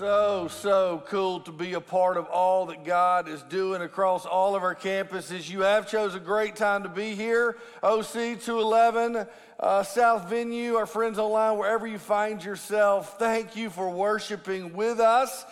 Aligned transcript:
So, 0.00 0.48
so 0.48 1.02
cool 1.08 1.40
to 1.40 1.52
be 1.52 1.74
a 1.74 1.80
part 1.82 2.16
of 2.16 2.24
all 2.24 2.64
that 2.66 2.86
God 2.86 3.28
is 3.28 3.42
doing 3.42 3.82
across 3.82 4.24
all 4.24 4.56
of 4.56 4.62
our 4.62 4.74
campuses. 4.74 5.50
You 5.50 5.60
have 5.60 5.86
chose 5.86 6.14
a 6.14 6.18
great 6.18 6.56
time 6.56 6.84
to 6.84 6.88
be 6.88 7.14
here. 7.14 7.58
OC 7.82 8.40
211, 8.40 9.26
uh, 9.60 9.82
South 9.82 10.30
Venue, 10.30 10.76
our 10.76 10.86
friends 10.86 11.18
online, 11.18 11.58
wherever 11.58 11.86
you 11.86 11.98
find 11.98 12.42
yourself, 12.42 13.18
thank 13.18 13.56
you 13.56 13.68
for 13.68 13.90
worshiping 13.90 14.72
with 14.72 15.00
us. 15.00 15.44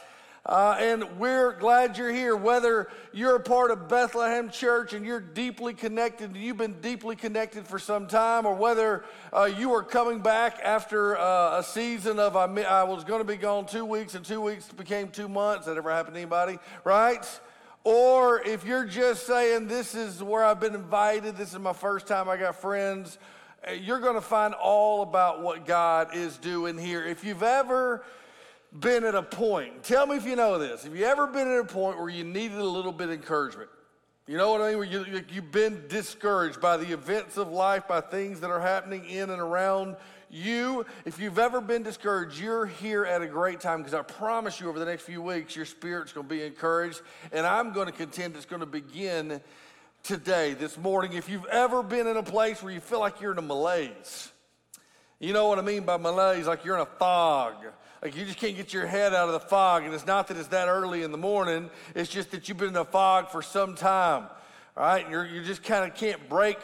Uh, 0.49 0.75
and 0.81 1.05
we're 1.19 1.53
glad 1.53 1.99
you're 1.99 2.11
here. 2.11 2.35
Whether 2.35 2.89
you're 3.13 3.37
a 3.37 3.41
part 3.41 3.71
of 3.71 3.87
Bethlehem 3.87 4.49
Church 4.49 4.95
and 4.95 5.05
you're 5.05 5.21
deeply 5.21 5.75
connected, 5.75 6.35
you've 6.35 6.57
been 6.57 6.81
deeply 6.81 7.17
connected 7.17 7.67
for 7.67 7.79
some 7.79 8.07
time, 8.07 8.47
or 8.47 8.55
whether 8.55 9.05
uh, 9.31 9.45
you 9.45 9.75
are 9.75 9.83
coming 9.83 10.21
back 10.21 10.59
after 10.65 11.19
uh, 11.19 11.59
a 11.59 11.63
season 11.63 12.19
of 12.19 12.35
I, 12.35 12.47
I 12.63 12.85
was 12.85 13.05
going 13.05 13.21
to 13.21 13.27
be 13.27 13.37
gone 13.37 13.67
two 13.67 13.85
weeks 13.85 14.15
and 14.15 14.25
two 14.25 14.41
weeks 14.41 14.73
became 14.73 15.09
two 15.09 15.29
months. 15.29 15.67
That 15.67 15.77
ever 15.77 15.91
happened 15.91 16.15
to 16.15 16.21
anybody? 16.21 16.59
Right? 16.83 17.27
Or 17.85 18.41
if 18.41 18.65
you're 18.65 18.87
just 18.87 19.27
saying, 19.27 19.69
This 19.69 19.95
is 19.95 20.23
where 20.23 20.43
I've 20.43 20.61
been 20.61 20.75
invited, 20.75 21.37
this 21.37 21.53
is 21.53 21.59
my 21.59 21.75
first 21.75 22.07
time, 22.07 22.27
I 22.27 22.39
got 22.39 22.57
friends, 22.57 23.19
uh, 23.69 23.73
you're 23.73 24.01
going 24.01 24.15
to 24.15 24.23
find 24.23 24.55
all 24.55 25.03
about 25.03 25.43
what 25.43 25.67
God 25.67 26.17
is 26.17 26.39
doing 26.39 26.79
here. 26.79 27.05
If 27.05 27.23
you've 27.23 27.43
ever 27.43 28.03
been 28.73 29.05
at 29.05 29.15
a 29.15 29.23
point, 29.23 29.83
tell 29.83 30.07
me 30.07 30.17
if 30.17 30.27
you 30.27 30.37
know 30.37 30.59
this, 30.59 30.85
have 30.85 30.95
you 30.95 31.05
ever 31.05 31.27
been 31.27 31.49
at 31.49 31.59
a 31.59 31.65
point 31.65 31.99
where 31.99 32.09
you 32.09 32.25
needed 32.25 32.59
a 32.59 32.65
little 32.65 32.93
bit 32.93 33.09
of 33.09 33.15
encouragement? 33.15 33.71
You 34.27 34.37
know 34.37 34.51
what 34.51 34.61
I 34.61 34.69
mean? 34.69 34.77
Where 34.79 34.87
you, 34.87 35.25
you've 35.33 35.51
been 35.51 35.85
discouraged 35.89 36.61
by 36.61 36.77
the 36.77 36.93
events 36.93 37.39
of 37.39 37.51
life, 37.51 37.89
by 37.89 38.03
things 38.03 38.41
that 38.41 38.51
are 38.51 38.61
happening 38.61 39.07
in 39.07 39.31
and 39.31 39.41
around 39.41 39.97
you. 40.29 40.85
If 41.07 41.19
you've 41.19 41.39
ever 41.39 41.63
been 41.63 41.83
discouraged, 41.83 42.39
you're 42.39 42.67
here 42.67 43.07
at 43.07 43.23
a 43.23 43.27
great 43.27 43.61
time 43.61 43.79
because 43.79 43.95
I 43.95 44.03
promise 44.03 44.61
you 44.61 44.69
over 44.69 44.79
the 44.79 44.85
next 44.85 45.05
few 45.05 45.23
weeks, 45.23 45.57
your 45.57 45.65
spirit's 45.65 46.13
going 46.13 46.29
to 46.29 46.35
be 46.35 46.43
encouraged. 46.43 47.01
And 47.33 47.47
I'm 47.47 47.73
going 47.73 47.87
to 47.87 47.93
contend 47.93 48.37
it's 48.37 48.45
going 48.45 48.61
to 48.61 48.67
begin 48.67 49.41
today, 50.03 50.53
this 50.53 50.77
morning. 50.77 51.15
If 51.15 51.31
you've 51.31 51.47
ever 51.47 51.83
been 51.83 52.07
in 52.07 52.19
a 52.19 52.23
place 52.23 52.63
where 52.63 52.73
you 52.73 52.81
feel 52.81 53.01
like 53.01 53.23
you're 53.23 53.33
in 53.33 53.39
a 53.39 53.43
malaise, 53.43 54.31
you 55.21 55.33
know 55.33 55.49
what 55.49 55.59
I 55.59 55.63
mean 55.63 55.85
by 55.85 55.97
malaise, 55.97 56.47
like 56.47 56.67
you're 56.67 56.77
in 56.77 56.83
a 56.83 56.87
fog 56.99 57.55
like 58.03 58.17
you 58.17 58.25
just 58.25 58.39
can't 58.39 58.57
get 58.57 58.73
your 58.73 58.87
head 58.87 59.13
out 59.13 59.29
of 59.29 59.33
the 59.33 59.41
fog. 59.49 59.85
And 59.85 59.93
it's 59.93 60.07
not 60.07 60.29
that 60.29 60.37
it's 60.37 60.49
that 60.49 60.69
early 60.69 61.03
in 61.03 61.11
the 61.11 61.19
morning, 61.19 61.71
it's 61.95 62.11
just 62.11 62.31
that 62.31 62.49
you've 62.49 62.59
been 62.59 62.69
in 62.69 62.75
the 62.75 62.85
fog 62.85 63.31
for 63.31 63.43
some 63.43 63.75
time. 63.75 64.25
All 64.77 64.85
right? 64.85 65.09
You're, 65.11 65.27
you 65.27 65.43
just 65.43 65.63
kind 65.63 65.91
of 65.91 65.97
can't 65.97 66.29
break 66.29 66.59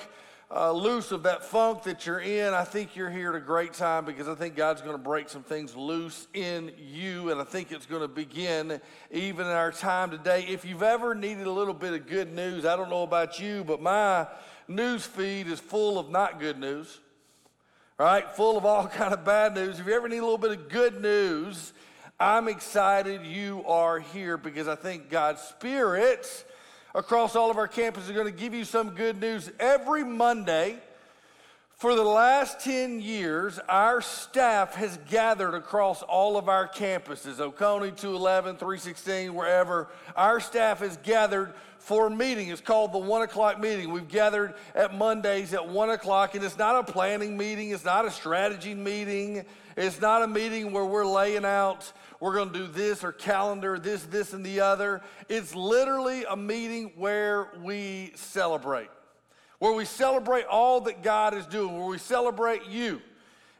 uh, 0.55 0.71
loose 0.71 1.11
of 1.11 1.25
that 1.25 1.45
funk 1.45 1.83
that 1.83 2.07
you're 2.07 2.21
in. 2.21 2.55
I 2.55 2.63
think 2.63 2.95
you're 2.95 3.11
here 3.11 3.31
at 3.31 3.35
a 3.35 3.41
great 3.41 3.73
time 3.73 4.05
because 4.05 4.29
I 4.29 4.37
think 4.37 4.55
God's 4.55 4.83
going 4.83 4.95
to 4.95 5.03
break 5.03 5.29
some 5.29 5.43
things 5.43 5.75
loose 5.75 6.29
in 6.35 6.71
you. 6.79 7.31
And 7.33 7.41
I 7.41 7.45
think 7.45 7.73
it's 7.73 7.87
going 7.87 8.03
to 8.03 8.09
begin 8.09 8.81
even 9.11 9.47
in 9.47 9.53
our 9.53 9.73
time 9.73 10.13
today. 10.13 10.47
If 10.49 10.65
you've 10.65 10.85
ever 10.85 11.15
needed 11.15 11.49
a 11.49 11.53
little 11.53 11.75
bit 11.75 11.95
of 11.95 12.07
good 12.07 12.33
news, 12.33 12.65
I 12.65 12.77
don't 12.77 12.91
know 12.91 13.03
about 13.03 13.41
you, 13.41 13.65
but 13.65 13.83
my 13.83 14.29
news 14.69 15.05
feed 15.05 15.49
is 15.49 15.59
full 15.59 15.99
of 15.99 16.11
not 16.11 16.39
good 16.39 16.59
news 16.59 17.01
right? 17.99 18.31
Full 18.33 18.57
of 18.57 18.65
all 18.65 18.87
kind 18.89 19.13
of 19.13 19.25
bad 19.25 19.55
news. 19.55 19.79
If 19.79 19.87
you 19.87 19.95
ever 19.95 20.09
need 20.09 20.19
a 20.19 20.23
little 20.23 20.39
bit 20.39 20.53
of 20.53 20.69
good 20.69 21.01
news, 21.01 21.73
I'm 22.19 22.49
excited 22.49 23.25
you 23.25 23.65
are 23.67 23.99
here 23.99 24.37
because 24.37 24.69
I 24.69 24.75
think 24.75 25.11
God's 25.11 25.43
Spirit 25.43 26.45
across 26.95 27.35
all 27.35 27.51
of 27.51 27.59
our 27.59 27.69
campuses 27.69 28.09
are 28.09 28.15
going 28.15 28.27
to 28.27 28.33
give 28.33 28.55
you 28.55 28.65
some 28.65 28.91
good 28.91 29.21
news 29.21 29.51
every 29.59 30.05
Monday. 30.05 30.79
For 31.77 31.97
the 31.97 32.05
last 32.05 32.61
10 32.61 33.01
years, 33.01 33.59
our 33.69 34.01
staff 34.01 34.77
has 34.77 34.97
gathered 35.11 35.55
across 35.55 36.03
all 36.03 36.37
of 36.37 36.49
our 36.49 36.69
campuses, 36.69 37.41
Oconee, 37.41 37.91
211, 37.91 38.57
316, 38.57 39.35
wherever. 39.35 39.89
Our 40.17 40.39
staff 40.39 40.79
has 40.79 40.97
gathered 40.99 41.53
for 41.85 42.07
a 42.07 42.11
meeting. 42.11 42.49
It's 42.49 42.63
called 42.63 42.95
the 42.95 42.99
one 42.99 43.21
o'clock 43.21 43.61
meeting. 43.61 43.93
We've 43.93 44.09
gathered 44.09 44.55
at 44.75 44.95
Mondays 44.95 45.53
at 45.53 45.69
one 45.69 45.91
o'clock, 45.91 46.35
and 46.35 46.43
it's 46.43 46.57
not 46.57 46.89
a 46.89 46.93
planning 46.93 47.37
meeting, 47.37 47.71
it's 47.71 47.85
not 47.85 48.07
a 48.07 48.11
strategy 48.11 48.75
meeting, 48.75 49.45
it's 49.77 50.01
not 50.01 50.23
a 50.23 50.27
meeting 50.27 50.73
where 50.73 50.87
we're 50.87 51.05
laying 51.05 51.45
out, 51.45 51.93
we're 52.21 52.33
going 52.33 52.51
to 52.55 52.59
do 52.59 52.67
this 52.69 53.05
or 53.05 53.13
calendar, 53.13 53.79
this, 53.79 54.03
this, 54.05 54.33
and 54.33 54.47
the 54.47 54.61
other. 54.61 55.03
It's 55.29 55.55
literally 55.55 56.25
a 56.25 56.37
meeting 56.37 56.93
where 56.97 57.51
we 57.63 58.13
celebrate, 58.15 58.89
where 59.59 59.75
we 59.75 59.85
celebrate 59.85 60.47
all 60.47 60.81
that 60.83 61.03
God 61.03 61.35
is 61.35 61.45
doing, 61.45 61.77
where 61.77 61.89
we 61.89 61.99
celebrate 61.99 62.65
you 62.67 63.03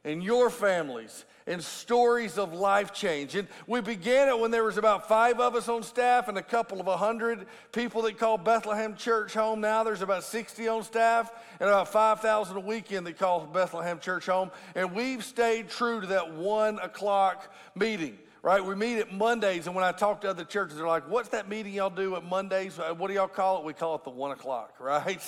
and 0.03 0.25
your 0.25 0.49
families 0.49 1.27
and 1.47 1.63
stories 1.63 2.39
of 2.39 2.53
life 2.55 2.93
change. 2.93 3.35
And 3.35 3.47
we 3.67 3.81
began 3.81 4.29
it 4.29 4.39
when 4.39 4.51
there 4.51 4.65
was 4.65 4.79
about 4.79 5.09
five 5.09 5.41
of 5.41 5.55
us 5.55 5.69
on 5.69 5.83
staff 5.83 6.29
and 6.29 6.39
a 6.39 6.43
couple 6.43 6.81
of 6.81 6.87
a 6.87 6.97
hundred 6.97 7.47
people 7.73 8.03
that 8.03 8.19
call 8.19 8.39
Bethlehem 8.39 8.97
Church 8.97 9.35
home. 9.35 9.61
Now 9.61 9.85
there's 9.85 10.01
about 10.01 10.25
60 10.25 10.67
on 10.69 10.83
staff 10.83 11.31
and 11.61 11.69
about 11.69 11.89
5,000 11.89 12.57
a 12.57 12.61
weekend 12.61 13.07
that 13.07 13.19
call 13.19 13.47
Bethlehem 13.47 13.99
Church 14.01 14.27
home. 14.27 14.51
And 14.75 14.93
we've 14.93 15.23
stayed 15.23 15.69
true 15.69 16.01
to 16.01 16.07
that 16.09 16.33
one 16.33 16.79
o'clock 16.79 17.53
meeting. 17.75 18.19
Right, 18.43 18.63
we 18.63 18.75
meet 18.75 18.99
at 18.99 19.11
Mondays, 19.11 19.67
and 19.67 19.75
when 19.75 19.87
I 19.87 19.93
talk 19.93 20.21
to 20.21 20.29
other 20.29 20.45
churches, 20.45 20.77
they're 20.77 20.87
like, 20.87 21.09
"What's 21.09 21.31
that 21.31 21.49
meeting 21.49 21.73
y'all 21.73 21.89
do 21.89 22.15
at 22.15 22.25
Mondays? 22.25 22.79
Uh, 22.79 22.93
what 22.93 23.09
do 23.09 23.15
y'all 23.15 23.27
call 23.27 23.57
it? 23.61 23.65
We 23.65 23.73
call 23.73 23.95
it 23.95 24.05
the 24.05 24.11
one 24.11 24.33
o'clock." 24.33 24.75
Right, 24.79 25.23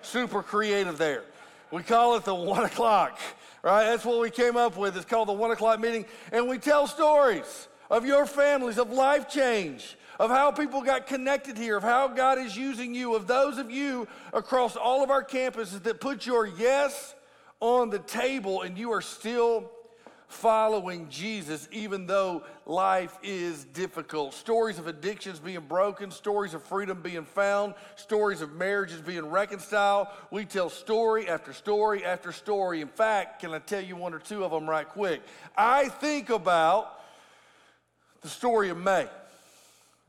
super 0.00 0.42
creative 0.42 0.96
there. 0.96 1.24
We 1.70 1.82
call 1.82 2.16
it 2.16 2.24
the 2.24 2.34
one 2.34 2.64
o'clock, 2.64 3.18
right? 3.62 3.84
That's 3.84 4.04
what 4.04 4.20
we 4.20 4.30
came 4.30 4.56
up 4.56 4.76
with. 4.76 4.96
It's 4.96 5.04
called 5.04 5.28
the 5.28 5.32
one 5.32 5.50
o'clock 5.50 5.80
meeting. 5.80 6.04
And 6.32 6.48
we 6.48 6.58
tell 6.58 6.86
stories 6.86 7.68
of 7.90 8.04
your 8.04 8.26
families, 8.26 8.78
of 8.78 8.90
life 8.90 9.28
change, 9.28 9.96
of 10.18 10.30
how 10.30 10.50
people 10.50 10.82
got 10.82 11.06
connected 11.06 11.56
here, 11.56 11.76
of 11.76 11.82
how 11.82 12.08
God 12.08 12.38
is 12.38 12.56
using 12.56 12.94
you, 12.94 13.14
of 13.14 13.26
those 13.26 13.58
of 13.58 13.70
you 13.70 14.06
across 14.32 14.76
all 14.76 15.02
of 15.02 15.10
our 15.10 15.24
campuses 15.24 15.82
that 15.82 16.00
put 16.00 16.26
your 16.26 16.46
yes 16.46 17.14
on 17.60 17.90
the 17.90 17.98
table 18.00 18.62
and 18.62 18.76
you 18.76 18.92
are 18.92 19.00
still 19.00 19.70
following 20.32 21.08
Jesus, 21.08 21.68
even 21.70 22.06
though 22.06 22.42
life 22.66 23.16
is 23.22 23.64
difficult. 23.66 24.34
Stories 24.34 24.78
of 24.78 24.86
addictions 24.86 25.38
being 25.38 25.60
broken, 25.60 26.10
stories 26.10 26.54
of 26.54 26.62
freedom 26.64 27.02
being 27.02 27.24
found, 27.24 27.74
stories 27.96 28.40
of 28.40 28.52
marriages 28.54 29.00
being 29.00 29.26
reconciled. 29.26 30.08
We 30.30 30.44
tell 30.44 30.70
story 30.70 31.28
after 31.28 31.52
story 31.52 32.04
after 32.04 32.32
story. 32.32 32.80
In 32.80 32.88
fact, 32.88 33.40
can 33.40 33.52
I 33.52 33.58
tell 33.58 33.82
you 33.82 33.94
one 33.94 34.14
or 34.14 34.18
two 34.18 34.44
of 34.44 34.50
them 34.50 34.68
right 34.68 34.88
quick? 34.88 35.22
I 35.56 35.88
think 35.88 36.30
about 36.30 37.00
the 38.22 38.28
story 38.28 38.70
of 38.70 38.78
May. 38.78 39.06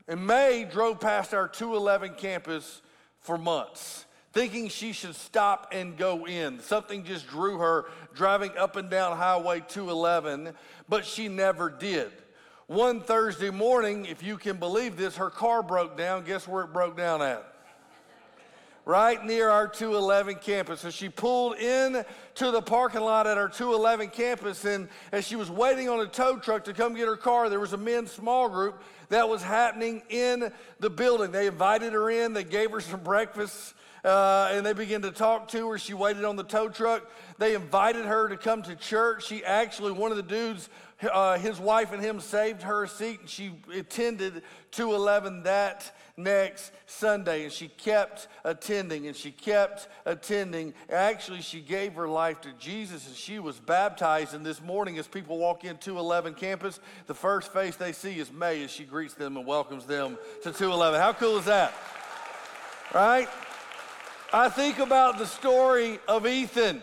And 0.08 0.26
May 0.26 0.64
drove 0.64 1.00
past 1.00 1.34
our 1.34 1.48
211 1.48 2.14
campus 2.16 2.82
for 3.20 3.38
months 3.38 4.04
thinking 4.34 4.68
she 4.68 4.92
should 4.92 5.14
stop 5.14 5.68
and 5.72 5.96
go 5.96 6.26
in. 6.26 6.60
Something 6.60 7.04
just 7.04 7.28
drew 7.28 7.58
her 7.58 7.86
driving 8.14 8.50
up 8.58 8.76
and 8.76 8.90
down 8.90 9.16
Highway 9.16 9.62
211, 9.68 10.52
but 10.88 11.06
she 11.06 11.28
never 11.28 11.70
did. 11.70 12.10
One 12.66 13.00
Thursday 13.00 13.50
morning, 13.50 14.06
if 14.06 14.22
you 14.22 14.36
can 14.36 14.56
believe 14.56 14.96
this, 14.96 15.16
her 15.16 15.30
car 15.30 15.62
broke 15.62 15.96
down. 15.96 16.24
Guess 16.24 16.48
where 16.48 16.64
it 16.64 16.72
broke 16.72 16.96
down 16.96 17.22
at? 17.22 17.54
right 18.86 19.24
near 19.24 19.48
our 19.48 19.66
211 19.66 20.36
campus. 20.36 20.80
So 20.80 20.90
she 20.90 21.08
pulled 21.08 21.56
in 21.56 22.04
to 22.34 22.50
the 22.50 22.60
parking 22.60 23.00
lot 23.00 23.26
at 23.26 23.38
our 23.38 23.48
211 23.48 24.10
campus, 24.10 24.64
and 24.64 24.88
as 25.10 25.26
she 25.26 25.36
was 25.36 25.50
waiting 25.50 25.88
on 25.88 26.00
a 26.00 26.06
tow 26.06 26.36
truck 26.36 26.64
to 26.64 26.74
come 26.74 26.94
get 26.94 27.06
her 27.06 27.16
car, 27.16 27.48
there 27.48 27.60
was 27.60 27.72
a 27.72 27.78
men's 27.78 28.12
small 28.12 28.48
group 28.48 28.82
that 29.08 29.28
was 29.28 29.42
happening 29.42 30.02
in 30.10 30.52
the 30.80 30.90
building. 30.90 31.30
They 31.30 31.46
invited 31.46 31.92
her 31.92 32.10
in, 32.10 32.34
they 32.34 32.44
gave 32.44 32.72
her 32.72 32.80
some 32.80 33.02
breakfast 33.02 33.74
uh, 34.04 34.48
and 34.52 34.64
they 34.66 34.72
began 34.72 35.02
to 35.02 35.10
talk 35.10 35.48
to 35.48 35.70
her. 35.70 35.78
She 35.78 35.94
waited 35.94 36.24
on 36.24 36.36
the 36.36 36.44
tow 36.44 36.68
truck. 36.68 37.10
They 37.38 37.54
invited 37.54 38.04
her 38.04 38.28
to 38.28 38.36
come 38.36 38.62
to 38.62 38.76
church. 38.76 39.26
She 39.26 39.44
actually, 39.44 39.92
one 39.92 40.10
of 40.10 40.16
the 40.16 40.22
dudes, 40.22 40.68
uh, 41.12 41.38
his 41.38 41.58
wife 41.58 41.92
and 41.92 42.02
him 42.02 42.20
saved 42.20 42.62
her 42.62 42.84
a 42.84 42.88
seat, 42.88 43.20
and 43.20 43.28
she 43.28 43.52
attended 43.74 44.42
211 44.72 45.44
that 45.44 45.90
next 46.16 46.72
Sunday. 46.86 47.44
And 47.44 47.52
she 47.52 47.68
kept 47.68 48.28
attending 48.44 49.06
and 49.06 49.16
she 49.16 49.30
kept 49.30 49.88
attending. 50.04 50.74
Actually, 50.90 51.40
she 51.40 51.60
gave 51.60 51.94
her 51.94 52.08
life 52.08 52.40
to 52.42 52.52
Jesus 52.58 53.06
and 53.06 53.16
she 53.16 53.38
was 53.38 53.58
baptized. 53.58 54.34
And 54.34 54.44
this 54.44 54.62
morning, 54.62 54.98
as 54.98 55.08
people 55.08 55.38
walk 55.38 55.64
in 55.64 55.76
211 55.78 56.34
campus, 56.34 56.78
the 57.06 57.14
first 57.14 57.52
face 57.52 57.76
they 57.76 57.92
see 57.92 58.18
is 58.18 58.32
May 58.32 58.62
as 58.64 58.70
she 58.70 58.84
greets 58.84 59.14
them 59.14 59.36
and 59.36 59.46
welcomes 59.46 59.86
them 59.86 60.18
to 60.42 60.52
211. 60.52 61.00
How 61.00 61.12
cool 61.12 61.38
is 61.38 61.46
that? 61.46 61.72
Right? 62.94 63.28
I 64.34 64.48
think 64.48 64.80
about 64.80 65.18
the 65.18 65.26
story 65.26 66.00
of 66.08 66.26
Ethan. 66.26 66.82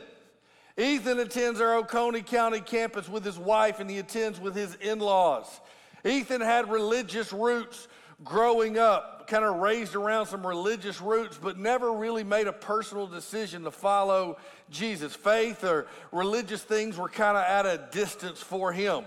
Ethan 0.78 1.20
attends 1.20 1.60
our 1.60 1.76
Oconee 1.76 2.22
County 2.22 2.62
campus 2.62 3.10
with 3.10 3.26
his 3.26 3.38
wife 3.38 3.82
and 3.82 3.90
he 3.90 4.00
attends 4.00 4.40
with 4.40 4.56
his 4.56 4.76
in 4.76 5.00
laws. 5.00 5.60
Ethan 6.06 6.40
had 6.40 6.72
religious 6.72 7.34
roots 7.34 7.90
growing 8.24 8.78
up, 8.78 9.28
kind 9.28 9.44
of 9.44 9.58
raised 9.58 9.96
around 9.96 10.28
some 10.28 10.48
religious 10.48 11.02
roots, 11.02 11.38
but 11.38 11.60
never 11.60 11.92
really 11.92 12.24
made 12.24 12.48
a 12.48 12.54
personal 12.54 13.06
decision 13.06 13.66
to 13.66 13.72
follow 13.72 14.38
Jesus. 14.70 15.14
Faith 15.14 15.66
or 15.66 15.88
religious 16.14 16.64
things 16.64 16.96
were 16.96 17.10
kind 17.10 17.36
of 17.36 17.44
at 17.44 17.66
a 17.66 17.90
distance 17.92 18.40
for 18.40 18.72
him. 18.72 19.04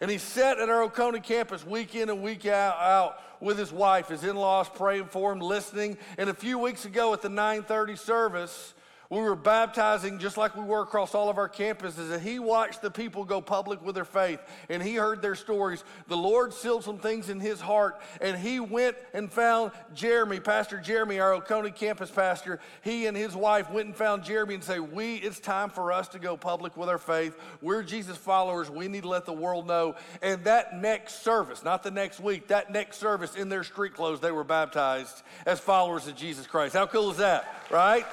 And 0.00 0.10
he 0.10 0.18
sat 0.18 0.58
at 0.58 0.68
our 0.68 0.82
Oconee 0.82 1.20
campus 1.20 1.64
week 1.64 1.94
in 1.94 2.10
and 2.10 2.22
week 2.24 2.44
out, 2.44 2.76
out 2.76 3.33
with 3.44 3.58
his 3.58 3.70
wife, 3.70 4.08
his 4.08 4.24
in-laws 4.24 4.68
praying 4.68 5.06
for 5.06 5.30
him, 5.32 5.40
listening. 5.40 5.98
And 6.18 6.30
a 6.30 6.34
few 6.34 6.58
weeks 6.58 6.84
ago 6.84 7.12
at 7.12 7.22
the 7.22 7.28
930 7.28 7.96
service, 7.96 8.74
we 9.14 9.22
were 9.22 9.36
baptizing 9.36 10.18
just 10.18 10.36
like 10.36 10.56
we 10.56 10.64
were 10.64 10.82
across 10.82 11.14
all 11.14 11.28
of 11.28 11.38
our 11.38 11.48
campuses, 11.48 12.10
and 12.10 12.22
he 12.22 12.38
watched 12.38 12.82
the 12.82 12.90
people 12.90 13.24
go 13.24 13.40
public 13.40 13.82
with 13.84 13.94
their 13.94 14.04
faith, 14.04 14.40
and 14.68 14.82
he 14.82 14.96
heard 14.96 15.22
their 15.22 15.34
stories. 15.34 15.84
The 16.08 16.16
Lord 16.16 16.52
sealed 16.52 16.84
some 16.84 16.98
things 16.98 17.28
in 17.28 17.40
his 17.40 17.60
heart, 17.60 18.00
and 18.20 18.36
he 18.36 18.60
went 18.60 18.96
and 19.12 19.32
found 19.32 19.72
Jeremy, 19.94 20.40
Pastor 20.40 20.80
Jeremy, 20.80 21.20
our 21.20 21.32
Oconee 21.32 21.70
campus 21.70 22.10
pastor. 22.10 22.60
He 22.82 23.06
and 23.06 23.16
his 23.16 23.36
wife 23.36 23.70
went 23.70 23.86
and 23.86 23.96
found 23.96 24.24
Jeremy 24.24 24.54
and 24.54 24.64
say, 24.64 24.80
"We, 24.80 25.16
it's 25.16 25.38
time 25.38 25.70
for 25.70 25.92
us 25.92 26.08
to 26.08 26.18
go 26.18 26.36
public 26.36 26.76
with 26.76 26.88
our 26.88 26.98
faith. 26.98 27.38
We're 27.62 27.82
Jesus 27.82 28.16
followers. 28.16 28.70
We 28.70 28.88
need 28.88 29.02
to 29.02 29.08
let 29.08 29.26
the 29.26 29.32
world 29.32 29.66
know." 29.66 29.94
And 30.22 30.42
that 30.44 30.76
next 30.80 31.22
service, 31.22 31.62
not 31.62 31.82
the 31.82 31.90
next 31.90 32.20
week, 32.20 32.48
that 32.48 32.72
next 32.72 32.98
service 32.98 33.36
in 33.36 33.48
their 33.48 33.64
street 33.64 33.94
clothes, 33.94 34.20
they 34.20 34.32
were 34.32 34.44
baptized 34.44 35.22
as 35.46 35.60
followers 35.60 36.06
of 36.08 36.16
Jesus 36.16 36.46
Christ. 36.46 36.74
How 36.74 36.86
cool 36.86 37.10
is 37.10 37.18
that, 37.18 37.46
right? 37.70 38.06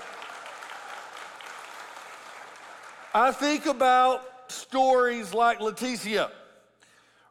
I 3.13 3.33
think 3.33 3.65
about 3.65 4.23
stories 4.49 5.33
like 5.33 5.59
Leticia. 5.59 6.31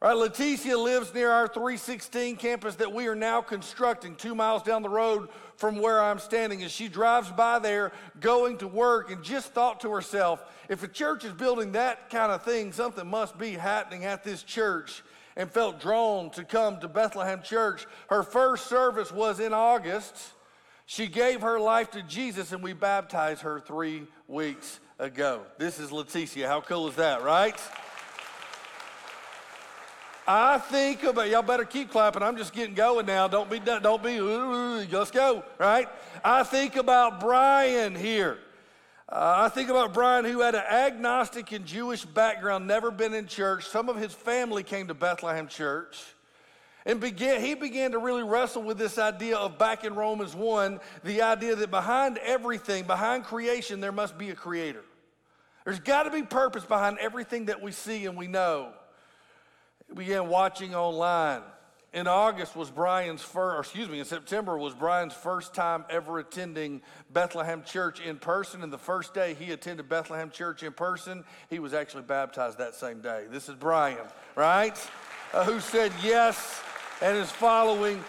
Right, 0.03 0.15
Leticia 0.15 0.83
lives 0.83 1.15
near 1.15 1.31
our 1.31 1.49
316 1.49 2.37
campus 2.37 2.75
that 2.77 2.93
we 2.93 3.07
are 3.07 3.15
now 3.15 3.41
constructing 3.41 4.15
two 4.15 4.35
miles 4.35 4.63
down 4.63 4.83
the 4.83 4.91
road 4.91 5.31
from 5.57 5.81
where 5.81 6.03
I'm 6.03 6.19
standing. 6.19 6.61
And 6.61 6.71
she 6.71 6.89
drives 6.89 7.31
by 7.31 7.61
there 7.61 7.93
going 8.19 8.59
to 8.59 8.69
work 8.69 9.11
and 9.11 9.23
just 9.23 9.53
thought 9.53 9.81
to 9.81 9.91
herself, 9.91 10.43
if 10.69 10.83
a 10.83 10.89
church 10.89 11.25
is 11.25 11.33
building 11.33 11.73
that 11.73 12.11
kind 12.11 12.31
of 12.31 12.43
thing, 12.43 12.73
something 12.73 13.07
must 13.07 13.39
be 13.39 13.53
happening 13.53 14.05
at 14.05 14.23
this 14.23 14.43
church 14.43 15.03
and 15.35 15.51
felt 15.51 15.81
drawn 15.81 16.29
to 16.31 16.45
come 16.45 16.79
to 16.81 16.89
Bethlehem 16.89 17.41
Church. 17.43 17.87
Her 18.11 18.23
first 18.23 18.67
service 18.67 19.11
was 19.11 19.41
in 19.41 19.55
August. 19.55 20.15
She 20.85 21.07
gave 21.07 21.41
her 21.41 21.59
life 21.59 21.91
to 21.93 22.03
Jesus 22.03 22.53
and 22.53 22.63
we 22.63 22.75
baptized 22.75 23.43
her 23.43 23.61
three 23.61 24.07
weeks 24.29 24.81
ago. 25.01 25.41
This 25.57 25.81
is 25.81 25.91
Leticia. 25.91 26.47
How 26.47 26.61
cool 26.61 26.87
is 26.87 26.97
that, 26.97 27.23
right? 27.23 27.59
I 30.29 30.59
think 30.59 31.03
about 31.03 31.31
y'all 31.31 31.43
better 31.43 31.65
keep 31.65 31.91
clapping. 31.91 32.23
I'm 32.23 32.37
just 32.37 32.53
getting 32.53 32.75
going 32.75 33.07
now. 33.07 33.27
Don't 33.27 33.51
be 33.51 33.59
done. 33.59 33.83
don't 33.83 34.03
be 34.03 34.21
let's 34.21 35.11
go, 35.11 35.43
right? 35.59 35.89
I 36.23 36.45
think 36.45 36.77
about 36.77 37.19
Brian 37.19 37.97
here. 37.97 38.39
Uh, 39.09 39.35
I 39.39 39.49
think 39.49 39.71
about 39.71 39.93
Brian, 39.93 40.25
who 40.25 40.41
had 40.41 40.55
an 40.55 40.63
agnostic 40.63 41.51
and 41.51 41.65
Jewish 41.65 42.05
background, 42.05 42.69
never 42.69 42.93
been 42.93 43.13
in 43.13 43.27
church. 43.27 43.67
Some 43.67 43.89
of 43.89 43.97
his 43.97 44.13
family 44.13 44.63
came 44.63 44.87
to 44.87 44.95
Bethlehem 44.95 45.49
Church. 45.49 46.01
And 46.87 47.01
began, 47.01 47.41
he 47.41 47.55
began 47.55 47.93
to 47.93 47.99
really 47.99 48.23
wrestle 48.23 48.63
with 48.63 48.79
this 48.79 48.99
idea 48.99 49.37
of 49.37 49.59
back 49.59 49.85
in 49.85 49.95
Romans 49.95 50.35
1, 50.35 50.81
the 51.05 51.23
idea 51.23 51.57
that 51.57 51.71
behind 51.71 52.19
everything, 52.19 52.85
behind 52.85 53.25
creation, 53.25 53.81
there 53.81 53.93
must 53.93 54.17
be 54.17 54.31
a 54.31 54.35
creator. 54.35 54.83
There's 55.71 55.79
got 55.79 56.03
to 56.03 56.11
be 56.11 56.25
purpose 56.25 56.65
behind 56.65 56.99
everything 56.99 57.45
that 57.45 57.63
we 57.63 57.71
see 57.71 58.07
and 58.07 58.19
we 58.19 58.27
know. 58.27 58.73
We 59.89 59.95
began 59.99 60.29
watching 60.29 60.75
online. 60.75 61.43
In 61.93 62.09
August 62.09 62.57
was 62.57 62.73
Brian's 62.73 63.23
first, 63.23 63.71
excuse 63.71 63.89
me, 63.89 64.01
in 64.01 64.05
September 64.05 64.59
was 64.59 64.75
Brian's 64.75 65.15
first 65.15 65.55
time 65.55 65.85
ever 65.89 66.19
attending 66.19 66.83
Bethlehem 67.13 67.63
Church 67.63 68.01
in 68.01 68.17
person. 68.17 68.65
And 68.65 68.73
the 68.73 68.79
first 68.79 69.15
day 69.15 69.35
he 69.35 69.53
attended 69.53 69.89
Bethlehem 69.89 70.33
Church 70.33 70.65
in 70.65 70.73
person, 70.73 71.23
he 71.49 71.61
was 71.61 71.73
actually 71.73 72.03
baptized 72.03 72.59
that 72.59 72.75
same 72.75 73.01
day. 73.01 73.27
This 73.31 73.49
is 73.49 73.55
Brian, 73.55 73.99
right? 74.35 74.77
Uh, 75.33 75.45
who 75.45 75.61
said 75.61 75.93
yes 76.03 76.61
and 77.01 77.17
is 77.17 77.31
following 77.31 78.03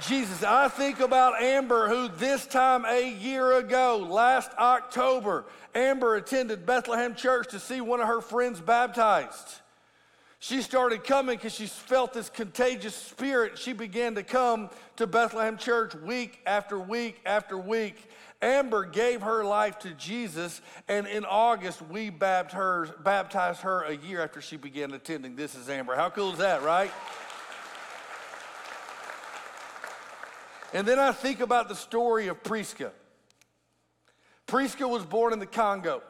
Jesus. 0.00 0.42
I 0.42 0.68
think 0.68 1.00
about 1.00 1.40
Amber, 1.40 1.88
who 1.88 2.08
this 2.08 2.46
time 2.46 2.84
a 2.84 3.10
year 3.10 3.58
ago, 3.58 3.98
last 4.08 4.50
October, 4.58 5.44
Amber 5.74 6.16
attended 6.16 6.64
Bethlehem 6.64 7.14
Church 7.14 7.48
to 7.50 7.58
see 7.58 7.80
one 7.80 8.00
of 8.00 8.08
her 8.08 8.20
friends 8.20 8.60
baptized. 8.60 9.60
She 10.38 10.60
started 10.60 11.04
coming 11.04 11.36
because 11.36 11.54
she 11.54 11.66
felt 11.66 12.12
this 12.12 12.28
contagious 12.28 12.96
spirit. 12.96 13.58
She 13.58 13.72
began 13.72 14.16
to 14.16 14.24
come 14.24 14.70
to 14.96 15.06
Bethlehem 15.06 15.56
Church 15.56 15.94
week 15.94 16.40
after 16.46 16.78
week 16.78 17.20
after 17.24 17.56
week. 17.56 18.10
Amber 18.40 18.84
gave 18.84 19.22
her 19.22 19.44
life 19.44 19.78
to 19.80 19.90
Jesus, 19.90 20.60
and 20.88 21.06
in 21.06 21.24
August, 21.24 21.80
we 21.82 22.10
baptized 22.10 22.56
her, 22.56 22.86
baptized 23.04 23.60
her 23.60 23.82
a 23.82 23.94
year 23.94 24.20
after 24.20 24.40
she 24.40 24.56
began 24.56 24.92
attending. 24.94 25.36
This 25.36 25.54
is 25.54 25.68
Amber. 25.68 25.94
How 25.94 26.10
cool 26.10 26.32
is 26.32 26.38
that, 26.38 26.64
right? 26.64 26.90
And 30.72 30.86
then 30.86 30.98
I 30.98 31.12
think 31.12 31.40
about 31.40 31.68
the 31.68 31.74
story 31.74 32.28
of 32.28 32.42
Priska. 32.42 32.90
Priska 34.46 34.88
was 34.88 35.04
born 35.04 35.32
in 35.32 35.38
the 35.38 35.46
Congo, 35.46 36.02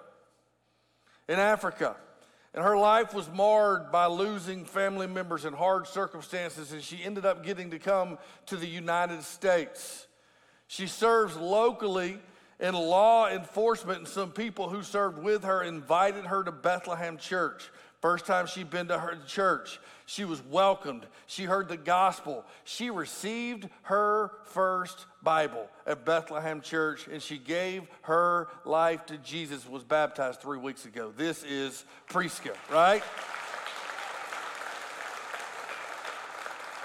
in 1.28 1.38
Africa. 1.38 1.96
And 2.54 2.62
her 2.62 2.76
life 2.76 3.14
was 3.14 3.30
marred 3.30 3.90
by 3.90 4.06
losing 4.06 4.64
family 4.64 5.06
members 5.06 5.44
in 5.46 5.54
hard 5.54 5.86
circumstances, 5.86 6.72
and 6.72 6.82
she 6.82 7.02
ended 7.02 7.24
up 7.24 7.42
getting 7.42 7.70
to 7.70 7.78
come 7.78 8.18
to 8.46 8.56
the 8.56 8.66
United 8.66 9.22
States. 9.22 10.06
She 10.66 10.86
serves 10.86 11.34
locally 11.36 12.20
in 12.60 12.74
law 12.74 13.28
enforcement, 13.28 13.98
and 14.00 14.08
some 14.08 14.32
people 14.32 14.68
who 14.68 14.82
served 14.82 15.18
with 15.18 15.44
her 15.44 15.62
invited 15.62 16.26
her 16.26 16.44
to 16.44 16.52
Bethlehem 16.52 17.16
Church. 17.16 17.70
First 18.02 18.26
time 18.26 18.46
she'd 18.46 18.70
been 18.70 18.88
to 18.88 18.98
her 18.98 19.16
church, 19.26 19.80
she 20.12 20.26
was 20.26 20.42
welcomed. 20.50 21.06
She 21.26 21.44
heard 21.44 21.70
the 21.70 21.78
gospel. 21.78 22.44
She 22.64 22.90
received 22.90 23.66
her 23.84 24.32
first 24.44 25.06
Bible 25.22 25.66
at 25.86 26.04
Bethlehem 26.04 26.60
Church, 26.60 27.08
and 27.10 27.22
she 27.22 27.38
gave 27.38 27.84
her 28.02 28.48
life 28.66 29.06
to 29.06 29.16
Jesus, 29.16 29.66
was 29.66 29.84
baptized 29.84 30.42
three 30.42 30.58
weeks 30.58 30.84
ago. 30.84 31.14
This 31.16 31.42
is 31.44 31.86
Priska, 32.10 32.54
right? 32.70 33.02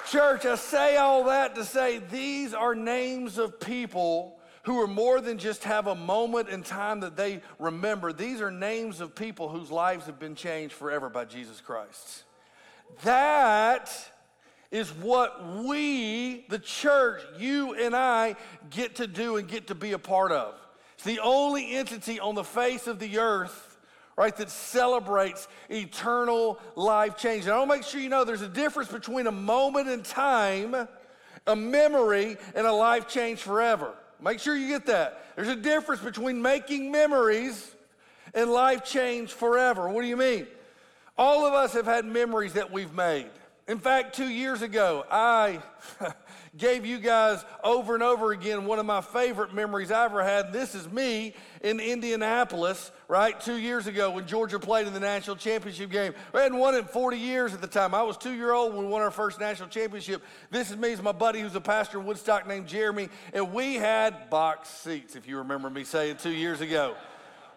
Church, 0.10 0.46
I 0.46 0.56
say 0.56 0.96
all 0.96 1.26
that 1.26 1.54
to 1.56 1.66
say 1.66 1.98
these 1.98 2.54
are 2.54 2.76
names 2.76 3.38
of 3.38 3.60
people 3.60 4.40
who 4.64 4.80
are 4.80 4.88
more 4.88 5.20
than 5.20 5.38
just 5.38 5.66
have 5.66 5.88
a 5.88 5.96
moment 5.96 6.48
in 6.48 6.64
time 6.64 7.02
that 7.02 7.18
they 7.18 7.42
remember. 7.60 8.14
These 8.14 8.40
are 8.40 8.52
names 8.52 9.02
of 9.02 9.16
people 9.16 9.50
whose 9.50 9.70
lives 9.70 10.06
have 10.06 10.18
been 10.18 10.36
changed 10.36 10.74
forever 10.74 11.10
by 11.10 11.26
Jesus 11.26 11.60
Christ. 11.60 12.24
That 13.04 13.92
is 14.72 14.92
what 14.92 15.64
we, 15.64 16.46
the 16.50 16.60
church, 16.60 17.22
you 17.38 17.74
and 17.74 17.96
I, 17.96 18.36
get 18.70 18.96
to 18.96 19.08
do 19.08 19.38
and 19.38 19.48
get 19.48 19.68
to 19.68 19.76
be 19.76 19.94
a 19.94 20.00
part 20.00 20.32
of. 20.32 20.56
It's 20.96 21.04
the 21.04 21.20
only 21.20 21.76
entity 21.76 22.20
on 22.20 22.36
the 22.36 22.44
face 22.44 22.88
of 22.88 23.00
the 23.00 23.20
earth, 23.20 23.78
right, 24.16 24.36
that 24.36 24.50
celebrates 24.50 25.48
eternal 25.70 26.60
life 26.76 27.18
change. 27.18 27.46
And 27.46 27.54
I 27.54 27.60
want 27.60 27.70
to 27.70 27.78
make 27.78 27.86
sure 27.86 28.02
you 28.02 28.10
know 28.10 28.24
there's 28.24 28.42
a 28.42 28.48
difference 28.48 28.92
between 28.92 29.28
a 29.28 29.32
moment 29.32 29.88
in 29.88 30.02
time, 30.04 30.76
a 31.46 31.56
memory, 31.56 32.38
and 32.56 32.68
a 32.68 32.72
life 32.72 33.08
change 33.08 33.40
forever. 33.40 33.94
Make 34.20 34.40
sure 34.40 34.56
you 34.56 34.68
get 34.68 34.88
that. 34.88 35.36
There's 35.36 35.48
a 35.48 35.56
difference 35.56 36.02
between 36.02 36.42
making 36.42 36.92
memories 36.92 37.76
and 38.34 38.52
life 38.52 38.84
change 38.84 39.32
forever. 39.32 39.88
What 39.88 40.02
do 40.02 40.08
you 40.08 40.18
mean? 40.18 40.48
All 41.18 41.46
of 41.46 41.54
us 41.54 41.74
have 41.74 41.86
had 41.86 42.06
memories 42.06 42.54
that 42.54 42.72
we've 42.72 42.94
made. 42.94 43.30
In 43.68 43.80
fact, 43.80 44.16
two 44.16 44.30
years 44.30 44.62
ago, 44.62 45.04
I 45.12 45.62
gave 46.58 46.86
you 46.86 47.00
guys 47.00 47.44
over 47.66 47.96
and 47.96 48.04
over 48.04 48.32
again 48.32 48.66
one 48.66 48.80
of 48.80 48.86
my 48.86 49.02
favorite 49.02 49.54
memories 49.54 49.92
I 49.92 50.06
ever 50.06 50.24
had. 50.24 50.54
This 50.54 50.74
is 50.74 50.90
me 50.90 51.34
in 51.62 51.82
Indianapolis, 51.82 52.92
right? 53.10 53.38
Two 53.42 53.58
years 53.58 53.88
ago 53.88 54.12
when 54.12 54.26
Georgia 54.26 54.58
played 54.58 54.88
in 54.88 54.94
the 54.94 55.02
national 55.02 55.36
championship 55.36 55.92
game. 55.92 56.14
We 56.34 56.40
hadn't 56.40 56.60
won 56.60 56.76
in 56.76 56.86
40 56.86 57.18
years 57.18 57.54
at 57.54 57.60
the 57.60 57.68
time. 57.68 57.94
I 57.94 58.04
was 58.04 58.16
two 58.16 58.34
year 58.34 58.54
old 58.54 58.74
when 58.74 58.86
we 58.86 58.90
won 58.90 59.02
our 59.02 59.12
first 59.12 59.38
national 59.38 59.68
championship. 59.68 60.24
This 60.50 60.72
is 60.72 60.78
me, 60.78 60.92
is 60.92 61.02
my 61.02 61.12
buddy 61.12 61.42
who's 61.42 61.56
a 61.56 61.60
pastor 61.60 62.00
in 62.00 62.06
Woodstock 62.06 62.48
named 62.48 62.68
Jeremy, 62.68 63.10
and 63.34 63.52
we 63.52 63.76
had 63.76 64.30
box 64.30 64.70
seats, 64.70 65.18
if 65.18 65.28
you 65.28 65.40
remember 65.40 65.70
me 65.70 65.84
saying 65.84 66.18
two 66.18 66.30
years 66.30 66.62
ago 66.62 66.96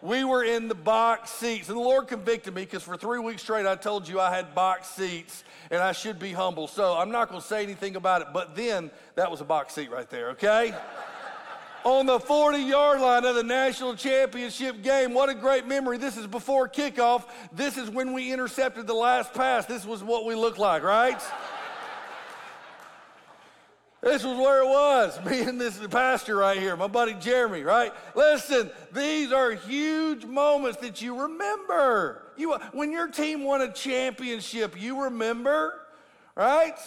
we 0.01 0.23
were 0.23 0.43
in 0.43 0.67
the 0.67 0.75
box 0.75 1.29
seats. 1.31 1.69
And 1.69 1.77
the 1.77 1.81
Lord 1.81 2.07
convicted 2.07 2.53
me 2.55 2.63
because 2.63 2.83
for 2.83 2.97
three 2.97 3.19
weeks 3.19 3.41
straight 3.41 3.65
I 3.65 3.75
told 3.75 4.07
you 4.07 4.19
I 4.19 4.33
had 4.33 4.55
box 4.55 4.89
seats 4.89 5.43
and 5.69 5.81
I 5.81 5.91
should 5.91 6.19
be 6.19 6.31
humble. 6.31 6.67
So 6.67 6.97
I'm 6.97 7.11
not 7.11 7.29
going 7.29 7.41
to 7.41 7.47
say 7.47 7.63
anything 7.63 7.95
about 7.95 8.21
it. 8.21 8.27
But 8.33 8.55
then 8.55 8.91
that 9.15 9.29
was 9.29 9.41
a 9.41 9.45
box 9.45 9.73
seat 9.73 9.91
right 9.91 10.09
there, 10.09 10.29
okay? 10.31 10.73
On 11.83 12.05
the 12.05 12.19
40 12.19 12.59
yard 12.59 13.01
line 13.01 13.25
of 13.25 13.35
the 13.35 13.43
national 13.43 13.95
championship 13.95 14.83
game. 14.83 15.13
What 15.13 15.29
a 15.29 15.33
great 15.33 15.65
memory. 15.65 15.97
This 15.97 16.15
is 16.15 16.27
before 16.27 16.69
kickoff. 16.69 17.23
This 17.51 17.75
is 17.77 17.89
when 17.89 18.13
we 18.13 18.31
intercepted 18.31 18.85
the 18.85 18.93
last 18.93 19.33
pass. 19.33 19.65
This 19.65 19.83
was 19.85 20.03
what 20.03 20.25
we 20.25 20.35
looked 20.35 20.59
like, 20.59 20.83
right? 20.83 21.19
This 24.01 24.23
was 24.23 24.35
where 24.35 24.63
it 24.63 24.67
was. 24.67 25.25
Me 25.29 25.41
and 25.41 25.61
this 25.61 25.79
pastor 25.87 26.37
right 26.37 26.57
here, 26.57 26.75
my 26.75 26.87
buddy 26.87 27.13
Jeremy, 27.13 27.61
right? 27.61 27.93
Listen, 28.15 28.71
these 28.91 29.31
are 29.31 29.51
huge 29.51 30.25
moments 30.25 30.79
that 30.79 31.01
you 31.01 31.21
remember. 31.21 32.23
You, 32.35 32.55
when 32.71 32.91
your 32.91 33.07
team 33.07 33.43
won 33.43 33.61
a 33.61 33.71
championship, 33.71 34.79
you 34.79 35.03
remember, 35.03 35.79
right? 36.35 36.77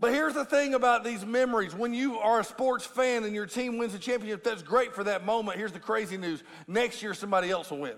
But 0.00 0.12
here's 0.12 0.34
the 0.34 0.44
thing 0.44 0.74
about 0.74 1.04
these 1.04 1.24
memories. 1.24 1.74
When 1.74 1.94
you 1.94 2.18
are 2.18 2.40
a 2.40 2.44
sports 2.44 2.84
fan 2.84 3.22
and 3.24 3.34
your 3.34 3.46
team 3.46 3.78
wins 3.78 3.94
a 3.94 3.98
championship, 3.98 4.42
that's 4.42 4.62
great 4.62 4.94
for 4.94 5.04
that 5.04 5.24
moment. 5.24 5.58
Here's 5.58 5.72
the 5.72 5.78
crazy 5.78 6.16
news. 6.16 6.42
Next 6.66 7.02
year, 7.02 7.14
somebody 7.14 7.50
else 7.50 7.70
will 7.70 7.78
win. 7.78 7.96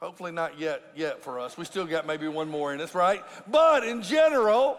Hopefully 0.00 0.32
not 0.32 0.58
yet, 0.58 0.82
yet 0.96 1.22
for 1.22 1.38
us. 1.38 1.58
We 1.58 1.64
still 1.64 1.84
got 1.84 2.06
maybe 2.06 2.26
one 2.26 2.48
more 2.48 2.72
in 2.72 2.80
us, 2.80 2.94
right? 2.94 3.22
But 3.48 3.84
in 3.84 4.02
general, 4.02 4.78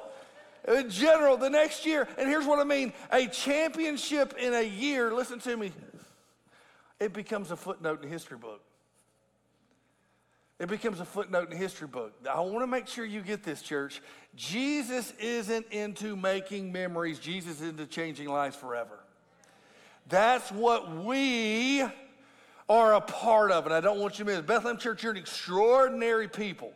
in 0.67 0.89
general, 0.89 1.37
the 1.37 1.49
next 1.49 1.85
year, 1.85 2.07
and 2.17 2.27
here's 2.27 2.45
what 2.45 2.59
I 2.59 2.63
mean 2.63 2.93
a 3.11 3.27
championship 3.27 4.35
in 4.37 4.53
a 4.53 4.61
year, 4.61 5.13
listen 5.13 5.39
to 5.39 5.57
me, 5.57 5.71
it 6.99 7.13
becomes 7.13 7.51
a 7.51 7.55
footnote 7.55 8.03
in 8.03 8.09
the 8.09 8.13
history 8.13 8.37
book. 8.37 8.61
It 10.59 10.67
becomes 10.67 10.99
a 10.99 11.05
footnote 11.05 11.45
in 11.45 11.51
the 11.51 11.55
history 11.55 11.87
book. 11.87 12.11
I 12.29 12.41
want 12.41 12.59
to 12.63 12.67
make 12.67 12.87
sure 12.87 13.05
you 13.05 13.21
get 13.21 13.43
this, 13.43 13.61
church. 13.61 14.01
Jesus 14.35 15.13
isn't 15.17 15.67
into 15.71 16.17
making 16.17 16.73
memories, 16.73 17.17
Jesus 17.17 17.61
is 17.61 17.69
into 17.69 17.85
changing 17.85 18.27
lives 18.27 18.57
forever. 18.57 18.99
That's 20.09 20.51
what 20.51 20.93
we 21.05 21.85
are 22.67 22.93
a 22.93 23.01
part 23.01 23.51
of, 23.51 23.65
and 23.65 23.73
I 23.73 23.79
don't 23.79 23.99
want 23.99 24.19
you 24.19 24.25
to 24.25 24.31
miss. 24.31 24.41
Bethlehem 24.41 24.77
Church, 24.77 25.01
you're 25.01 25.13
an 25.13 25.17
extraordinary 25.17 26.27
people. 26.27 26.73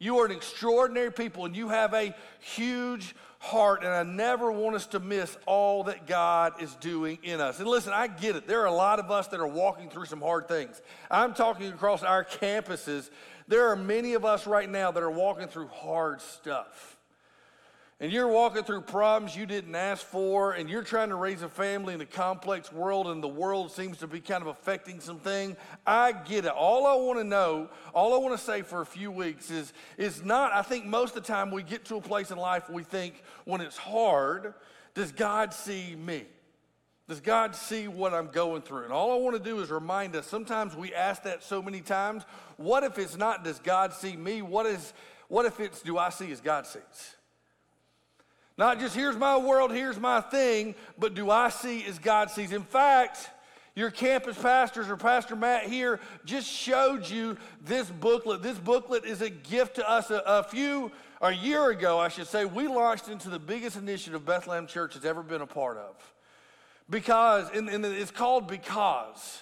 You 0.00 0.18
are 0.18 0.24
an 0.24 0.32
extraordinary 0.32 1.12
people, 1.12 1.44
and 1.44 1.54
you 1.54 1.68
have 1.68 1.92
a 1.92 2.14
huge 2.40 3.14
heart, 3.38 3.84
and 3.84 3.92
I 3.92 4.02
never 4.02 4.50
want 4.50 4.74
us 4.74 4.86
to 4.88 4.98
miss 4.98 5.36
all 5.46 5.84
that 5.84 6.06
God 6.06 6.62
is 6.62 6.74
doing 6.76 7.18
in 7.22 7.40
us. 7.40 7.60
And 7.60 7.68
listen, 7.68 7.92
I 7.92 8.06
get 8.06 8.34
it. 8.34 8.46
There 8.46 8.62
are 8.62 8.66
a 8.66 8.72
lot 8.72 8.98
of 8.98 9.10
us 9.10 9.28
that 9.28 9.40
are 9.40 9.46
walking 9.46 9.90
through 9.90 10.06
some 10.06 10.22
hard 10.22 10.48
things. 10.48 10.80
I'm 11.10 11.34
talking 11.34 11.68
across 11.68 12.02
our 12.02 12.24
campuses. 12.24 13.10
There 13.46 13.68
are 13.68 13.76
many 13.76 14.14
of 14.14 14.24
us 14.24 14.46
right 14.46 14.68
now 14.68 14.90
that 14.90 15.02
are 15.02 15.10
walking 15.10 15.48
through 15.48 15.68
hard 15.68 16.22
stuff 16.22 16.96
and 18.00 18.10
you're 18.10 18.28
walking 18.28 18.64
through 18.64 18.80
problems 18.80 19.36
you 19.36 19.44
didn't 19.44 19.74
ask 19.74 20.04
for, 20.04 20.52
and 20.52 20.70
you're 20.70 20.82
trying 20.82 21.10
to 21.10 21.16
raise 21.16 21.42
a 21.42 21.50
family 21.50 21.92
in 21.92 22.00
a 22.00 22.06
complex 22.06 22.72
world, 22.72 23.08
and 23.08 23.22
the 23.22 23.28
world 23.28 23.70
seems 23.70 23.98
to 23.98 24.06
be 24.06 24.20
kind 24.20 24.40
of 24.40 24.48
affecting 24.48 25.00
something, 25.00 25.54
I 25.86 26.12
get 26.12 26.46
it. 26.46 26.50
All 26.50 26.86
I 26.86 26.94
want 26.94 27.18
to 27.18 27.24
know, 27.24 27.68
all 27.92 28.14
I 28.14 28.16
want 28.16 28.38
to 28.38 28.42
say 28.42 28.62
for 28.62 28.80
a 28.80 28.86
few 28.86 29.10
weeks 29.10 29.50
is, 29.50 29.74
is 29.98 30.24
not, 30.24 30.50
I 30.54 30.62
think 30.62 30.86
most 30.86 31.14
of 31.14 31.22
the 31.22 31.28
time 31.28 31.50
we 31.50 31.62
get 31.62 31.84
to 31.86 31.96
a 31.96 32.00
place 32.00 32.30
in 32.30 32.38
life 32.38 32.70
we 32.70 32.84
think 32.84 33.22
when 33.44 33.60
it's 33.60 33.76
hard, 33.76 34.54
does 34.94 35.12
God 35.12 35.52
see 35.52 35.94
me? 35.94 36.24
Does 37.06 37.20
God 37.20 37.54
see 37.54 37.86
what 37.86 38.14
I'm 38.14 38.28
going 38.28 38.62
through? 38.62 38.84
And 38.84 38.92
all 38.94 39.12
I 39.12 39.16
want 39.16 39.36
to 39.36 39.42
do 39.42 39.60
is 39.60 39.68
remind 39.68 40.16
us 40.16 40.26
sometimes 40.26 40.74
we 40.74 40.94
ask 40.94 41.24
that 41.24 41.42
so 41.42 41.60
many 41.60 41.82
times. 41.82 42.22
What 42.56 42.82
if 42.82 42.98
it's 42.98 43.18
not, 43.18 43.44
does 43.44 43.58
God 43.58 43.92
see 43.92 44.16
me? 44.16 44.40
What, 44.40 44.64
is, 44.64 44.94
what 45.28 45.44
if 45.44 45.60
it's, 45.60 45.82
do 45.82 45.98
I 45.98 46.08
see 46.08 46.32
as 46.32 46.40
God 46.40 46.66
sees? 46.66 47.16
Not 48.60 48.78
just 48.78 48.94
here's 48.94 49.16
my 49.16 49.38
world, 49.38 49.72
here's 49.72 49.98
my 49.98 50.20
thing, 50.20 50.74
but 50.98 51.14
do 51.14 51.30
I 51.30 51.48
see 51.48 51.82
as 51.86 51.98
God 51.98 52.30
sees? 52.30 52.52
In 52.52 52.62
fact, 52.62 53.30
your 53.74 53.90
campus 53.90 54.36
pastors 54.36 54.90
or 54.90 54.98
Pastor 54.98 55.34
Matt 55.34 55.62
here 55.62 55.98
just 56.26 56.46
showed 56.46 57.08
you 57.08 57.38
this 57.64 57.88
booklet. 57.88 58.42
This 58.42 58.58
booklet 58.58 59.06
is 59.06 59.22
a 59.22 59.30
gift 59.30 59.76
to 59.76 59.90
us. 59.90 60.10
A, 60.10 60.22
a 60.26 60.42
few, 60.42 60.92
a 61.22 61.32
year 61.32 61.70
ago, 61.70 61.98
I 61.98 62.08
should 62.08 62.26
say, 62.26 62.44
we 62.44 62.68
launched 62.68 63.08
into 63.08 63.30
the 63.30 63.38
biggest 63.38 63.78
initiative 63.78 64.26
Bethlehem 64.26 64.66
Church 64.66 64.92
has 64.92 65.06
ever 65.06 65.22
been 65.22 65.40
a 65.40 65.46
part 65.46 65.78
of. 65.78 65.96
Because, 66.90 67.48
and, 67.54 67.66
and 67.70 67.82
it's 67.82 68.10
called 68.10 68.46
Because. 68.46 69.40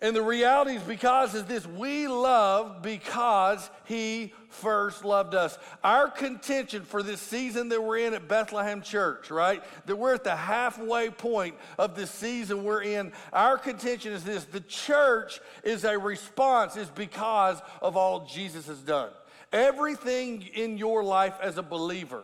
And 0.00 0.14
the 0.14 0.22
reality 0.22 0.76
is 0.76 0.82
because 0.82 1.34
is 1.34 1.44
this 1.46 1.66
we 1.66 2.06
love 2.06 2.82
because 2.82 3.68
he 3.84 4.32
first 4.48 5.04
loved 5.04 5.34
us. 5.34 5.58
Our 5.82 6.08
contention 6.08 6.82
for 6.82 7.02
this 7.02 7.20
season 7.20 7.68
that 7.70 7.82
we're 7.82 7.98
in 7.98 8.14
at 8.14 8.28
Bethlehem 8.28 8.80
Church, 8.80 9.28
right? 9.28 9.60
That 9.86 9.96
we're 9.96 10.14
at 10.14 10.22
the 10.22 10.36
halfway 10.36 11.10
point 11.10 11.56
of 11.78 11.96
this 11.96 12.12
season 12.12 12.62
we're 12.62 12.82
in. 12.82 13.12
Our 13.32 13.58
contention 13.58 14.12
is 14.12 14.22
this 14.22 14.44
the 14.44 14.60
church 14.60 15.40
is 15.64 15.82
a 15.82 15.98
response, 15.98 16.76
is 16.76 16.88
because 16.90 17.60
of 17.82 17.96
all 17.96 18.24
Jesus 18.24 18.68
has 18.68 18.78
done. 18.78 19.10
Everything 19.52 20.42
in 20.54 20.78
your 20.78 21.02
life 21.02 21.34
as 21.42 21.58
a 21.58 21.62
believer 21.62 22.22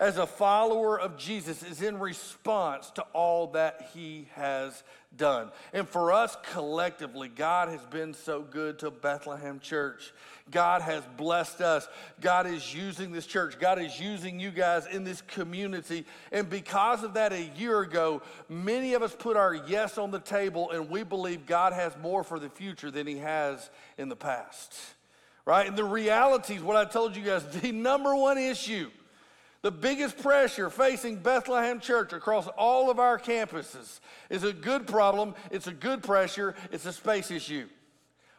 as 0.00 0.16
a 0.16 0.26
follower 0.26 0.98
of 0.98 1.18
Jesus 1.18 1.62
is 1.62 1.82
in 1.82 1.98
response 1.98 2.90
to 2.92 3.02
all 3.12 3.48
that 3.48 3.90
he 3.92 4.26
has 4.32 4.82
done. 5.16 5.50
And 5.72 5.88
for 5.88 6.12
us 6.12 6.36
collectively, 6.52 7.28
God 7.28 7.68
has 7.68 7.80
been 7.86 8.14
so 8.14 8.42
good 8.42 8.78
to 8.80 8.90
Bethlehem 8.90 9.60
Church. 9.60 10.12
God 10.50 10.82
has 10.82 11.02
blessed 11.16 11.60
us. 11.60 11.88
God 12.20 12.46
is 12.46 12.74
using 12.74 13.12
this 13.12 13.26
church. 13.26 13.58
God 13.58 13.80
is 13.80 14.00
using 14.00 14.40
you 14.40 14.50
guys 14.50 14.86
in 14.86 15.04
this 15.04 15.22
community. 15.22 16.04
And 16.32 16.48
because 16.48 17.04
of 17.04 17.14
that, 17.14 17.32
a 17.32 17.42
year 17.56 17.80
ago, 17.80 18.22
many 18.48 18.94
of 18.94 19.02
us 19.02 19.14
put 19.16 19.36
our 19.36 19.54
yes 19.54 19.98
on 19.98 20.10
the 20.10 20.18
table 20.18 20.70
and 20.70 20.90
we 20.90 21.02
believe 21.02 21.46
God 21.46 21.72
has 21.72 21.96
more 22.02 22.24
for 22.24 22.38
the 22.38 22.50
future 22.50 22.90
than 22.90 23.06
he 23.06 23.18
has 23.18 23.70
in 23.98 24.08
the 24.08 24.16
past. 24.16 24.74
Right? 25.44 25.66
And 25.66 25.76
the 25.76 25.84
reality 25.84 26.54
is 26.54 26.62
what 26.62 26.76
I 26.76 26.84
told 26.84 27.16
you 27.16 27.22
guys 27.22 27.44
the 27.60 27.72
number 27.72 28.14
one 28.14 28.38
issue 28.38 28.90
the 29.62 29.70
biggest 29.70 30.18
pressure 30.18 30.70
facing 30.70 31.16
Bethlehem 31.16 31.80
Church 31.80 32.12
across 32.12 32.46
all 32.48 32.90
of 32.90 32.98
our 32.98 33.18
campuses 33.18 34.00
is 34.30 34.42
a 34.42 34.52
good 34.52 34.86
problem, 34.86 35.34
it's 35.50 35.66
a 35.66 35.72
good 35.72 36.02
pressure, 36.02 36.54
it's 36.72 36.86
a 36.86 36.92
space 36.92 37.30
issue. 37.30 37.68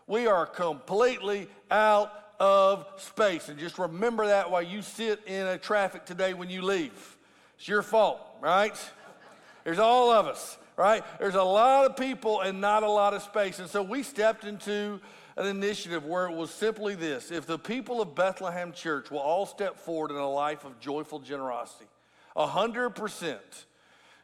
We 0.08 0.28
are 0.28 0.46
completely 0.46 1.48
out 1.70 2.12
of 2.40 2.88
space. 2.98 3.50
And 3.50 3.60
just 3.60 3.78
remember 3.78 4.26
that 4.26 4.50
while 4.50 4.64
you 4.64 4.82
sit 4.82 5.22
in 5.28 5.46
a 5.46 5.60
traffic 5.60 6.06
today 6.06 6.34
when 6.34 6.50
you 6.50 6.64
leave. 6.64 7.18
It's 7.58 7.68
your 7.68 7.84
fault, 7.84 8.20
right? 8.42 8.76
There's 9.64 9.78
all 9.78 10.12
of 10.12 10.26
us, 10.26 10.58
right? 10.82 11.04
There's 11.20 11.36
a 11.36 11.44
lot 11.44 11.86
of 11.86 11.96
people 11.96 12.42
and 12.42 12.60
not 12.60 12.82
a 12.82 12.90
lot 12.90 13.14
of 13.14 13.22
space. 13.22 13.60
And 13.60 13.70
so 13.70 13.84
we 13.84 14.02
stepped 14.02 14.46
into 14.46 15.00
an 15.38 15.46
initiative 15.46 16.06
where 16.06 16.26
it 16.26 16.36
was 16.36 16.50
simply 16.50 16.96
this 16.96 17.30
if 17.30 17.46
the 17.46 17.60
people 17.60 18.02
of 18.02 18.16
Bethlehem 18.16 18.74
Church 18.74 19.12
will 19.12 19.20
all 19.20 19.46
step 19.46 19.78
forward 19.78 20.10
in 20.10 20.18
a 20.18 20.30
life 20.30 20.66
of 20.66 20.80
joyful 20.80 21.20
generosity, 21.20 21.86
100%. 22.36 23.38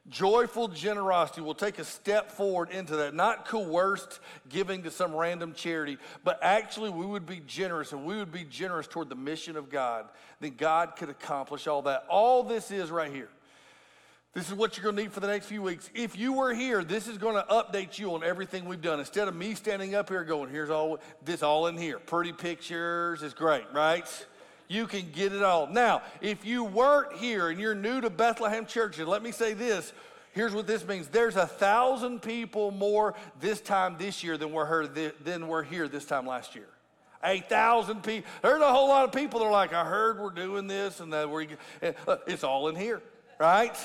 Joyful 0.09 0.69
generosity 0.69 1.41
will 1.41 1.53
take 1.53 1.79
a 1.79 1.83
step 1.83 2.31
forward 2.31 2.69
into 2.69 2.95
that, 2.95 3.13
not 3.13 3.45
coerced 3.45 4.21
giving 4.47 4.83
to 4.83 4.91
some 4.91 5.13
random 5.13 5.51
charity, 5.51 5.97
but 6.23 6.39
actually 6.41 6.89
we 6.89 7.05
would 7.05 7.25
be 7.25 7.41
generous 7.45 7.91
and 7.91 8.05
we 8.05 8.15
would 8.15 8.31
be 8.31 8.45
generous 8.45 8.87
toward 8.87 9.09
the 9.09 9.15
mission 9.15 9.57
of 9.57 9.69
God. 9.69 10.05
Then 10.39 10.53
God 10.57 10.95
could 10.95 11.09
accomplish 11.09 11.67
all 11.67 11.81
that. 11.81 12.05
All 12.09 12.43
this 12.43 12.71
is 12.71 12.89
right 12.89 13.11
here 13.11 13.27
this 14.38 14.50
is 14.50 14.53
what 14.53 14.77
you're 14.77 14.84
going 14.84 14.96
to 14.96 15.01
need 15.01 15.12
for 15.12 15.20
the 15.20 15.25
next 15.25 15.48
few 15.48 15.63
weeks. 15.63 15.89
If 15.96 16.15
you 16.15 16.32
were 16.32 16.53
here, 16.53 16.84
this 16.84 17.08
is 17.08 17.17
going 17.17 17.34
to 17.34 17.51
update 17.51 17.98
you 17.98 18.13
on 18.13 18.24
everything 18.24 18.65
we've 18.65 18.79
done. 18.79 19.00
Instead 19.00 19.27
of 19.27 19.36
me 19.36 19.56
standing 19.56 19.96
up 19.96 20.10
here 20.10 20.24
going, 20.24 20.51
here's 20.51 20.70
all 20.70 21.00
this 21.25 21.41
all 21.41 21.65
in 21.65 21.75
here. 21.75 21.98
Pretty 21.98 22.32
pictures 22.34 23.24
is 23.24 23.34
great, 23.34 23.63
right? 23.74 24.08
You 24.67 24.86
can 24.86 25.10
get 25.12 25.34
it 25.34 25.41
all. 25.41 25.65
Now, 25.65 26.03
if 26.22 26.46
you 26.46 26.63
weren't 26.63 27.13
here 27.13 27.50
and 27.50 27.60
you're 27.60 27.74
new 27.74 28.00
to 28.00 28.12
Bethlehem 28.12 28.67
Church, 28.67 29.00
and 29.00 29.08
let 29.08 29.24
me 29.24 29.32
say 29.32 29.56
this, 29.56 29.91
here's 30.34 30.53
what 30.53 30.67
this 30.67 30.88
means. 30.88 31.08
There's 31.08 31.36
a 31.36 31.48
thousand 31.48 32.22
people 32.22 32.70
more 32.70 33.15
this 33.39 33.60
time 33.60 33.96
this 33.98 34.24
year 34.24 34.38
than 34.38 34.51
were 34.51 34.67
here, 34.67 35.13
than 35.24 35.48
were 35.48 35.63
here 35.63 35.88
this 35.88 36.06
time 36.06 36.27
last 36.27 36.53
year. 36.53 36.67
A 37.24 37.39
thousand 37.39 38.03
people. 38.03 38.29
There's 38.44 38.62
a 38.62 38.72
whole 38.72 38.88
lot 38.88 39.03
of 39.03 39.12
people 39.12 39.39
that 39.39 39.48
are 39.48 39.51
like, 39.51 39.74
I 39.74 39.84
heard 39.84 40.20
we're 40.20 40.29
doing 40.29 40.67
this 40.67 41.00
and 41.00 41.12
that 41.12 41.27
we're, 41.27 41.48
uh, 41.82 42.17
it's 42.27 42.44
all 42.44 42.67
in 42.67 42.75
here, 42.75 43.01
right? 43.39 43.75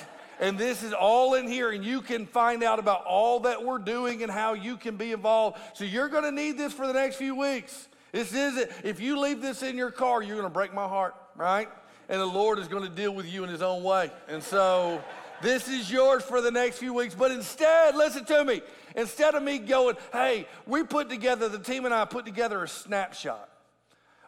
And 0.40 0.58
this 0.58 0.82
is 0.82 0.92
all 0.92 1.34
in 1.34 1.46
here, 1.46 1.70
and 1.70 1.84
you 1.84 2.00
can 2.00 2.26
find 2.26 2.62
out 2.62 2.78
about 2.78 3.04
all 3.04 3.40
that 3.40 3.64
we're 3.64 3.78
doing 3.78 4.22
and 4.22 4.32
how 4.32 4.54
you 4.54 4.76
can 4.76 4.96
be 4.96 5.12
involved. 5.12 5.58
So 5.74 5.84
you're 5.84 6.08
going 6.08 6.24
to 6.24 6.32
need 6.32 6.58
this 6.58 6.72
for 6.72 6.86
the 6.86 6.92
next 6.92 7.16
few 7.16 7.36
weeks. 7.36 7.88
This 8.12 8.32
is 8.34 8.56
it. 8.56 8.72
If 8.84 9.00
you 9.00 9.18
leave 9.18 9.40
this 9.40 9.62
in 9.62 9.76
your 9.76 9.90
car, 9.90 10.22
you're 10.22 10.36
going 10.36 10.48
to 10.48 10.52
break 10.52 10.74
my 10.74 10.88
heart, 10.88 11.14
right? 11.36 11.68
And 12.08 12.20
the 12.20 12.26
Lord 12.26 12.58
is 12.58 12.68
going 12.68 12.82
to 12.82 12.90
deal 12.90 13.14
with 13.14 13.26
you 13.26 13.44
in 13.44 13.50
His 13.50 13.62
own 13.62 13.82
way. 13.82 14.10
And 14.28 14.42
so 14.42 15.02
this 15.40 15.68
is 15.68 15.90
yours 15.90 16.22
for 16.22 16.40
the 16.40 16.50
next 16.50 16.78
few 16.78 16.92
weeks. 16.92 17.14
But 17.14 17.30
instead, 17.30 17.94
listen 17.94 18.24
to 18.26 18.44
me. 18.44 18.62
Instead 18.96 19.34
of 19.34 19.42
me 19.42 19.58
going, 19.58 19.96
hey, 20.12 20.46
we 20.66 20.82
put 20.82 21.08
together, 21.08 21.48
the 21.48 21.58
team 21.58 21.84
and 21.84 21.94
I 21.94 22.04
put 22.04 22.26
together 22.26 22.62
a 22.62 22.68
snapshot 22.68 23.48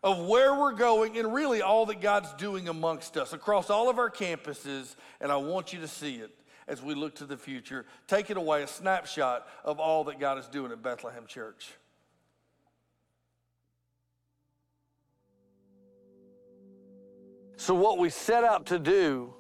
of 0.05 0.19
where 0.27 0.55
we're 0.55 0.75
going 0.75 1.17
and 1.17 1.33
really 1.33 1.63
all 1.63 1.87
that 1.87 2.03
God's 2.03 2.31
doing 2.35 2.69
amongst 2.69 3.17
us 3.17 3.33
across 3.33 3.71
all 3.71 3.89
of 3.89 3.99
our 3.99 4.11
campuses. 4.11 4.97
And 5.19 5.33
I 5.33 5.37
want 5.37 5.73
you 5.73 5.81
to 5.81 5.89
see 5.89 6.17
it 6.17 6.31
as 6.69 6.83
we 6.83 6.95
look 6.95 7.15
to 7.17 7.25
the 7.25 7.39
future. 7.39 7.87
Take 8.07 8.29
it 8.29 8.37
away, 8.37 8.63
a 8.63 8.67
snapshot 8.67 9.49
of 9.65 9.81
all 9.81 10.05
that 10.05 10.21
God 10.21 10.37
is 10.39 10.47
doing 10.47 10.73
at 10.73 10.83
Bethlehem 10.83 11.25
Church. 11.27 11.73
So, 17.57 17.75
what 17.75 17.99
we 17.99 18.11
set 18.11 18.45
out 18.45 18.67
to 18.67 18.79
do 18.79 19.33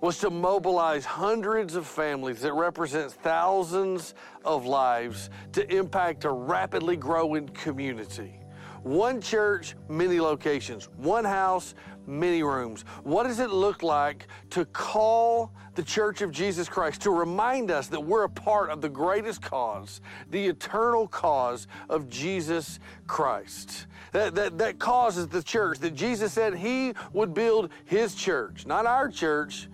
was 0.00 0.18
to 0.18 0.30
mobilize 0.30 1.04
hundreds 1.04 1.74
of 1.74 1.84
families 1.84 2.42
that 2.42 2.52
represents 2.52 3.14
thousands 3.14 4.14
of 4.44 4.66
lives 4.66 5.30
to 5.52 5.74
impact 5.74 6.24
a 6.24 6.30
rapidly 6.30 6.96
growing 6.96 7.48
community. 7.48 8.39
One 8.82 9.20
church, 9.20 9.74
many 9.88 10.20
locations. 10.20 10.88
One 10.96 11.24
house, 11.24 11.74
many 12.06 12.42
rooms. 12.42 12.84
What 13.04 13.24
does 13.24 13.38
it 13.38 13.50
look 13.50 13.82
like 13.82 14.26
to 14.50 14.64
call 14.66 15.52
the 15.74 15.82
Church 15.82 16.22
of 16.22 16.32
Jesus 16.32 16.68
Christ 16.68 17.02
to 17.02 17.10
remind 17.10 17.70
us 17.70 17.86
that 17.88 18.00
we're 18.00 18.24
a 18.24 18.28
part 18.28 18.70
of 18.70 18.80
the 18.80 18.88
greatest 18.88 19.42
cause, 19.42 20.00
the 20.30 20.46
eternal 20.46 21.06
cause 21.06 21.68
of 21.88 22.08
Jesus 22.08 22.80
Christ? 23.06 23.86
That, 24.12 24.34
that, 24.34 24.58
that 24.58 24.78
causes 24.78 25.28
the 25.28 25.42
church 25.42 25.78
that 25.78 25.94
Jesus 25.94 26.32
said 26.32 26.54
he 26.54 26.94
would 27.12 27.32
build 27.32 27.70
his 27.84 28.14
church, 28.14 28.66
not 28.66 28.86
our 28.86 29.08
church, 29.08 29.68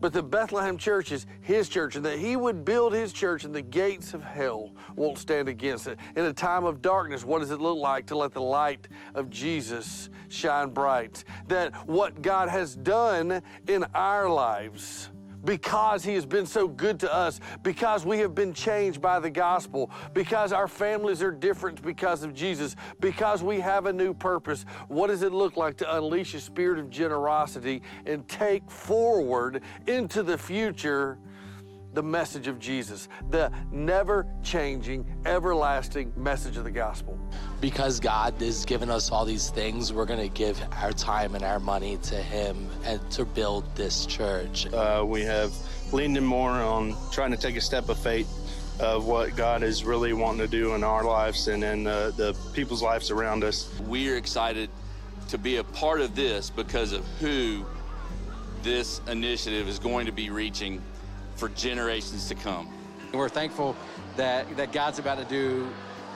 but 0.00 0.12
the 0.12 0.22
Bethlehem 0.22 0.78
church 0.78 1.12
is 1.12 1.26
his 1.42 1.68
church, 1.68 1.96
and 1.96 2.04
that 2.04 2.18
he 2.18 2.36
would 2.36 2.64
build 2.64 2.92
his 2.92 3.12
church, 3.12 3.44
and 3.44 3.54
the 3.54 3.62
gates 3.62 4.14
of 4.14 4.22
hell 4.22 4.72
won't 4.96 5.18
stand 5.18 5.48
against 5.48 5.86
it. 5.86 5.98
In 6.16 6.24
a 6.24 6.32
time 6.32 6.64
of 6.64 6.80
darkness, 6.80 7.24
what 7.24 7.40
does 7.40 7.50
it 7.50 7.60
look 7.60 7.78
like 7.78 8.06
to 8.06 8.16
let 8.16 8.32
the 8.32 8.40
light 8.40 8.88
of 9.14 9.30
Jesus 9.30 10.08
shine 10.28 10.70
bright? 10.70 11.24
That 11.48 11.74
what 11.86 12.22
God 12.22 12.48
has 12.48 12.74
done 12.74 13.42
in 13.68 13.84
our 13.94 14.28
lives, 14.28 15.09
because 15.44 16.04
He 16.04 16.14
has 16.14 16.26
been 16.26 16.46
so 16.46 16.68
good 16.68 17.00
to 17.00 17.12
us, 17.12 17.40
because 17.62 18.04
we 18.04 18.18
have 18.18 18.34
been 18.34 18.52
changed 18.52 19.00
by 19.00 19.18
the 19.18 19.30
gospel, 19.30 19.90
because 20.12 20.52
our 20.52 20.68
families 20.68 21.22
are 21.22 21.32
different 21.32 21.82
because 21.82 22.22
of 22.22 22.34
Jesus, 22.34 22.76
because 23.00 23.42
we 23.42 23.60
have 23.60 23.86
a 23.86 23.92
new 23.92 24.14
purpose. 24.14 24.64
What 24.88 25.08
does 25.08 25.22
it 25.22 25.32
look 25.32 25.56
like 25.56 25.76
to 25.78 25.96
unleash 25.96 26.34
a 26.34 26.40
spirit 26.40 26.78
of 26.78 26.90
generosity 26.90 27.82
and 28.06 28.26
take 28.28 28.70
forward 28.70 29.62
into 29.86 30.22
the 30.22 30.36
future? 30.38 31.18
The 31.92 32.02
message 32.02 32.46
of 32.46 32.58
Jesus, 32.58 33.08
the 33.30 33.50
never 33.72 34.26
changing, 34.42 35.04
everlasting 35.26 36.12
message 36.16 36.56
of 36.56 36.64
the 36.64 36.70
gospel. 36.70 37.18
Because 37.60 37.98
God 37.98 38.34
has 38.40 38.64
given 38.64 38.90
us 38.90 39.10
all 39.10 39.24
these 39.24 39.50
things, 39.50 39.92
we're 39.92 40.04
going 40.04 40.20
to 40.20 40.34
give 40.34 40.62
our 40.72 40.92
time 40.92 41.34
and 41.34 41.44
our 41.44 41.58
money 41.58 41.96
to 42.04 42.16
Him 42.16 42.68
and 42.84 43.10
to 43.12 43.24
build 43.24 43.64
this 43.74 44.06
church. 44.06 44.66
Uh, 44.72 45.04
we 45.06 45.22
have 45.22 45.52
leaned 45.92 46.16
in 46.16 46.24
more 46.24 46.50
on 46.50 46.96
trying 47.10 47.32
to 47.32 47.36
take 47.36 47.56
a 47.56 47.60
step 47.60 47.88
of 47.88 47.98
faith 47.98 48.28
of 48.78 49.06
what 49.06 49.36
God 49.36 49.62
is 49.62 49.84
really 49.84 50.12
wanting 50.12 50.40
to 50.40 50.48
do 50.48 50.74
in 50.74 50.84
our 50.84 51.04
lives 51.04 51.48
and 51.48 51.62
in 51.62 51.86
uh, 51.86 52.12
the 52.16 52.34
people's 52.54 52.82
lives 52.82 53.10
around 53.10 53.44
us. 53.44 53.68
We're 53.80 54.16
excited 54.16 54.70
to 55.28 55.38
be 55.38 55.56
a 55.56 55.64
part 55.64 56.00
of 56.00 56.14
this 56.14 56.50
because 56.50 56.92
of 56.92 57.06
who 57.20 57.66
this 58.62 59.00
initiative 59.06 59.68
is 59.68 59.78
going 59.78 60.06
to 60.06 60.12
be 60.12 60.30
reaching 60.30 60.82
for 61.40 61.48
generations 61.48 62.28
to 62.28 62.34
come. 62.34 62.68
We're 63.14 63.30
thankful 63.30 63.74
that, 64.16 64.56
that 64.58 64.72
God's 64.72 64.98
about 64.98 65.18
to 65.18 65.24
do 65.24 65.66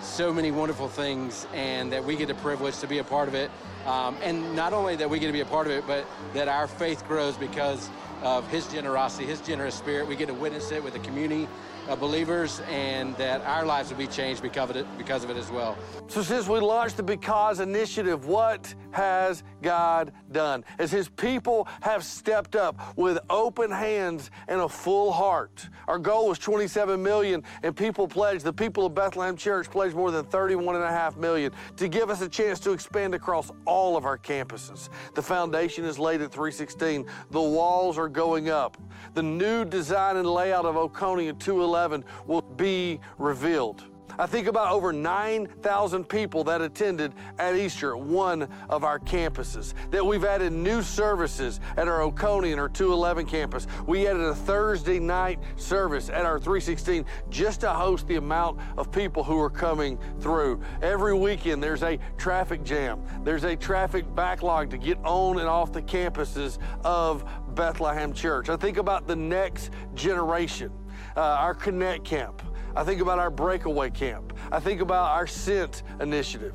so 0.03 0.35
many 0.35 0.51
wonderful 0.51 0.87
things 0.87 1.47
and 1.55 1.91
that 1.91 2.05
we 2.05 2.15
get 2.15 2.29
the 2.29 2.35
privilege 2.35 2.79
to 2.81 2.87
be 2.87 2.99
a 2.99 3.05
part 3.05 3.27
of 3.27 3.35
it. 3.35 3.51
Um, 3.87 4.19
and 4.23 4.55
not 4.55 4.75
only 4.75 4.97
that 4.97 5.09
we 5.09 5.19
get 5.19 5.29
to 5.29 5.33
be 5.33 5.41
a 5.41 5.47
part 5.47 5.67
of 5.67 5.73
it, 5.73 5.87
but 5.87 6.05
that 6.35 6.47
our 6.47 6.69
faith 6.69 7.09
grows 7.09 7.39
because 7.39 7.89
of 8.23 8.47
His 8.49 8.67
generosity, 8.69 9.25
His 9.25 9.41
generous 9.41 9.75
spirit. 9.75 10.07
We 10.07 10.15
get 10.15 10.29
to 10.29 10.35
witness 10.35 10.71
it 10.73 10.85
with 10.85 10.93
the 10.93 10.99
community 11.01 11.49
of 11.89 12.01
believers 12.01 12.61
and 12.71 13.17
that 13.17 13.41
our 13.43 13.65
lives 13.65 13.91
will 13.91 13.99
be 13.99 14.07
changed 14.07 14.43
because 14.43 14.71
of, 14.71 14.77
it, 14.77 14.87
because 14.99 15.25
of 15.25 15.31
it 15.31 15.37
as 15.39 15.51
well. 15.51 15.77
So, 16.09 16.23
since 16.23 16.49
we 16.49 16.61
launched 16.61 16.97
the 16.97 17.03
Because 17.03 17.61
Initiative, 17.61 18.27
what 18.27 18.75
has 18.93 19.43
God 19.65 20.13
done? 20.31 20.63
As 20.79 20.93
His 20.93 21.09
people 21.09 21.67
have 21.81 22.05
stepped 22.05 22.55
up 22.55 22.97
with 22.97 23.19
open 23.31 23.71
hands 23.71 24.31
and 24.47 24.61
a 24.61 24.69
full 24.69 25.11
heart. 25.11 25.67
Our 25.89 25.99
goal 25.99 26.29
was 26.29 26.39
27 26.39 27.03
million, 27.03 27.43
and 27.63 27.75
people 27.75 28.07
pledged, 28.07 28.45
the 28.45 28.53
people 28.53 28.87
of 28.87 28.95
Bethlehem 28.95 29.37
Church 29.37 29.71
pledged 29.71 29.97
more 29.97 30.11
than 30.11 30.27
31.5 30.27 31.17
million 31.17 31.51
to 31.77 31.89
give 31.89 32.11
us 32.11 32.21
a 32.21 32.29
chance 32.29 32.61
to 32.61 32.73
expand 32.73 33.15
across 33.15 33.51
all 33.65 33.97
of 33.97 34.05
our 34.05 34.19
campuses. 34.19 34.91
The 35.15 35.23
foundation 35.23 35.85
is 35.85 35.99
laid 35.99 36.21
at 36.21 36.31
316, 36.31 37.07
the 37.31 37.41
walls 37.41 37.97
are 37.97 38.09
going 38.09 38.51
up. 38.51 38.77
The 39.15 39.23
new 39.23 39.65
design 39.65 40.19
and 40.19 40.29
layout 40.29 40.67
of 40.67 40.77
Oconee 40.77 41.29
at 41.29 41.41
211 41.41 42.05
will 42.27 42.43
be 42.43 43.01
revealed. 43.19 43.85
I 44.19 44.27
think 44.27 44.47
about 44.47 44.73
over 44.73 44.93
9,000 44.93 46.09
people 46.09 46.45
that 46.45 46.61
attended 46.61 47.13
at 47.39 47.57
Easter 47.57 47.97
at 47.97 48.01
one 48.01 48.49
of 48.69 48.85
our 48.85 48.99
campuses. 48.99 49.75
That 49.91 50.05
we've 50.05 50.25
added 50.25 50.53
new 50.53 50.83
services 50.83 51.61
at 51.77 51.89
our 51.89 52.03
Oconee 52.03 52.53
and 52.53 52.61
our 52.61 52.69
211 52.69 53.27
campus. 53.27 53.67
We 53.87 54.07
added 54.07 54.23
a 54.23 54.35
Thursday 54.35 54.99
night 54.99 55.41
service 55.57 56.09
at 56.09 56.25
our 56.25 56.39
316 56.39 57.05
just 57.31 57.61
to 57.63 57.71
host 57.71 58.07
the 58.07 58.17
amount 58.17 58.61
of 58.77 58.93
people 58.93 59.25
who 59.25 59.39
are 59.41 59.51
coming 59.51 59.99
through. 60.21 60.61
Every 60.83 61.15
weekend 61.15 61.63
there's 61.63 61.83
a 61.83 61.99
traffic 62.17 62.63
jam. 62.63 63.03
There's 63.25 63.45
a 63.45 63.57
traffic 63.57 64.05
backlog 64.15 64.71
to 64.71 64.79
get 64.79 64.99
on 65.05 65.39
and 65.39 65.49
off 65.49 65.73
the 65.73 65.83
campuses 65.83 66.59
of 66.85 67.25
Bethlehem 67.55 68.13
Church. 68.13 68.49
I 68.49 68.57
think 68.57 68.79
about 68.79 69.07
the 69.07 69.17
next 69.17 69.71
generation, 69.95 70.73
uh, 71.17 71.21
our 71.21 71.55
Connect 71.55 72.05
Camp. 72.05 72.43
I 72.77 72.83
think 72.83 73.01
about 73.01 73.21
our 73.21 73.31
breakaway 73.31 73.91
camp. 73.91 74.33
I 74.51 74.59
think 74.59 74.81
about 74.81 75.13
our 75.13 75.27
Sent 75.27 75.85
initiative. 76.01 76.55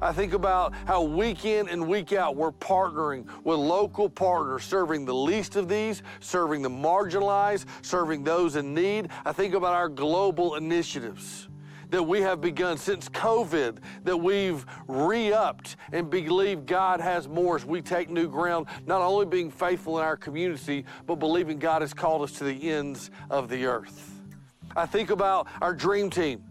I 0.00 0.12
think 0.12 0.32
about 0.32 0.72
how 0.86 1.02
week 1.02 1.44
in 1.44 1.68
and 1.68 1.88
week 1.88 2.12
out 2.12 2.36
we're 2.36 2.52
partnering 2.52 3.26
with 3.44 3.58
local 3.58 4.08
partners, 4.08 4.64
serving 4.64 5.04
the 5.04 5.14
least 5.14 5.56
of 5.56 5.68
these, 5.68 6.02
serving 6.20 6.62
the 6.62 6.70
marginalized, 6.70 7.66
serving 7.82 8.24
those 8.24 8.56
in 8.56 8.72
need. 8.72 9.08
I 9.26 9.32
think 9.32 9.54
about 9.54 9.74
our 9.74 9.88
global 9.88 10.54
initiatives 10.54 11.48
that 11.90 12.02
we 12.02 12.20
have 12.20 12.40
begun 12.40 12.78
since 12.78 13.08
COVID, 13.08 13.78
that 14.04 14.16
we've 14.16 14.64
re 14.86 15.32
upped 15.32 15.76
and 15.92 16.08
believe 16.08 16.64
God 16.64 17.00
has 17.00 17.28
more 17.28 17.56
as 17.56 17.64
we 17.64 17.82
take 17.82 18.08
new 18.08 18.28
ground, 18.28 18.66
not 18.86 19.00
only 19.00 19.26
being 19.26 19.50
faithful 19.50 19.98
in 19.98 20.04
our 20.04 20.16
community, 20.16 20.84
but 21.06 21.16
believing 21.16 21.58
God 21.58 21.82
has 21.82 21.92
called 21.92 22.22
us 22.22 22.32
to 22.38 22.44
the 22.44 22.70
ends 22.70 23.10
of 23.30 23.48
the 23.48 23.66
earth. 23.66 24.17
I 24.78 24.86
think 24.86 25.10
about 25.10 25.48
our 25.60 25.74
dream 25.74 26.08
team, 26.08 26.44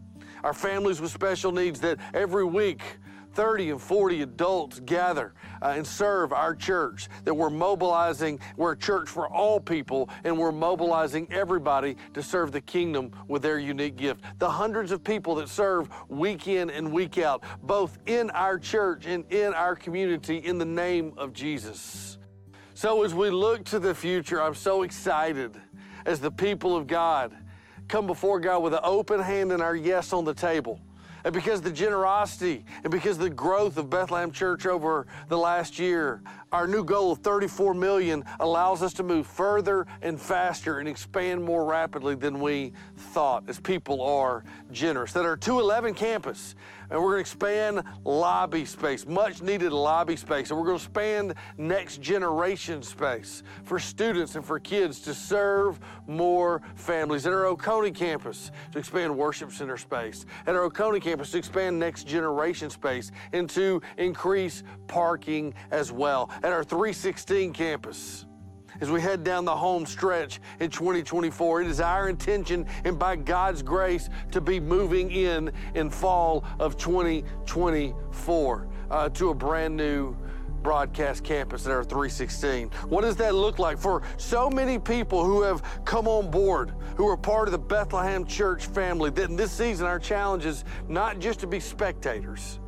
our 0.44 0.54
families 0.54 1.00
with 1.00 1.12
special 1.12 1.54
needs 1.54 1.80
that 1.80 1.98
every 2.14 2.44
week 2.44 2.82
30 3.36 3.70
and 3.70 3.82
40 3.82 4.24
adults 4.24 4.82
gather 4.82 5.34
uh, 5.62 5.68
and 5.78 5.88
serve 5.88 6.34
our 6.34 6.54
church, 6.54 7.08
that 7.24 7.34
we're 7.34 7.50
mobilizing, 7.50 8.38
we're 8.58 8.74
a 8.74 8.78
church 8.78 9.08
for 9.08 9.30
all 9.30 9.62
people, 9.62 10.10
and 10.26 10.38
we're 10.38 10.52
mobilizing 10.52 11.26
everybody 11.32 11.96
to 12.14 12.22
serve 12.22 12.52
the 12.52 12.60
kingdom 12.60 13.12
with 13.30 13.44
their 13.44 13.60
unique 13.60 13.96
gift. 13.96 14.26
The 14.40 14.50
hundreds 14.50 14.92
of 14.92 15.06
people 15.06 15.36
that 15.36 15.48
serve 15.48 15.88
week 16.10 16.50
in 16.50 16.70
and 16.70 16.92
week 16.92 17.18
out, 17.20 17.44
both 17.64 17.98
in 18.08 18.30
our 18.32 18.60
church 18.60 19.06
and 19.06 19.24
in 19.32 19.54
our 19.54 19.76
community, 19.76 20.38
in 20.40 20.58
the 20.58 20.66
name 20.66 21.14
of 21.16 21.32
Jesus. 21.32 22.18
So, 22.74 23.04
as 23.04 23.14
we 23.14 23.30
look 23.30 23.64
to 23.66 23.80
the 23.80 23.96
future, 23.96 24.42
I'm 24.42 24.54
so 24.54 24.82
excited 24.82 25.56
as 26.06 26.20
the 26.20 26.32
people 26.32 26.76
of 26.76 26.88
God 26.88 27.34
come 27.88 28.08
before 28.08 28.40
God 28.40 28.64
with 28.64 28.74
an 28.74 28.82
open 28.84 29.22
hand 29.22 29.52
and 29.52 29.62
our 29.62 29.76
yes 29.76 30.14
on 30.14 30.26
the 30.26 30.34
table. 30.34 30.80
And 31.24 31.34
because 31.34 31.62
the 31.62 31.72
generosity 31.72 32.64
and 32.84 32.92
because 32.92 33.18
the 33.18 33.30
growth 33.30 33.78
of 33.78 33.90
Bethlehem 33.90 34.32
Church 34.32 34.66
over 34.66 35.08
the 35.28 35.38
last 35.38 35.78
year, 35.78 36.22
our 36.52 36.68
new 36.68 36.84
goal 36.84 37.12
of 37.12 37.20
34 37.20 37.74
million 37.74 38.24
allows 38.40 38.82
us 38.82 38.94
to 38.94 39.04
move 39.04 39.28
further 39.28 39.86
and 40.02 40.20
faster 40.20 40.80
and 40.80 40.88
expand 40.88 41.44
more 41.44 41.66
rapidly 41.66 42.16
than 42.16 42.40
we 42.40 42.74
thought 42.96 43.44
as 43.48 43.60
people 43.60 44.02
are 44.02 44.44
generous. 44.72 45.12
That 45.14 45.26
our 45.26 45.36
211 45.38 45.94
campus 45.94 46.56
and 46.90 47.00
we're 47.00 47.12
going 47.12 47.18
to 47.18 47.22
expand 47.22 47.84
lobby 48.06 48.64
space, 48.64 49.06
much 49.06 49.42
needed 49.42 49.74
lobby 49.74 50.16
space, 50.16 50.50
and 50.50 50.60
we're 50.60 50.66
going 50.66 50.78
to 50.78 50.84
expand 50.84 51.34
next 51.58 52.02
generation 52.02 52.82
space 52.82 53.44
for 53.64 53.78
students 53.78 54.36
and 54.36 54.46
for 54.46 54.60
kids 54.60 55.02
to 55.02 55.14
serve 55.14 55.80
more 56.08 56.62
families. 56.76 57.28
At 57.28 57.34
our 57.34 57.46
Oconee 57.46 57.92
campus, 57.92 58.52
to 58.72 58.80
expand 58.80 59.16
worship 59.16 59.52
center 59.52 59.78
space. 59.78 60.26
At 60.46 60.56
our 60.56 60.64
Oconee 60.64 61.02
campus, 61.02 61.32
to 61.32 61.38
expand 61.38 61.78
next 61.78 62.08
generation 62.08 62.70
space 62.70 63.12
and 63.34 63.50
to 63.50 63.82
increase 63.98 64.64
parking 64.88 65.54
as 65.72 65.92
well. 65.92 66.30
At 66.44 66.54
our 66.54 66.64
316 66.64 67.54
campus, 67.54 68.26
as 68.82 68.92
we 68.92 69.02
head 69.02 69.24
down 69.24 69.46
the 69.46 69.56
home 69.56 69.86
stretch 69.86 70.40
in 70.60 70.70
2024. 70.70 71.62
It 71.62 71.68
is 71.68 71.80
our 71.80 72.10
intention 72.10 72.66
and 72.84 73.00
by 73.00 73.16
God's 73.16 73.62
grace 73.62 74.10
to 74.32 74.42
be 74.42 74.60
moving 74.60 75.12
in 75.12 75.52
in 75.74 75.90
fall 75.90 76.44
of 76.60 76.78
2024 76.78 78.68
uh, 78.90 79.10
to 79.10 79.30
a 79.30 79.34
brand 79.34 79.76
new 79.76 80.16
broadcast 80.62 81.24
campus 81.24 81.66
at 81.66 81.72
our 81.72 81.84
316. 81.84 82.70
What 82.90 83.02
does 83.02 83.16
that 83.18 83.36
look 83.36 83.58
like 83.60 83.78
for 83.78 84.02
so 84.18 84.50
many 84.50 84.78
people 84.78 85.24
who 85.24 85.42
have 85.44 85.64
come 85.86 86.08
on 86.08 86.30
board, 86.30 86.74
who 86.98 87.08
are 87.08 87.18
part 87.18 87.48
of 87.48 87.52
the 87.52 87.60
Bethlehem 87.60 88.26
Church 88.26 88.66
family? 88.66 89.10
That 89.12 89.30
in 89.30 89.36
this 89.36 89.52
season, 89.52 89.86
our 89.86 90.00
challenge 90.00 90.46
is 90.46 90.66
not 90.88 91.20
just 91.20 91.40
to 91.40 91.48
be 91.48 91.60
spectators 91.60 92.60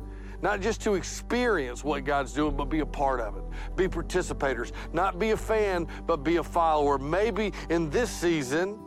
not 0.42 0.60
just 0.60 0.80
to 0.82 0.94
experience 0.94 1.84
what 1.84 2.04
God's 2.04 2.32
doing, 2.32 2.56
but 2.56 2.66
be 2.66 2.80
a 2.80 2.86
part 2.86 3.20
of 3.20 3.36
it. 3.36 3.44
Be 3.76 3.88
participators, 3.88 4.72
not 4.92 5.18
be 5.18 5.30
a 5.30 5.36
fan, 5.36 5.86
but 6.06 6.24
be 6.24 6.36
a 6.36 6.44
follower. 6.44 6.98
Maybe 6.98 7.52
in 7.68 7.90
this 7.90 8.10
season, 8.10 8.78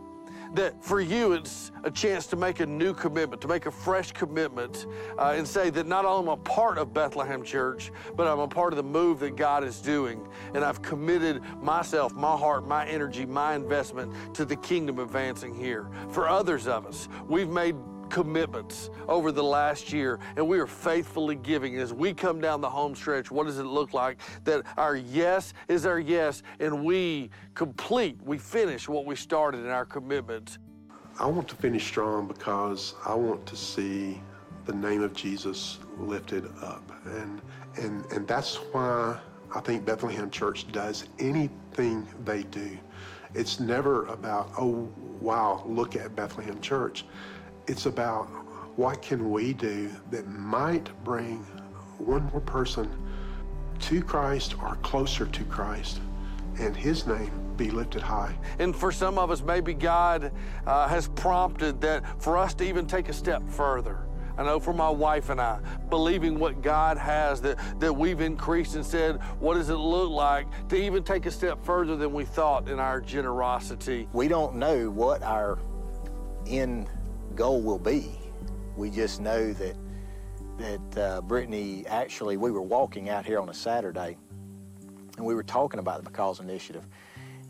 that 0.53 0.83
for 0.83 1.01
you 1.01 1.33
it's 1.33 1.71
a 1.83 1.91
chance 1.91 2.27
to 2.27 2.35
make 2.35 2.59
a 2.59 2.65
new 2.65 2.93
commitment, 2.93 3.41
to 3.41 3.47
make 3.47 3.65
a 3.65 3.71
fresh 3.71 4.11
commitment, 4.11 4.85
uh, 5.17 5.33
and 5.35 5.47
say 5.47 5.69
that 5.71 5.87
not 5.87 6.05
only 6.05 6.31
am 6.31 6.39
I 6.39 6.41
part 6.43 6.77
of 6.77 6.93
Bethlehem 6.93 7.43
Church, 7.43 7.91
but 8.15 8.27
I'm 8.27 8.39
a 8.39 8.47
part 8.47 8.71
of 8.71 8.77
the 8.77 8.83
move 8.83 9.19
that 9.19 9.35
God 9.35 9.63
is 9.63 9.81
doing. 9.81 10.27
And 10.53 10.63
I've 10.63 10.81
committed 10.81 11.41
myself, 11.61 12.13
my 12.13 12.37
heart, 12.37 12.67
my 12.67 12.87
energy, 12.87 13.25
my 13.25 13.55
investment 13.55 14.13
to 14.35 14.45
the 14.45 14.55
kingdom 14.55 14.99
advancing 14.99 15.55
here. 15.55 15.87
For 16.09 16.29
others 16.29 16.67
of 16.67 16.85
us, 16.85 17.09
we've 17.27 17.49
made 17.49 17.75
commitments 18.13 18.91
over 19.07 19.31
the 19.31 19.43
last 19.43 19.91
year, 19.91 20.19
and 20.37 20.47
we 20.47 20.59
are 20.59 20.67
faithfully 20.67 21.35
giving. 21.35 21.77
As 21.77 21.91
we 21.91 22.13
come 22.13 22.39
down 22.39 22.61
the 22.61 22.69
home 22.69 22.93
stretch, 22.93 23.31
what 23.31 23.47
does 23.47 23.57
it 23.57 23.65
look 23.65 23.91
like? 23.91 24.19
That 24.43 24.61
our 24.77 24.95
yes 24.95 25.55
is 25.67 25.87
our 25.87 25.99
yes, 25.99 26.43
and 26.59 26.85
we 26.85 27.31
complete, 27.55 28.21
we 28.23 28.37
finish 28.37 28.87
what 28.87 29.07
we 29.07 29.15
started 29.15 29.61
in 29.61 29.71
our 29.71 29.83
commitments. 29.85 30.59
I 31.19 31.25
want 31.25 31.47
to 31.49 31.55
finish 31.55 31.87
strong 31.87 32.27
because 32.27 32.93
I 33.03 33.15
want 33.15 33.47
to 33.47 33.55
see 33.55 34.21
the 34.65 34.73
name 34.73 35.01
of 35.01 35.15
Jesus 35.15 35.79
lifted 35.97 36.45
up. 36.61 36.83
And, 37.05 37.41
and, 37.77 38.05
and 38.11 38.27
that's 38.27 38.57
why 38.57 39.19
I 39.55 39.59
think 39.59 39.85
Bethlehem 39.85 40.29
Church 40.29 40.71
does 40.71 41.07
anything 41.17 42.07
they 42.23 42.43
do. 42.43 42.77
It's 43.33 43.59
never 43.59 44.05
about, 44.05 44.51
oh, 44.59 44.87
wow, 45.19 45.63
look 45.65 45.95
at 45.95 46.15
Bethlehem 46.15 46.61
Church. 46.61 47.05
It's 47.67 47.85
about 47.85 48.25
what 48.77 49.01
can 49.01 49.31
we 49.31 49.53
do 49.53 49.89
that 50.11 50.27
might 50.27 50.89
bring 51.03 51.37
one 51.97 52.23
more 52.31 52.41
person 52.41 52.89
to 53.79 54.01
Christ 54.01 54.55
or 54.61 54.75
closer 54.77 55.25
to 55.25 55.43
Christ 55.45 56.01
and 56.59 56.75
his 56.75 57.07
name 57.07 57.31
be 57.57 57.71
lifted 57.71 58.01
high. 58.01 58.35
And 58.59 58.75
for 58.75 58.91
some 58.91 59.17
of 59.17 59.31
us, 59.31 59.41
maybe 59.41 59.73
God 59.73 60.31
uh, 60.65 60.87
has 60.87 61.07
prompted 61.09 61.79
that 61.81 62.21
for 62.21 62.37
us 62.37 62.53
to 62.55 62.63
even 62.63 62.87
take 62.87 63.09
a 63.09 63.13
step 63.13 63.47
further. 63.47 63.99
I 64.37 64.43
know 64.43 64.59
for 64.59 64.73
my 64.73 64.89
wife 64.89 65.29
and 65.29 65.39
I, 65.39 65.59
believing 65.89 66.39
what 66.39 66.63
God 66.63 66.97
has, 66.97 67.39
that, 67.41 67.59
that 67.79 67.93
we've 67.93 68.19
increased 68.19 68.75
and 68.75 68.83
said, 68.83 69.21
what 69.39 69.53
does 69.53 69.69
it 69.69 69.75
look 69.75 70.09
like 70.09 70.47
to 70.69 70.75
even 70.75 71.03
take 71.03 71.27
a 71.27 71.31
step 71.31 71.63
further 71.63 71.95
than 71.95 72.11
we 72.13 72.25
thought 72.25 72.67
in 72.67 72.79
our 72.79 72.99
generosity? 72.99 74.07
We 74.11 74.27
don't 74.27 74.55
know 74.55 74.89
what 74.89 75.21
our 75.21 75.59
end 76.47 76.87
goal 77.35 77.61
will 77.61 77.79
be. 77.79 78.11
We 78.75 78.89
just 78.89 79.21
know 79.21 79.53
that 79.53 79.75
that 80.57 80.97
uh, 80.97 81.21
Brittany 81.21 81.85
actually 81.87 82.37
we 82.37 82.51
were 82.51 82.61
walking 82.61 83.09
out 83.09 83.25
here 83.25 83.39
on 83.39 83.49
a 83.49 83.53
Saturday, 83.53 84.17
and 85.17 85.25
we 85.25 85.35
were 85.35 85.43
talking 85.43 85.79
about 85.79 86.03
the 86.03 86.09
Because 86.09 86.39
Initiative, 86.39 86.87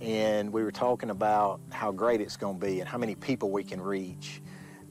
and 0.01 0.51
we 0.51 0.63
were 0.63 0.71
talking 0.71 1.09
about 1.09 1.59
how 1.71 1.91
great 1.91 2.21
it's 2.21 2.37
going 2.37 2.59
to 2.59 2.65
be 2.65 2.79
and 2.79 2.87
how 2.87 2.97
many 2.97 3.15
people 3.15 3.51
we 3.51 3.63
can 3.63 3.81
reach. 3.81 4.41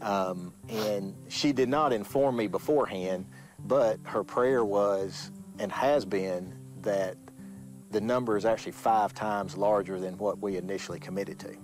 Um, 0.00 0.52
and 0.68 1.14
she 1.28 1.52
did 1.52 1.68
not 1.68 1.92
inform 1.92 2.37
me 2.37 2.48
beforehand, 2.48 3.26
but 3.61 4.00
her 4.05 4.24
prayer 4.24 4.64
was 4.64 5.31
and 5.59 5.70
has 5.70 6.05
been 6.05 6.52
that 6.83 7.16
the 7.92 8.00
number 8.00 8.37
is 8.37 8.44
actually 8.44 8.72
five 8.72 9.14
times 9.14 9.57
larger 9.57 10.00
than 10.00 10.18
what 10.18 10.40
we 10.40 10.57
initially 10.57 10.98
committed 10.98 11.38
to 11.38 11.57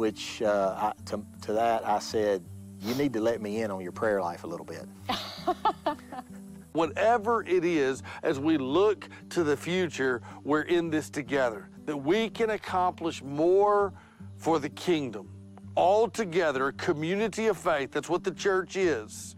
which 0.00 0.40
uh, 0.40 0.74
I, 0.78 0.92
to, 1.10 1.22
to 1.42 1.52
that 1.52 1.86
I 1.86 1.98
said, 1.98 2.42
you 2.80 2.94
need 2.94 3.12
to 3.12 3.20
let 3.20 3.42
me 3.42 3.60
in 3.60 3.70
on 3.70 3.82
your 3.82 3.92
prayer 3.92 4.22
life 4.22 4.44
a 4.44 4.46
little 4.46 4.64
bit. 4.64 4.86
Whatever 6.72 7.44
it 7.44 7.66
is, 7.66 8.02
as 8.22 8.40
we 8.40 8.56
look 8.56 9.10
to 9.28 9.44
the 9.44 9.54
future, 9.54 10.22
we're 10.42 10.62
in 10.62 10.88
this 10.88 11.10
together, 11.10 11.68
that 11.84 11.98
we 11.98 12.30
can 12.30 12.48
accomplish 12.48 13.22
more 13.22 13.92
for 14.38 14.58
the 14.58 14.70
kingdom. 14.70 15.28
All 15.74 16.08
together, 16.08 16.68
a 16.68 16.72
community 16.72 17.48
of 17.48 17.58
faith, 17.58 17.92
that's 17.92 18.08
what 18.08 18.24
the 18.24 18.32
church 18.32 18.76
is. 18.76 19.36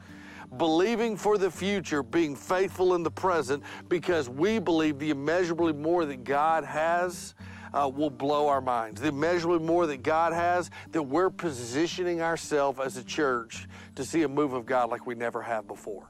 Believing 0.58 1.16
for 1.16 1.38
the 1.38 1.50
future, 1.50 2.04
being 2.04 2.36
faithful 2.36 2.94
in 2.94 3.02
the 3.02 3.10
present, 3.10 3.64
because 3.88 4.28
we 4.28 4.60
believe 4.60 5.00
the 5.00 5.10
immeasurably 5.10 5.72
more 5.72 6.04
that 6.04 6.22
God 6.22 6.62
has 6.62 7.34
uh, 7.74 7.90
will 7.94 8.10
blow 8.10 8.48
our 8.48 8.60
minds. 8.60 9.00
The 9.00 9.08
immeasurably 9.08 9.66
more 9.66 9.86
that 9.86 10.02
God 10.02 10.32
has, 10.32 10.70
that 10.92 11.02
we're 11.02 11.30
positioning 11.30 12.20
ourselves 12.20 12.80
as 12.80 12.96
a 12.96 13.04
church 13.04 13.66
to 13.96 14.04
see 14.04 14.22
a 14.22 14.28
move 14.28 14.52
of 14.52 14.66
God 14.66 14.90
like 14.90 15.06
we 15.06 15.14
never 15.14 15.42
have 15.42 15.66
before. 15.66 16.08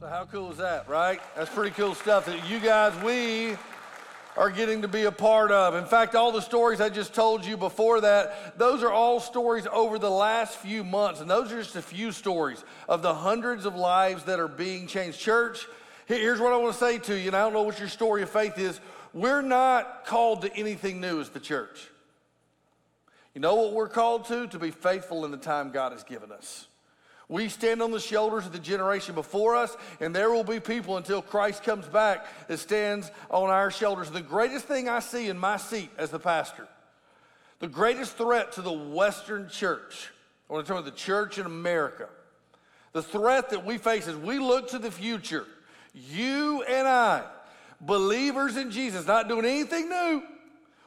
So, 0.00 0.06
how 0.06 0.24
cool 0.24 0.50
is 0.50 0.58
that, 0.58 0.88
right? 0.88 1.20
That's 1.36 1.50
pretty 1.50 1.72
cool 1.72 1.94
stuff 1.94 2.24
that 2.26 2.48
you 2.48 2.58
guys, 2.58 2.94
we 3.02 3.56
are 4.36 4.50
getting 4.50 4.80
to 4.82 4.88
be 4.88 5.04
a 5.04 5.12
part 5.12 5.50
of. 5.50 5.74
In 5.74 5.84
fact, 5.84 6.14
all 6.14 6.32
the 6.32 6.40
stories 6.40 6.80
I 6.80 6.88
just 6.88 7.12
told 7.14 7.44
you 7.44 7.58
before 7.58 8.00
that, 8.00 8.58
those 8.58 8.82
are 8.82 8.90
all 8.90 9.20
stories 9.20 9.66
over 9.70 9.98
the 9.98 10.10
last 10.10 10.56
few 10.56 10.84
months. 10.84 11.20
And 11.20 11.28
those 11.28 11.52
are 11.52 11.60
just 11.60 11.76
a 11.76 11.82
few 11.82 12.12
stories 12.12 12.64
of 12.88 13.02
the 13.02 13.12
hundreds 13.12 13.66
of 13.66 13.74
lives 13.74 14.24
that 14.24 14.40
are 14.40 14.48
being 14.48 14.86
changed. 14.86 15.20
Church, 15.20 15.66
Here's 16.18 16.40
what 16.40 16.52
I 16.52 16.56
want 16.56 16.72
to 16.72 16.78
say 16.80 16.98
to 16.98 17.16
you, 17.16 17.28
and 17.28 17.36
I 17.36 17.42
don't 17.42 17.52
know 17.52 17.62
what 17.62 17.78
your 17.78 17.86
story 17.86 18.24
of 18.24 18.30
faith 18.30 18.58
is. 18.58 18.80
We're 19.14 19.42
not 19.42 20.06
called 20.06 20.42
to 20.42 20.52
anything 20.56 21.00
new 21.00 21.20
as 21.20 21.28
the 21.28 21.38
church. 21.38 21.88
You 23.32 23.40
know 23.40 23.54
what 23.54 23.74
we're 23.74 23.88
called 23.88 24.24
to? 24.24 24.48
To 24.48 24.58
be 24.58 24.72
faithful 24.72 25.24
in 25.24 25.30
the 25.30 25.36
time 25.36 25.70
God 25.70 25.92
has 25.92 26.02
given 26.02 26.32
us. 26.32 26.66
We 27.28 27.48
stand 27.48 27.80
on 27.80 27.92
the 27.92 28.00
shoulders 28.00 28.44
of 28.44 28.50
the 28.50 28.58
generation 28.58 29.14
before 29.14 29.54
us, 29.54 29.76
and 30.00 30.12
there 30.12 30.32
will 30.32 30.42
be 30.42 30.58
people 30.58 30.96
until 30.96 31.22
Christ 31.22 31.62
comes 31.62 31.86
back 31.86 32.26
that 32.48 32.58
stands 32.58 33.08
on 33.30 33.48
our 33.48 33.70
shoulders. 33.70 34.10
The 34.10 34.20
greatest 34.20 34.64
thing 34.64 34.88
I 34.88 34.98
see 34.98 35.28
in 35.28 35.38
my 35.38 35.58
seat 35.58 35.90
as 35.96 36.10
the 36.10 36.18
pastor, 36.18 36.66
the 37.60 37.68
greatest 37.68 38.16
threat 38.16 38.50
to 38.52 38.62
the 38.62 38.72
Western 38.72 39.48
church, 39.48 40.10
I 40.48 40.54
want 40.54 40.66
to 40.66 40.72
talk 40.72 40.80
about 40.80 40.92
the 40.92 40.98
church 41.00 41.38
in 41.38 41.46
America, 41.46 42.08
the 42.94 43.02
threat 43.04 43.50
that 43.50 43.64
we 43.64 43.78
face 43.78 44.08
as 44.08 44.16
we 44.16 44.40
look 44.40 44.70
to 44.70 44.80
the 44.80 44.90
future 44.90 45.46
you 45.94 46.62
and 46.62 46.86
I, 46.86 47.24
believers 47.80 48.56
in 48.56 48.70
Jesus, 48.70 49.06
not 49.06 49.28
doing 49.28 49.44
anything 49.44 49.88
new. 49.88 50.22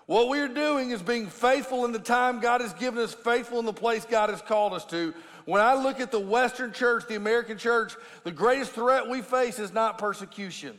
What 0.06 0.28
we're 0.28 0.50
doing 0.50 0.92
is 0.92 1.02
being 1.02 1.28
faithful 1.28 1.86
in 1.86 1.92
the 1.92 2.00
time 2.00 2.40
God 2.40 2.62
has 2.62 2.74
given 2.74 3.02
us, 3.02 3.14
faithful 3.14 3.60
in 3.60 3.66
the 3.66 3.74
place 3.74 4.06
God 4.06 4.30
has 4.30 4.42
called 4.42 4.74
us 4.74 4.86
to. 4.88 5.14
When 5.46 5.62
I 5.62 5.76
look 5.76 6.00
at 6.00 6.12
the 6.12 6.20
Western 6.20 6.72
church, 6.72 7.06
the 7.08 7.16
American 7.16 7.58
church, 7.58 7.96
the 8.24 8.32
greatest 8.32 8.72
threat 8.72 9.10
we 9.10 9.22
face 9.22 9.60
is 9.60 9.74
not 9.74 9.98
persecution. 9.98 10.78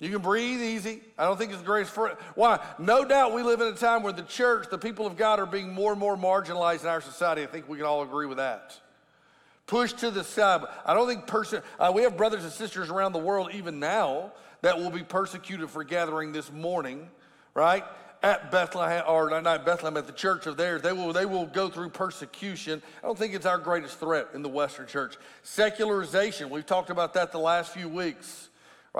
You 0.00 0.10
can 0.10 0.22
breathe 0.22 0.60
easy. 0.60 1.00
I 1.16 1.24
don't 1.24 1.38
think 1.38 1.52
it's 1.52 1.60
the 1.60 1.66
greatest 1.66 1.94
threat. 1.94 2.18
Why? 2.34 2.58
No 2.78 3.04
doubt 3.04 3.32
we 3.32 3.42
live 3.42 3.60
in 3.60 3.68
a 3.68 3.76
time 3.76 4.02
where 4.02 4.12
the 4.12 4.22
church, 4.22 4.66
the 4.68 4.78
people 4.78 5.06
of 5.06 5.16
God, 5.16 5.38
are 5.38 5.46
being 5.46 5.72
more 5.72 5.92
and 5.92 6.00
more 6.00 6.16
marginalized 6.16 6.82
in 6.82 6.88
our 6.88 7.00
society. 7.00 7.42
I 7.42 7.46
think 7.46 7.68
we 7.68 7.76
can 7.76 7.86
all 7.86 8.02
agree 8.02 8.26
with 8.26 8.38
that 8.38 8.78
pushed 9.66 9.98
to 9.98 10.10
the 10.10 10.24
side. 10.24 10.62
I 10.84 10.94
don't 10.94 11.08
think 11.08 11.26
person. 11.26 11.62
Uh, 11.78 11.92
we 11.94 12.02
have 12.02 12.16
brothers 12.16 12.44
and 12.44 12.52
sisters 12.52 12.90
around 12.90 13.12
the 13.12 13.18
world 13.18 13.50
even 13.52 13.80
now 13.80 14.32
that 14.62 14.78
will 14.78 14.90
be 14.90 15.02
persecuted 15.02 15.70
for 15.70 15.84
gathering 15.84 16.32
this 16.32 16.50
morning, 16.52 17.08
right? 17.54 17.84
At 18.22 18.50
Bethlehem, 18.50 19.04
or 19.06 19.28
not 19.42 19.66
Bethlehem, 19.66 19.98
at 19.98 20.06
the 20.06 20.12
church 20.12 20.46
of 20.46 20.56
theirs, 20.56 20.80
they 20.80 20.92
will 20.92 21.12
they 21.12 21.26
will 21.26 21.46
go 21.46 21.68
through 21.68 21.90
persecution. 21.90 22.82
I 23.02 23.06
don't 23.06 23.18
think 23.18 23.34
it's 23.34 23.44
our 23.44 23.58
greatest 23.58 24.00
threat 24.00 24.28
in 24.32 24.40
the 24.42 24.48
Western 24.48 24.86
church. 24.86 25.16
Secularization. 25.42 26.48
We've 26.48 26.64
talked 26.64 26.88
about 26.88 27.12
that 27.14 27.32
the 27.32 27.38
last 27.38 27.72
few 27.72 27.88
weeks 27.88 28.48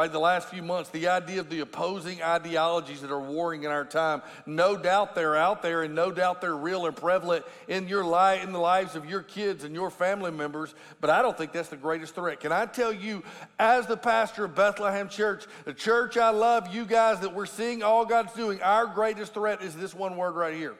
right, 0.00 0.10
the 0.10 0.18
last 0.18 0.48
few 0.48 0.60
months, 0.60 0.90
the 0.90 1.06
idea 1.06 1.38
of 1.38 1.48
the 1.48 1.60
opposing 1.60 2.20
ideologies 2.20 3.00
that 3.02 3.12
are 3.12 3.20
warring 3.20 3.62
in 3.62 3.70
our 3.70 3.84
time. 3.84 4.22
No 4.44 4.76
doubt 4.76 5.14
they're 5.14 5.36
out 5.36 5.62
there, 5.62 5.84
and 5.84 5.94
no 5.94 6.10
doubt 6.10 6.40
they're 6.40 6.56
real 6.56 6.86
and 6.86 6.96
prevalent 6.96 7.44
in 7.68 7.86
your 7.86 8.04
life, 8.04 8.42
in 8.42 8.52
the 8.52 8.58
lives 8.58 8.96
of 8.96 9.06
your 9.08 9.22
kids 9.22 9.62
and 9.62 9.72
your 9.72 9.90
family 9.90 10.32
members. 10.32 10.74
But 11.00 11.10
I 11.10 11.22
don't 11.22 11.38
think 11.38 11.52
that's 11.52 11.68
the 11.68 11.76
greatest 11.76 12.16
threat. 12.16 12.40
Can 12.40 12.50
I 12.50 12.66
tell 12.66 12.92
you, 12.92 13.22
as 13.60 13.86
the 13.86 13.96
pastor 13.96 14.46
of 14.46 14.56
Bethlehem 14.56 15.08
Church, 15.08 15.44
the 15.64 15.72
church 15.72 16.16
I 16.16 16.30
love, 16.30 16.74
you 16.74 16.86
guys 16.86 17.20
that 17.20 17.32
we're 17.32 17.46
seeing 17.46 17.84
all 17.84 18.04
God's 18.04 18.32
doing, 18.32 18.60
our 18.62 18.86
greatest 18.86 19.32
threat 19.32 19.62
is 19.62 19.76
this 19.76 19.94
one 19.94 20.16
word 20.16 20.34
right 20.34 20.56
here: 20.56 20.74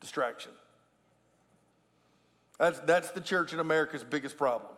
distraction. 0.00 0.50
That's, 2.58 2.80
that's 2.80 3.10
the 3.12 3.20
church 3.20 3.52
in 3.52 3.60
America's 3.60 4.02
biggest 4.02 4.36
problem 4.36 4.73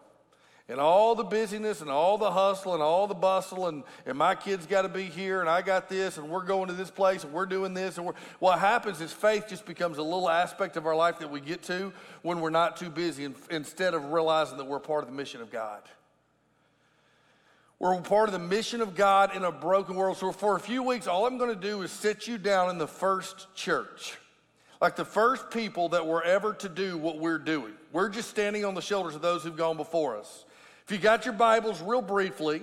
and 0.69 0.81
all 0.81 1.15
the 1.15 1.25
busyness 1.25 1.81
and 1.81 1.91
all 1.91 2.19
the 2.19 2.31
hustle 2.31 2.75
and 2.75 2.83
all 2.83 3.07
the 3.07 3.15
bustle 3.15 3.69
and, 3.69 3.85
and 4.05 4.19
my 4.19 4.35
kids 4.35 4.67
got 4.67 4.83
to 4.83 4.89
be 4.89 5.05
here 5.05 5.41
and 5.41 5.49
I 5.49 5.63
got 5.63 5.89
this 5.89 6.19
and 6.19 6.29
we're 6.29 6.45
going 6.45 6.67
to 6.69 6.75
this 6.75 6.91
place 6.91 7.23
and 7.23 7.33
we're 7.33 7.47
doing 7.47 7.73
this 7.73 7.99
and 7.99 8.11
what 8.41 8.59
happens 8.59 9.01
is 9.01 9.13
faith 9.13 9.47
just 9.49 9.65
becomes 9.65 9.99
a 9.99 10.03
little 10.03 10.29
aspect 10.29 10.77
of 10.77 10.87
our 10.87 10.97
life 10.97 11.21
that 11.21 11.31
we 11.31 11.41
get 11.41 11.63
to 11.65 11.93
when 12.23 12.41
we're 12.41 12.51
not 12.51 12.77
too 12.77 12.91
busy 12.91 13.33
instead 13.51 13.95
of 13.95 14.13
realizing 14.13 14.57
that 14.59 14.67
we're 14.67 14.81
part 14.81 15.05
of 15.05 15.11
the 15.11 15.15
mission 15.15 15.41
of 15.41 15.53
God. 15.53 15.83
We're 17.79 18.01
part 18.01 18.29
of 18.29 18.33
the 18.33 18.39
mission 18.39 18.81
of 18.81 18.95
God 18.95 19.37
in 19.37 19.45
a 19.45 19.53
broken 19.53 19.97
world. 19.97 20.17
So 20.17 20.33
for 20.33 20.57
a 20.57 20.61
few 20.61 20.83
weeks, 20.83 21.07
all 21.07 21.27
I'm 21.27 21.37
going 21.37 21.55
to 21.55 21.61
do 21.61 21.83
is 21.83 21.93
sit 21.93 22.27
you 22.27 22.39
down 22.39 22.71
in 22.71 22.79
the 22.79 22.89
first 22.89 23.55
church. 23.55 24.17
Like 24.81 24.97
the 24.97 25.05
first 25.05 25.51
people 25.51 25.91
that 25.91 26.07
were 26.07 26.23
ever 26.23 26.55
to 26.55 26.69
do 26.69 26.99
what 26.99 27.19
we're 27.19 27.39
doing 27.39 27.73
We're 27.93 28.11
just 28.11 28.29
standing 28.29 28.65
on 28.65 28.75
the 28.75 28.83
shoulders 28.83 29.15
of 29.15 29.23
those 29.23 29.43
who've 29.43 29.57
gone 29.57 29.77
before 29.77 30.17
us. 30.17 30.45
If 30.89 30.93
you 30.93 30.99
got 30.99 31.25
your 31.25 31.35
Bibles, 31.35 31.83
real 31.83 32.01
briefly, 32.01 32.63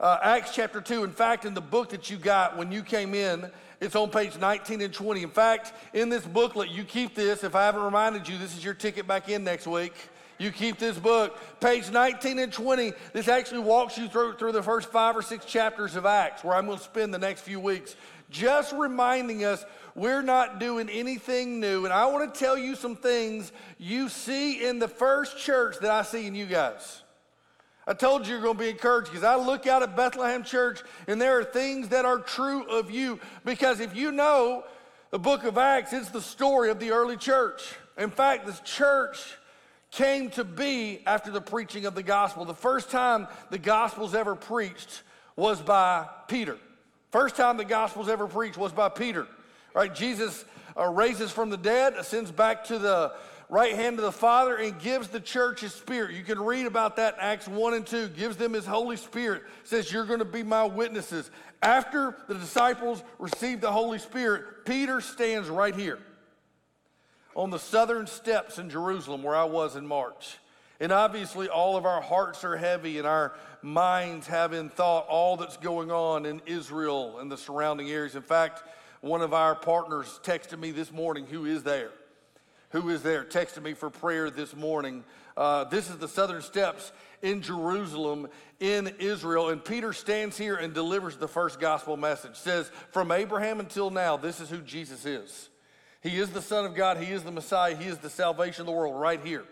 uh, 0.00 0.16
Acts 0.22 0.54
chapter 0.54 0.80
2. 0.80 1.04
In 1.04 1.10
fact, 1.10 1.44
in 1.44 1.52
the 1.52 1.60
book 1.60 1.90
that 1.90 2.08
you 2.08 2.16
got 2.16 2.56
when 2.56 2.72
you 2.72 2.82
came 2.82 3.12
in, 3.12 3.50
it's 3.78 3.94
on 3.94 4.08
page 4.08 4.38
19 4.38 4.80
and 4.80 4.94
20. 4.94 5.22
In 5.22 5.28
fact, 5.28 5.74
in 5.92 6.08
this 6.08 6.24
booklet, 6.24 6.70
you 6.70 6.82
keep 6.82 7.14
this. 7.14 7.44
If 7.44 7.54
I 7.54 7.66
haven't 7.66 7.82
reminded 7.82 8.26
you, 8.26 8.38
this 8.38 8.56
is 8.56 8.64
your 8.64 8.72
ticket 8.72 9.06
back 9.06 9.28
in 9.28 9.44
next 9.44 9.66
week. 9.66 9.92
You 10.38 10.50
keep 10.50 10.78
this 10.78 10.98
book. 10.98 11.38
Page 11.60 11.90
19 11.90 12.38
and 12.38 12.50
20, 12.50 12.94
this 13.12 13.28
actually 13.28 13.60
walks 13.60 13.98
you 13.98 14.08
through, 14.08 14.36
through 14.36 14.52
the 14.52 14.62
first 14.62 14.90
five 14.90 15.14
or 15.14 15.20
six 15.20 15.44
chapters 15.44 15.94
of 15.94 16.06
Acts, 16.06 16.42
where 16.42 16.56
I'm 16.56 16.64
going 16.64 16.78
to 16.78 16.84
spend 16.84 17.12
the 17.12 17.18
next 17.18 17.42
few 17.42 17.60
weeks, 17.60 17.96
just 18.30 18.72
reminding 18.72 19.44
us 19.44 19.62
we're 19.94 20.22
not 20.22 20.58
doing 20.58 20.88
anything 20.88 21.60
new. 21.60 21.84
And 21.84 21.92
I 21.92 22.06
want 22.06 22.32
to 22.32 22.40
tell 22.40 22.56
you 22.56 22.74
some 22.76 22.96
things 22.96 23.52
you 23.76 24.08
see 24.08 24.66
in 24.66 24.78
the 24.78 24.88
first 24.88 25.36
church 25.36 25.76
that 25.82 25.90
I 25.90 26.00
see 26.00 26.26
in 26.26 26.34
you 26.34 26.46
guys. 26.46 27.02
I 27.88 27.94
told 27.94 28.26
you 28.26 28.34
you're 28.34 28.42
going 28.42 28.58
to 28.58 28.62
be 28.62 28.68
encouraged 28.68 29.10
because 29.10 29.24
I 29.24 29.36
look 29.36 29.66
out 29.66 29.82
at 29.82 29.96
Bethlehem 29.96 30.44
Church 30.44 30.82
and 31.06 31.18
there 31.18 31.38
are 31.38 31.44
things 31.44 31.88
that 31.88 32.04
are 32.04 32.18
true 32.18 32.64
of 32.64 32.90
you. 32.90 33.18
Because 33.46 33.80
if 33.80 33.96
you 33.96 34.12
know 34.12 34.64
the 35.10 35.18
book 35.18 35.44
of 35.44 35.56
Acts, 35.56 35.94
it's 35.94 36.10
the 36.10 36.20
story 36.20 36.68
of 36.68 36.80
the 36.80 36.90
early 36.90 37.16
church. 37.16 37.74
In 37.96 38.10
fact, 38.10 38.44
this 38.44 38.60
church 38.60 39.38
came 39.90 40.28
to 40.32 40.44
be 40.44 41.00
after 41.06 41.30
the 41.30 41.40
preaching 41.40 41.86
of 41.86 41.94
the 41.94 42.02
gospel. 42.02 42.44
The 42.44 42.52
first 42.52 42.90
time 42.90 43.26
the 43.48 43.56
gospel's 43.56 44.14
ever 44.14 44.34
preached 44.34 45.02
was 45.34 45.62
by 45.62 46.06
Peter. 46.28 46.58
First 47.10 47.36
time 47.36 47.56
the 47.56 47.64
gospel's 47.64 48.10
ever 48.10 48.26
preached 48.26 48.58
was 48.58 48.70
by 48.70 48.90
Peter. 48.90 49.26
Right? 49.74 49.94
Jesus 49.94 50.44
uh, 50.76 50.84
raises 50.88 51.32
from 51.32 51.48
the 51.48 51.56
dead, 51.56 51.94
ascends 51.94 52.30
back 52.30 52.64
to 52.64 52.78
the 52.78 53.14
right 53.48 53.74
hand 53.74 53.98
of 53.98 54.04
the 54.04 54.12
Father, 54.12 54.56
and 54.56 54.78
gives 54.78 55.08
the 55.08 55.20
church 55.20 55.60
his 55.60 55.72
spirit. 55.72 56.14
You 56.14 56.22
can 56.22 56.40
read 56.40 56.66
about 56.66 56.96
that 56.96 57.14
in 57.14 57.20
Acts 57.20 57.48
1 57.48 57.74
and 57.74 57.86
2. 57.86 58.08
Gives 58.08 58.36
them 58.36 58.52
his 58.52 58.66
Holy 58.66 58.96
Spirit, 58.96 59.42
says, 59.64 59.92
You're 59.92 60.04
going 60.04 60.18
to 60.18 60.24
be 60.24 60.42
my 60.42 60.64
witnesses. 60.64 61.30
After 61.62 62.16
the 62.28 62.34
disciples 62.34 63.02
received 63.18 63.62
the 63.62 63.72
Holy 63.72 63.98
Spirit, 63.98 64.64
Peter 64.64 65.00
stands 65.00 65.48
right 65.48 65.74
here 65.74 65.98
on 67.34 67.50
the 67.50 67.58
southern 67.58 68.06
steps 68.06 68.58
in 68.58 68.70
Jerusalem 68.70 69.22
where 69.22 69.36
I 69.36 69.44
was 69.44 69.76
in 69.76 69.86
March. 69.86 70.38
And 70.80 70.92
obviously, 70.92 71.48
all 71.48 71.76
of 71.76 71.84
our 71.86 72.00
hearts 72.00 72.44
are 72.44 72.56
heavy 72.56 72.98
and 72.98 73.06
our 73.06 73.34
minds 73.62 74.28
have 74.28 74.52
in 74.52 74.68
thought 74.68 75.06
all 75.08 75.36
that's 75.36 75.56
going 75.56 75.90
on 75.90 76.24
in 76.24 76.40
Israel 76.46 77.18
and 77.18 77.30
the 77.30 77.36
surrounding 77.36 77.90
areas. 77.90 78.14
In 78.14 78.22
fact, 78.22 78.62
one 79.00 79.22
of 79.22 79.32
our 79.32 79.54
partners 79.54 80.20
texted 80.22 80.58
me 80.58 80.70
this 80.70 80.92
morning 80.92 81.26
who 81.26 81.44
is 81.44 81.64
there. 81.64 81.90
Who 82.70 82.90
is 82.90 83.02
there? 83.02 83.24
Texted 83.24 83.62
me 83.62 83.74
for 83.74 83.90
prayer 83.90 84.30
this 84.30 84.54
morning. 84.54 85.04
Uh, 85.36 85.64
this 85.64 85.88
is 85.88 85.96
the 85.96 86.08
southern 86.08 86.42
steps 86.42 86.92
in 87.22 87.40
Jerusalem, 87.40 88.28
in 88.60 88.94
Israel. 88.98 89.48
And 89.48 89.64
Peter 89.64 89.92
stands 89.92 90.36
here 90.36 90.56
and 90.56 90.74
delivers 90.74 91.16
the 91.16 91.28
first 91.28 91.60
gospel 91.60 91.96
message. 91.96 92.36
Says, 92.36 92.70
From 92.90 93.10
Abraham 93.10 93.60
until 93.60 93.90
now, 93.90 94.16
this 94.16 94.40
is 94.40 94.50
who 94.50 94.58
Jesus 94.58 95.06
is. 95.06 95.48
He 96.02 96.18
is 96.18 96.30
the 96.30 96.42
Son 96.42 96.64
of 96.64 96.74
God, 96.74 96.98
He 96.98 97.12
is 97.12 97.22
the 97.22 97.32
Messiah, 97.32 97.74
He 97.74 97.88
is 97.88 97.98
the 97.98 98.10
salvation 98.10 98.62
of 98.62 98.66
the 98.66 98.72
world 98.72 99.00
right 99.00 99.24
here. 99.24 99.44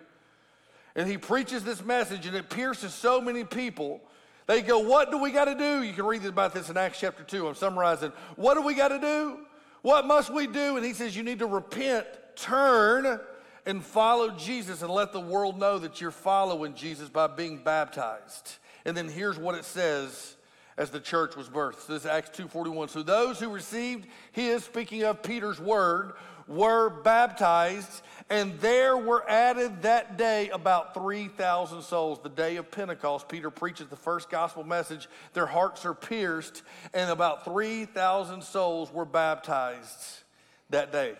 And 0.96 1.06
he 1.06 1.18
preaches 1.18 1.62
this 1.62 1.84
message, 1.84 2.26
and 2.26 2.34
it 2.34 2.48
pierces 2.48 2.94
so 2.94 3.20
many 3.20 3.44
people. 3.44 4.00
They 4.46 4.62
go, 4.62 4.78
What 4.78 5.10
do 5.10 5.18
we 5.18 5.30
got 5.30 5.44
to 5.44 5.54
do? 5.54 5.82
You 5.82 5.92
can 5.92 6.06
read 6.06 6.24
about 6.24 6.54
this 6.54 6.70
in 6.70 6.76
Acts 6.76 6.98
chapter 6.98 7.22
2. 7.22 7.48
I'm 7.48 7.54
summarizing. 7.54 8.12
What 8.36 8.54
do 8.54 8.62
we 8.62 8.74
got 8.74 8.88
to 8.88 8.98
do? 8.98 9.40
What 9.82 10.06
must 10.06 10.32
we 10.32 10.46
do? 10.46 10.76
And 10.76 10.84
he 10.84 10.94
says, 10.94 11.14
You 11.14 11.22
need 11.22 11.40
to 11.40 11.46
repent, 11.46 12.06
turn, 12.36 13.20
and 13.66 13.84
follow 13.84 14.30
Jesus, 14.30 14.82
and 14.82 14.90
let 14.90 15.12
the 15.12 15.20
world 15.20 15.58
know 15.58 15.78
that 15.78 16.00
you're 16.00 16.12
following 16.12 16.74
Jesus 16.74 17.08
by 17.08 17.26
being 17.26 17.58
baptized. 17.58 18.56
And 18.84 18.96
then 18.96 19.08
here's 19.08 19.38
what 19.38 19.56
it 19.56 19.64
says 19.64 20.36
as 20.78 20.90
the 20.90 21.00
church 21.00 21.34
was 21.36 21.48
birthed. 21.48 21.86
This 21.86 22.02
is 22.02 22.06
Acts 22.06 22.30
2:41. 22.30 22.88
So 22.88 23.02
those 23.02 23.40
who 23.40 23.48
received 23.48 24.06
his, 24.30 24.62
speaking 24.62 25.02
of 25.02 25.22
Peter's 25.22 25.58
word, 25.58 26.12
were 26.46 26.88
baptized, 26.88 28.02
and 28.30 28.60
there 28.60 28.96
were 28.96 29.28
added 29.28 29.82
that 29.82 30.16
day 30.16 30.48
about 30.50 30.94
3,000 30.94 31.82
souls. 31.82 32.20
The 32.22 32.28
day 32.28 32.54
of 32.54 32.70
Pentecost, 32.70 33.28
Peter 33.28 33.50
preaches 33.50 33.88
the 33.88 33.96
first 33.96 34.30
gospel 34.30 34.62
message. 34.62 35.08
Their 35.32 35.46
hearts 35.46 35.84
are 35.84 35.94
pierced, 35.94 36.62
and 36.94 37.10
about 37.10 37.44
3,000 37.44 38.44
souls 38.44 38.92
were 38.92 39.04
baptized 39.04 40.22
that 40.70 40.92
day 40.92 41.16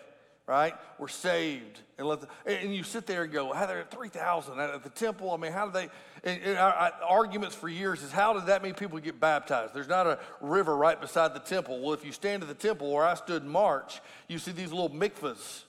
right? 0.46 0.74
We're 0.98 1.08
saved. 1.08 1.80
And, 1.98 2.06
let 2.06 2.20
the, 2.20 2.28
and 2.46 2.74
you 2.74 2.84
sit 2.84 3.06
there 3.06 3.24
and 3.24 3.32
go, 3.32 3.52
how 3.52 3.66
there 3.66 3.80
are 3.80 3.84
3,000 3.84 4.58
at 4.60 4.82
the 4.84 4.90
temple? 4.90 5.32
I 5.32 5.36
mean, 5.38 5.52
how 5.52 5.66
do 5.66 5.72
they, 5.72 5.88
and, 6.22 6.42
and 6.42 6.58
our, 6.58 6.72
our 6.72 6.92
arguments 7.08 7.56
for 7.56 7.68
years 7.68 8.02
is 8.02 8.12
how 8.12 8.32
did 8.32 8.46
that 8.46 8.62
many 8.62 8.74
people 8.74 8.98
get 8.98 9.18
baptized? 9.18 9.74
There's 9.74 9.88
not 9.88 10.06
a 10.06 10.18
river 10.40 10.76
right 10.76 11.00
beside 11.00 11.34
the 11.34 11.40
temple. 11.40 11.80
Well, 11.80 11.94
if 11.94 12.04
you 12.04 12.12
stand 12.12 12.42
at 12.42 12.48
the 12.48 12.54
temple 12.54 12.92
where 12.92 13.04
I 13.04 13.14
stood 13.14 13.42
in 13.42 13.48
March, 13.48 14.00
you 14.28 14.38
see 14.38 14.52
these 14.52 14.70
little 14.70 14.90
mikvahs. 14.90 15.62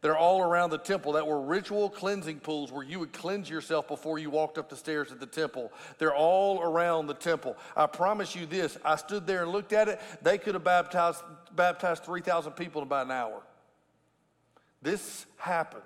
They're 0.00 0.18
all 0.18 0.42
around 0.42 0.70
the 0.70 0.78
temple 0.78 1.12
that 1.12 1.26
were 1.26 1.40
ritual 1.40 1.88
cleansing 1.88 2.40
pools 2.40 2.72
where 2.72 2.82
you 2.82 2.98
would 2.98 3.12
cleanse 3.12 3.48
yourself 3.48 3.86
before 3.86 4.18
you 4.18 4.30
walked 4.30 4.58
up 4.58 4.68
the 4.68 4.76
stairs 4.76 5.12
at 5.12 5.20
the 5.20 5.26
temple. 5.26 5.70
They're 5.98 6.14
all 6.14 6.60
around 6.60 7.06
the 7.06 7.14
temple. 7.14 7.56
I 7.76 7.86
promise 7.86 8.34
you 8.34 8.46
this 8.46 8.76
I 8.84 8.96
stood 8.96 9.28
there 9.28 9.44
and 9.44 9.52
looked 9.52 9.72
at 9.72 9.88
it. 9.88 10.00
They 10.20 10.38
could 10.38 10.54
have 10.54 10.64
baptized, 10.64 11.22
baptized 11.54 12.02
3,000 12.02 12.52
people 12.52 12.82
in 12.82 12.88
about 12.88 13.06
an 13.06 13.12
hour. 13.12 13.42
This 14.82 15.26
happened, 15.36 15.82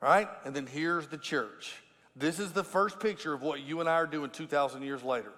right? 0.00 0.28
And 0.44 0.54
then 0.54 0.66
here's 0.66 1.06
the 1.06 1.18
church. 1.18 1.74
This 2.14 2.38
is 2.38 2.52
the 2.52 2.64
first 2.64 3.00
picture 3.00 3.32
of 3.32 3.42
what 3.42 3.60
you 3.60 3.80
and 3.80 3.88
I 3.88 3.94
are 3.94 4.06
doing 4.06 4.30
2,000 4.30 4.82
years 4.82 5.02
later. 5.02 5.32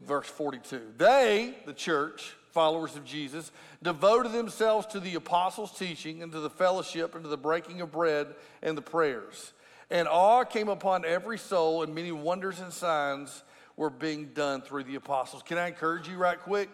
Verse 0.00 0.28
42. 0.28 0.80
They, 0.96 1.56
the 1.66 1.72
church, 1.72 2.36
followers 2.52 2.94
of 2.94 3.04
Jesus, 3.04 3.50
devoted 3.82 4.32
themselves 4.32 4.86
to 4.88 5.00
the 5.00 5.14
apostles' 5.16 5.76
teaching 5.76 6.22
and 6.22 6.30
to 6.32 6.40
the 6.40 6.50
fellowship 6.50 7.14
and 7.14 7.24
to 7.24 7.30
the 7.30 7.36
breaking 7.36 7.80
of 7.80 7.90
bread 7.90 8.28
and 8.62 8.76
the 8.76 8.82
prayers. 8.82 9.52
And 9.90 10.06
awe 10.06 10.44
came 10.44 10.68
upon 10.68 11.04
every 11.04 11.38
soul, 11.38 11.82
and 11.82 11.94
many 11.94 12.12
wonders 12.12 12.60
and 12.60 12.72
signs 12.72 13.42
were 13.76 13.90
being 13.90 14.26
done 14.34 14.60
through 14.60 14.84
the 14.84 14.96
apostles. 14.96 15.42
Can 15.42 15.56
I 15.56 15.68
encourage 15.68 16.08
you 16.08 16.16
right 16.16 16.38
quick? 16.38 16.68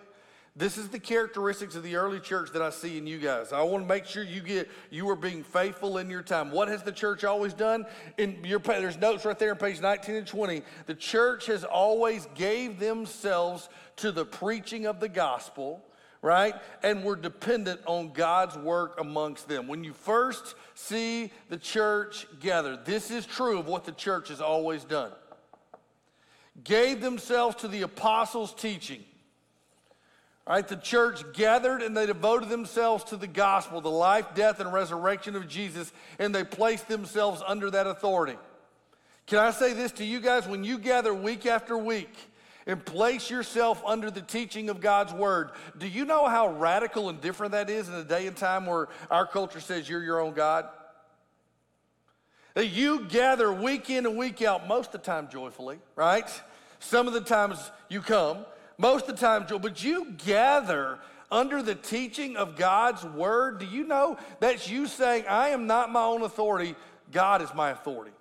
This 0.57 0.79
is 0.79 0.89
the 0.89 1.01
characteristics 1.01 1.75
of 1.75 1.83
the 1.83 1.97
early 1.97 2.21
church 2.21 2.53
that 2.53 2.63
I 2.63 2.71
see 2.71 2.97
in 2.97 3.09
you 3.09 3.19
guys. 3.19 3.53
I 3.53 3.63
want 3.63 3.83
to 3.83 3.89
make 3.89 4.05
sure 4.05 4.23
you 4.23 4.41
get 4.41 4.71
you 4.89 5.09
are 5.11 5.17
being 5.17 5.43
faithful 5.43 5.99
in 5.99 6.09
your 6.09 6.23
time. 6.23 6.53
What 6.53 6.69
has 6.69 6.85
the 6.85 6.93
church 6.93 7.25
always 7.25 7.53
done? 7.53 7.87
In 8.19 8.39
your 8.45 8.61
there's 8.61 8.97
notes 8.97 9.25
right 9.25 9.37
there 9.37 9.51
on 9.51 9.57
page 9.57 9.81
19 9.81 10.15
and 10.15 10.27
20. 10.27 10.63
The 10.87 10.95
church 10.95 11.47
has 11.47 11.65
always 11.65 12.29
gave 12.37 12.79
themselves 12.79 13.69
to 13.97 14.13
the 14.13 14.25
preaching 14.25 14.87
of 14.87 15.01
the 15.01 15.09
gospel, 15.09 15.85
right? 16.23 16.55
And 16.85 17.03
we're 17.03 17.17
dependent 17.17 17.81
on 17.87 18.13
God's 18.13 18.57
work 18.57 19.01
amongst 19.01 19.49
them. 19.49 19.67
When 19.67 19.83
you 19.83 19.93
first 19.93 20.55
see 20.77 21.33
the 21.49 21.59
church 21.59 22.29
gather, 22.39 22.77
this 22.77 23.11
is 23.11 23.27
true 23.27 23.59
of 23.59 23.67
what 23.67 23.87
the 23.87 23.93
church 23.93 24.29
has 24.29 24.41
always 24.41 24.85
done. 24.85 25.11
Gave 26.63 27.01
themselves 27.01 27.57
to 27.57 27.67
the 27.67 27.83
apostles' 27.83 28.55
teaching 28.55 29.03
right, 30.47 30.67
the 30.69 30.77
church 30.77 31.23
gathered 31.33 31.83
and 31.83 31.97
they 31.97 32.07
devoted 32.07 32.49
themselves 32.49 33.05
to 33.05 33.17
the 33.17 33.27
gospel, 33.27 33.81
the 33.81 33.91
life, 33.91 34.27
death, 34.35 34.61
and 34.61 34.73
resurrection 34.73 35.37
of 35.37 35.49
Jesus, 35.49 35.93
and 36.19 36.35
they 36.35 36.45
placed 36.45 36.89
themselves 36.89 37.43
under 37.47 37.71
that 37.71 37.87
authority. 37.87 38.37
Can 39.27 39.39
I 39.39 39.53
say 39.53 39.73
this 39.73 39.93
to 39.93 40.05
you 40.05 40.21
guys? 40.21 40.47
When 40.47 40.65
you 40.65 40.79
gather 40.79 41.15
week 41.15 41.47
after 41.47 41.79
week 41.79 42.15
and 42.67 42.85
place 42.85 43.31
yourself 43.31 43.83
under 43.87 44.11
the 44.11 44.21
teaching 44.21 44.69
of 44.69 44.81
God's 44.81 45.15
word, 45.15 45.51
do 45.79 45.89
you 45.89 46.05
know 46.05 46.29
how 46.29 46.49
radical 46.49 47.09
and 47.09 47.21
different 47.21 47.53
that 47.53 47.71
is 47.71 47.89
in 47.89 47.95
a 47.95 48.05
day 48.05 48.27
and 48.27 48.37
time 48.37 48.67
where 48.67 48.89
our 49.11 49.27
culture 49.27 49.61
says 49.61 49.89
you're 49.89 50.03
your 50.03 50.21
own 50.21 50.35
God? 50.35 50.67
That 52.53 52.67
you 52.67 53.07
gather 53.07 53.53
week 53.53 53.91
in 53.91 54.07
and 54.07 54.17
week 54.17 54.43
out, 54.43 54.69
most 54.69 54.95
of 54.95 55.01
the 55.01 55.07
time 55.07 55.29
joyfully, 55.29 55.79
right? 55.97 56.29
Some 56.79 57.09
of 57.09 57.15
the 57.15 57.21
times 57.21 57.59
you 57.89 58.01
come, 58.01 58.45
most 58.79 59.09
of 59.09 59.17
the 59.17 59.21
time, 59.21 59.47
Joel, 59.47 59.59
but 59.59 59.83
you 59.83 60.13
gather 60.25 60.99
under 61.31 61.63
the 61.63 61.75
teaching 61.75 62.37
of 62.37 62.57
God's 62.57 63.05
word. 63.05 63.59
Do 63.59 63.67
you 63.67 63.87
know 63.87 64.19
that's 64.41 64.69
you 64.69 64.87
saying, 64.87 65.25
I 65.29 65.49
am 65.49 65.67
not 65.67 65.91
my 65.91 66.03
own 66.03 66.23
authority, 66.23 66.75
God 67.13 67.43
is 67.43 67.53
my 67.55 67.71
authority? 67.71 68.13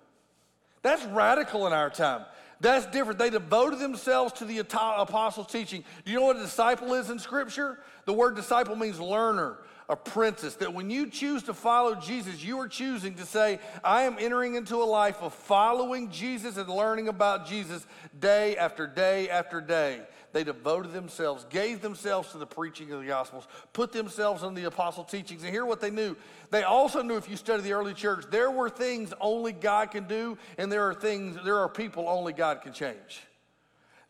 That's 0.82 1.04
radical 1.06 1.66
in 1.66 1.72
our 1.72 1.90
time. 1.90 2.24
That's 2.60 2.86
different. 2.86 3.18
They 3.18 3.30
devoted 3.30 3.78
themselves 3.78 4.32
to 4.34 4.44
the 4.44 4.58
apostles' 4.58 5.48
teaching. 5.48 5.84
Do 6.04 6.12
you 6.12 6.18
know 6.18 6.26
what 6.26 6.36
a 6.36 6.40
disciple 6.40 6.94
is 6.94 7.10
in 7.10 7.18
Scripture? 7.18 7.78
The 8.04 8.12
word 8.12 8.36
disciple 8.36 8.76
means 8.76 9.00
learner, 9.00 9.58
apprentice. 9.88 10.54
That 10.56 10.72
when 10.72 10.90
you 10.90 11.10
choose 11.10 11.42
to 11.44 11.54
follow 11.54 11.94
Jesus, 11.94 12.42
you 12.42 12.58
are 12.60 12.68
choosing 12.68 13.14
to 13.14 13.26
say, 13.26 13.58
I 13.82 14.02
am 14.02 14.16
entering 14.18 14.54
into 14.54 14.76
a 14.76 14.84
life 14.84 15.20
of 15.20 15.34
following 15.34 16.10
Jesus 16.10 16.56
and 16.56 16.68
learning 16.68 17.08
about 17.08 17.46
Jesus 17.46 17.86
day 18.18 18.56
after 18.56 18.86
day 18.86 19.28
after 19.28 19.60
day. 19.60 20.00
They 20.34 20.42
devoted 20.42 20.92
themselves, 20.92 21.46
gave 21.48 21.80
themselves 21.80 22.32
to 22.32 22.38
the 22.38 22.46
preaching 22.46 22.90
of 22.90 23.00
the 23.00 23.06
Gospels, 23.06 23.46
put 23.72 23.92
themselves 23.92 24.42
on 24.42 24.54
the 24.54 24.64
apostle 24.64 25.04
teachings. 25.04 25.44
And 25.44 25.52
here 25.52 25.64
what 25.64 25.80
they 25.80 25.92
knew. 25.92 26.16
They 26.50 26.64
also 26.64 27.02
knew 27.02 27.16
if 27.16 27.30
you 27.30 27.36
study 27.36 27.62
the 27.62 27.72
early 27.72 27.94
church, 27.94 28.24
there 28.32 28.50
were 28.50 28.68
things 28.68 29.14
only 29.20 29.52
God 29.52 29.92
can 29.92 30.08
do, 30.08 30.36
and 30.58 30.72
there 30.72 30.88
are 30.88 30.92
things, 30.92 31.38
there 31.44 31.58
are 31.58 31.68
people 31.68 32.08
only 32.08 32.32
God 32.32 32.62
can 32.62 32.72
change. 32.72 33.22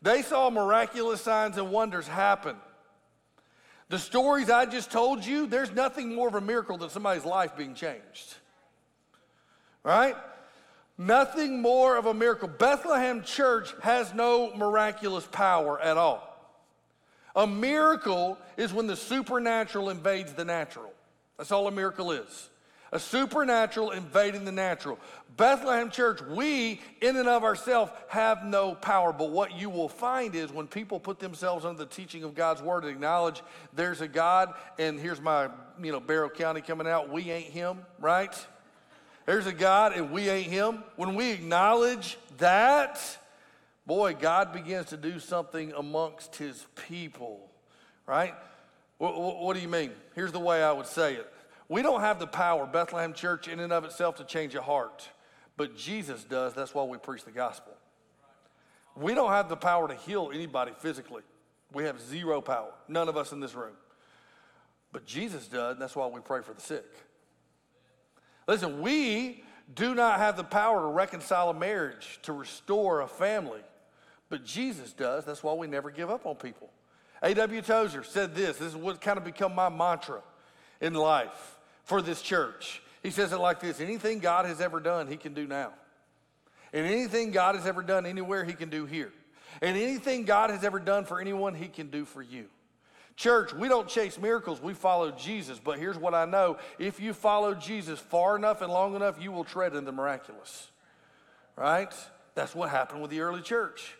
They 0.01 0.23
saw 0.23 0.49
miraculous 0.49 1.21
signs 1.21 1.59
and 1.59 1.69
wonders 1.69 2.07
happen. 2.07 2.55
The 3.89 3.99
stories 3.99 4.49
I 4.49 4.65
just 4.65 4.91
told 4.91 5.23
you, 5.23 5.45
there's 5.45 5.71
nothing 5.73 6.15
more 6.15 6.27
of 6.27 6.33
a 6.33 6.41
miracle 6.41 6.79
than 6.79 6.89
somebody's 6.89 7.23
life 7.23 7.55
being 7.55 7.75
changed. 7.75 8.33
Right? 9.83 10.15
Nothing 10.97 11.61
more 11.61 11.97
of 11.97 12.05
a 12.05 12.13
miracle. 12.13 12.47
Bethlehem 12.47 13.21
Church 13.23 13.73
has 13.81 14.13
no 14.13 14.55
miraculous 14.55 15.25
power 15.25 15.79
at 15.79 15.97
all. 15.97 16.31
A 17.35 17.45
miracle 17.45 18.37
is 18.55 18.71
when 18.71 18.87
the 18.87 18.95
supernatural 18.95 19.89
invades 19.89 20.33
the 20.33 20.45
natural. 20.45 20.93
That's 21.37 21.51
all 21.51 21.67
a 21.67 21.71
miracle 21.71 22.11
is. 22.11 22.49
A 22.93 22.99
supernatural 22.99 23.91
invading 23.91 24.45
the 24.45 24.53
natural. 24.53 24.97
Bethlehem 25.35 25.89
Church, 25.89 26.21
we 26.21 26.79
in 27.01 27.17
and 27.17 27.27
of 27.27 27.43
ourselves 27.43 27.91
have 28.07 28.45
no 28.45 28.73
power, 28.73 29.11
but 29.11 29.31
what 29.31 29.53
you 29.53 29.69
will 29.69 29.89
find 29.89 30.33
is 30.33 30.49
when 30.49 30.65
people 30.65 30.97
put 30.97 31.19
themselves 31.19 31.65
under 31.65 31.79
the 31.79 31.89
teaching 31.89 32.23
of 32.23 32.35
God's 32.35 32.61
word 32.61 32.85
and 32.85 32.93
acknowledge 32.93 33.43
there's 33.73 33.99
a 33.99 34.07
God, 34.07 34.53
and 34.79 34.97
here's 34.97 35.19
my, 35.19 35.49
you 35.81 35.91
know, 35.91 35.99
Barrow 35.99 36.29
County 36.29 36.61
coming 36.61 36.87
out, 36.87 37.09
we 37.09 37.31
ain't 37.31 37.49
him, 37.49 37.79
right? 37.99 38.33
There's 39.25 39.47
a 39.47 39.53
God 39.53 39.93
and 39.93 40.11
we 40.11 40.29
ain't 40.29 40.51
him. 40.51 40.83
When 40.95 41.15
we 41.15 41.31
acknowledge 41.31 42.17
that, 42.37 42.99
boy, 43.85 44.15
God 44.19 44.53
begins 44.53 44.87
to 44.87 44.97
do 44.97 45.19
something 45.19 45.73
amongst 45.73 46.35
his 46.35 46.65
people, 46.87 47.49
right? 48.05 48.35
What, 48.97 49.19
what, 49.41 49.55
do 49.55 49.61
you 49.61 49.67
mean? 49.67 49.91
Here's 50.13 50.31
the 50.31 50.39
way 50.39 50.63
I 50.63 50.71
would 50.71 50.85
say 50.85 51.15
it. 51.15 51.31
We 51.67 51.81
don't 51.81 52.01
have 52.01 52.19
the 52.19 52.27
power, 52.27 52.67
Bethlehem 52.67 53.13
Church, 53.13 53.47
in 53.47 53.59
and 53.59 53.73
of 53.73 53.83
itself, 53.83 54.15
to 54.17 54.23
change 54.23 54.53
a 54.53 54.61
heart, 54.61 55.09
but 55.57 55.75
Jesus 55.75 56.23
does. 56.23 56.53
That's 56.53 56.73
why 56.75 56.83
we 56.83 56.97
preach 56.97 57.25
the 57.25 57.31
gospel. 57.31 57.73
We 58.95 59.15
don't 59.15 59.31
have 59.31 59.49
the 59.49 59.57
power 59.57 59.87
to 59.87 59.95
heal 59.95 60.31
anybody 60.33 60.71
physically. 60.77 61.23
We 61.73 61.83
have 61.85 61.99
zero 61.99 62.39
power, 62.39 62.71
none 62.87 63.09
of 63.09 63.17
us 63.17 63.31
in 63.31 63.39
this 63.39 63.55
room. 63.55 63.73
But 64.93 65.05
Jesus 65.05 65.47
does, 65.47 65.77
that's 65.77 65.95
why 65.95 66.07
we 66.07 66.21
pray 66.21 66.41
for 66.41 66.53
the 66.53 66.61
sick. 66.61 66.85
Listen, 68.47 68.81
we 68.81 69.43
do 69.73 69.95
not 69.95 70.19
have 70.19 70.37
the 70.37 70.43
power 70.43 70.81
to 70.81 70.87
reconcile 70.87 71.49
a 71.49 71.53
marriage, 71.53 72.19
to 72.23 72.33
restore 72.33 73.01
a 73.01 73.07
family, 73.07 73.61
but 74.29 74.45
Jesus 74.45 74.93
does. 74.93 75.25
That's 75.25 75.43
why 75.43 75.53
we 75.53 75.67
never 75.67 75.89
give 75.89 76.09
up 76.09 76.25
on 76.25 76.35
people. 76.35 76.69
A.W. 77.23 77.61
Tozer 77.61 78.03
said 78.03 78.35
this 78.35 78.57
this 78.57 78.69
is 78.69 78.75
what 78.75 79.01
kind 79.01 79.17
of 79.17 79.23
become 79.23 79.55
my 79.55 79.69
mantra 79.69 80.21
in 80.81 80.93
life 80.93 81.57
for 81.83 82.01
this 82.01 82.21
church. 82.21 82.81
He 83.01 83.11
says 83.11 83.31
it 83.31 83.39
like 83.39 83.59
this 83.59 83.79
anything 83.79 84.19
God 84.19 84.45
has 84.45 84.61
ever 84.61 84.79
done, 84.79 85.07
He 85.07 85.17
can 85.17 85.33
do 85.33 85.47
now. 85.47 85.71
And 86.73 86.85
anything 86.85 87.31
God 87.31 87.55
has 87.55 87.65
ever 87.65 87.81
done 87.81 88.05
anywhere, 88.05 88.43
He 88.43 88.53
can 88.53 88.69
do 88.69 88.85
here. 88.85 89.11
And 89.61 89.77
anything 89.77 90.25
God 90.25 90.49
has 90.49 90.63
ever 90.63 90.79
done 90.79 91.05
for 91.05 91.21
anyone, 91.21 91.55
He 91.55 91.67
can 91.67 91.89
do 91.89 92.05
for 92.05 92.21
you. 92.21 92.45
Church, 93.15 93.53
we 93.53 93.69
don't 93.69 93.87
chase 93.87 94.19
miracles, 94.19 94.61
we 94.61 94.73
follow 94.73 95.11
Jesus. 95.11 95.59
But 95.63 95.79
here's 95.79 95.97
what 95.97 96.13
I 96.13 96.25
know 96.25 96.57
if 96.79 96.99
you 96.99 97.13
follow 97.13 97.53
Jesus 97.53 97.99
far 97.99 98.35
enough 98.35 98.61
and 98.61 98.71
long 98.71 98.95
enough, 98.95 99.21
you 99.21 99.31
will 99.31 99.45
tread 99.45 99.73
in 99.75 99.85
the 99.85 99.91
miraculous. 99.91 100.69
Right? 101.55 101.93
That's 102.33 102.53
what 102.53 102.69
happened 102.69 103.01
with 103.01 103.11
the 103.11 103.21
early 103.21 103.41
church. 103.41 103.95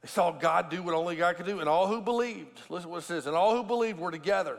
They 0.00 0.08
saw 0.08 0.32
God 0.32 0.70
do 0.70 0.82
what 0.82 0.94
only 0.94 1.16
God 1.16 1.36
could 1.36 1.46
do, 1.46 1.60
and 1.60 1.68
all 1.68 1.86
who 1.86 2.00
believed, 2.00 2.60
listen 2.68 2.90
what 2.90 2.98
it 2.98 3.02
says, 3.02 3.26
and 3.26 3.36
all 3.36 3.54
who 3.54 3.62
believed 3.62 3.98
were 3.98 4.10
together. 4.10 4.58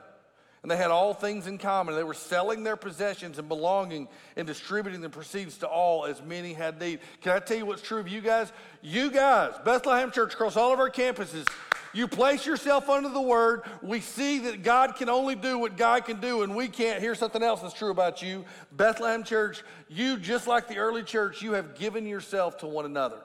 And 0.62 0.71
they 0.71 0.77
had 0.77 0.91
all 0.91 1.13
things 1.13 1.45
in 1.45 1.57
common. 1.57 1.93
They 1.93 2.05
were 2.05 2.13
selling 2.13 2.63
their 2.63 2.77
possessions 2.77 3.38
and 3.38 3.49
belonging 3.49 4.07
and 4.38 4.47
distributing 4.47 5.01
the 5.01 5.09
proceeds 5.09 5.57
to 5.57 5.67
all 5.67 6.05
as 6.05 6.21
many 6.21 6.53
had 6.53 6.79
need. 6.79 6.99
Can 7.19 7.33
I 7.33 7.39
tell 7.39 7.57
you 7.57 7.65
what's 7.65 7.81
true 7.81 7.99
of 7.99 8.07
you 8.07 8.21
guys? 8.21 8.53
You 8.81 9.12
guys, 9.12 9.55
Bethlehem 9.65 10.09
Church, 10.09 10.33
across 10.33 10.55
all 10.55 10.71
of 10.71 10.79
our 10.79 10.89
campuses, 10.89 11.45
you 11.93 12.08
place 12.08 12.45
yourself 12.45 12.89
under 12.89 13.10
the 13.10 13.21
word. 13.21 13.62
We 13.82 14.01
see 14.01 14.39
that 14.39 14.63
God 14.63 14.95
can 14.95 15.10
only 15.10 15.36
do 15.36 15.60
what 15.60 15.77
God 15.77 16.06
can 16.06 16.19
do, 16.19 16.41
and 16.41 16.56
we 16.56 16.67
can't. 16.67 16.99
Here's 16.99 17.19
something 17.19 17.43
else 17.43 17.62
that's 17.62 17.73
true 17.73 17.91
about 17.91 18.21
you. 18.21 18.45
Bethlehem 18.71 19.23
Church, 19.23 19.63
you, 19.89 20.17
just 20.17 20.47
like 20.47 20.67
the 20.67 20.77
early 20.77 21.03
church, 21.03 21.41
you 21.41 21.53
have 21.53 21.75
given 21.77 22.08
yourself 22.08 22.58
to 22.60 22.67
one 22.67 22.86
another. 22.86 23.19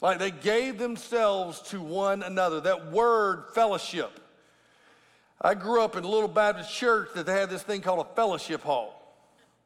Like 0.00 0.18
they 0.18 0.30
gave 0.30 0.78
themselves 0.78 1.60
to 1.70 1.80
one 1.80 2.22
another. 2.22 2.60
That 2.60 2.92
word, 2.92 3.44
fellowship. 3.54 4.20
I 5.40 5.54
grew 5.54 5.82
up 5.82 5.96
in 5.96 6.04
a 6.04 6.08
little 6.08 6.28
Baptist 6.28 6.72
church 6.72 7.10
that 7.14 7.26
they 7.26 7.32
had 7.32 7.50
this 7.50 7.62
thing 7.62 7.80
called 7.80 8.06
a 8.06 8.14
fellowship 8.14 8.62
hall. 8.62 8.98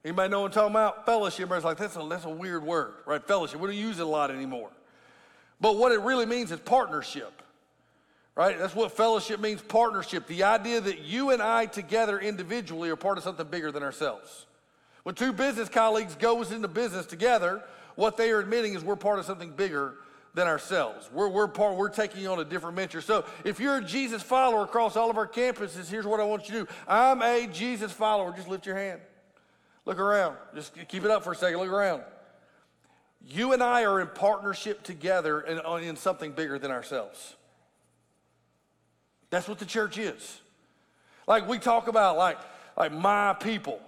Anybody 0.03 0.31
know 0.31 0.41
what 0.41 0.47
I'm 0.47 0.53
talking 0.53 0.71
about? 0.71 1.05
Fellowship. 1.05 1.41
Everybody's 1.41 1.65
like, 1.65 1.77
that's 1.77 1.97
a, 1.97 2.07
that's 2.09 2.25
a 2.25 2.31
weird 2.31 2.65
word, 2.65 2.95
right? 3.05 3.23
Fellowship. 3.23 3.61
We 3.61 3.69
don't 3.69 3.77
use 3.77 3.99
it 3.99 4.03
a 4.03 4.09
lot 4.09 4.31
anymore. 4.31 4.71
But 5.61 5.77
what 5.77 5.93
it 5.93 6.01
really 6.01 6.27
means 6.27 6.53
is 6.53 6.61
partnership 6.61 7.43
right? 8.37 8.59
That's 8.59 8.75
what 8.75 8.93
fellowship 8.93 9.41
means 9.41 9.63
partnership. 9.63 10.27
The 10.27 10.45
idea 10.45 10.81
that 10.83 11.01
you 11.01 11.31
and 11.31 11.43
I 11.43 11.67
together 11.67 12.21
individually 12.21 12.91
are 12.91 12.97
part 12.97 13.19
of 13.19 13.25
something 13.25 13.47
bigger 13.49 13.73
than 13.73 13.83
ourselves. 13.83 14.47
When 15.03 15.15
two 15.15 15.33
business 15.33 15.69
colleagues 15.69 16.15
goes 16.15 16.53
into 16.53 16.69
business 16.69 17.07
together, 17.07 17.63
what 17.95 18.17
they 18.17 18.31
are 18.31 18.39
admitting 18.39 18.75
is 18.75 18.85
we're 18.85 18.97
part 18.97 19.19
of 19.19 19.25
something 19.25 19.51
bigger 19.51 19.95
than 20.35 20.47
ourselves. 20.47 21.09
We're, 21.13 21.29
we're 21.29 21.49
part, 21.49 21.77
we're 21.77 21.89
taking 21.89 22.29
on 22.29 22.39
a 22.39 22.45
different 22.45 22.77
venture. 22.77 23.01
So 23.01 23.25
if 23.43 23.59
you're 23.59 23.79
a 23.79 23.85
Jesus 23.85 24.23
follower 24.23 24.65
across 24.65 24.95
all 24.95 25.09
of 25.09 25.17
our 25.17 25.27
campuses, 25.27 25.89
here's 25.89 26.07
what 26.07 26.21
I 26.21 26.25
want 26.25 26.49
you 26.49 26.55
to 26.55 26.65
do. 26.65 26.73
I'm 26.87 27.23
a 27.23 27.47
Jesus 27.47 27.91
follower. 27.91 28.35
Just 28.37 28.49
lift 28.49 28.67
your 28.67 28.77
hand. 28.77 29.01
Look 29.87 29.99
around. 29.99 30.37
Just 30.55 30.75
keep 30.89 31.05
it 31.05 31.11
up 31.11 31.25
for 31.25 31.33
a 31.33 31.37
second. 31.37 31.59
Look 31.61 31.71
around. 31.71 32.03
You 33.25 33.55
and 33.55 33.63
I 33.63 33.85
are 33.85 34.01
in 34.01 34.09
partnership 34.09 34.83
together 34.83 35.41
in, 35.41 35.61
uh, 35.65 35.77
in 35.77 35.97
something 35.97 36.33
bigger 36.33 36.59
than 36.59 36.71
ourselves. 36.71 37.35
That's 39.31 39.49
what 39.49 39.59
the 39.59 39.67
church 39.67 39.99
is. 39.99 40.41
Like 41.27 41.49
we 41.49 41.59
talk 41.59 41.89
about, 41.89 42.17
like, 42.17 42.39
like 42.77 42.93
my 42.93 43.35
people, 43.35 43.81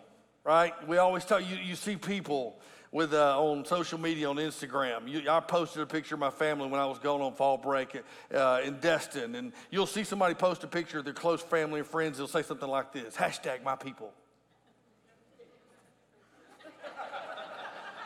right? 0.45 0.75
We 0.89 0.99
always 0.99 1.25
tell 1.25 1.41
you, 1.41 1.57
you 1.57 1.77
see 1.77 1.97
people 1.97 2.59
with 2.91 3.13
uh, 3.13 3.39
on 3.41 3.65
social 3.65 3.99
media 4.01 4.29
on 4.29 4.37
Instagram. 4.37 5.09
You, 5.09 5.31
I 5.31 5.41
posted 5.41 5.83
a 5.83 5.87
picture 5.87 6.15
of 6.15 6.21
my 6.21 6.31
family 6.31 6.69
when 6.69 6.81
I 6.81 6.87
was 6.87 6.99
going 6.99 7.23
on 7.23 7.35
fall 7.35 7.59
break 7.59 8.01
uh, 8.35 8.61
in 8.65 8.79
Destin, 8.81 9.35
and 9.35 9.53
you'll 9.71 9.87
see 9.87 10.05
somebody 10.05 10.35
post 10.35 10.65
a 10.65 10.67
picture 10.67 10.99
of 10.99 11.05
their 11.05 11.15
close 11.15 11.43
family 11.43 11.81
and 11.81 11.89
friends. 11.89 12.19
They'll 12.19 12.27
say 12.27 12.43
something 12.43 12.69
like 12.69 12.93
this: 12.93 13.15
hashtag 13.15 13.63
my 13.63 13.77
people. 13.77 14.13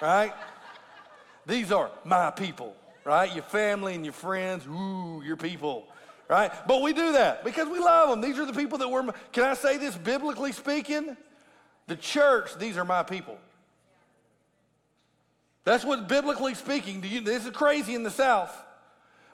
right? 0.00 0.32
These 1.46 1.72
are 1.72 1.90
my 2.04 2.30
people, 2.30 2.74
right? 3.04 3.32
Your 3.32 3.44
family 3.44 3.94
and 3.94 4.04
your 4.04 4.12
friends, 4.12 4.66
ooh, 4.66 5.22
your 5.24 5.36
people 5.36 5.86
right? 6.32 6.50
But 6.66 6.80
we 6.80 6.94
do 6.94 7.12
that 7.12 7.44
because 7.44 7.68
we 7.68 7.78
love 7.78 8.08
them. 8.08 8.22
These 8.22 8.38
are 8.38 8.46
the 8.46 8.54
people 8.54 8.78
that 8.78 8.88
we're, 8.88 9.12
can 9.32 9.44
I 9.44 9.52
say 9.52 9.76
this 9.76 9.94
biblically 9.94 10.52
speaking? 10.52 11.16
The 11.88 11.96
church, 11.96 12.56
these 12.58 12.78
are 12.78 12.86
my 12.86 13.02
people. 13.02 13.38
That's 15.64 15.84
what 15.84 16.08
biblically 16.08 16.54
speaking, 16.54 17.04
you, 17.04 17.20
this 17.20 17.44
is 17.44 17.50
crazy 17.50 17.94
in 17.94 18.02
the 18.02 18.10
South. 18.10 18.50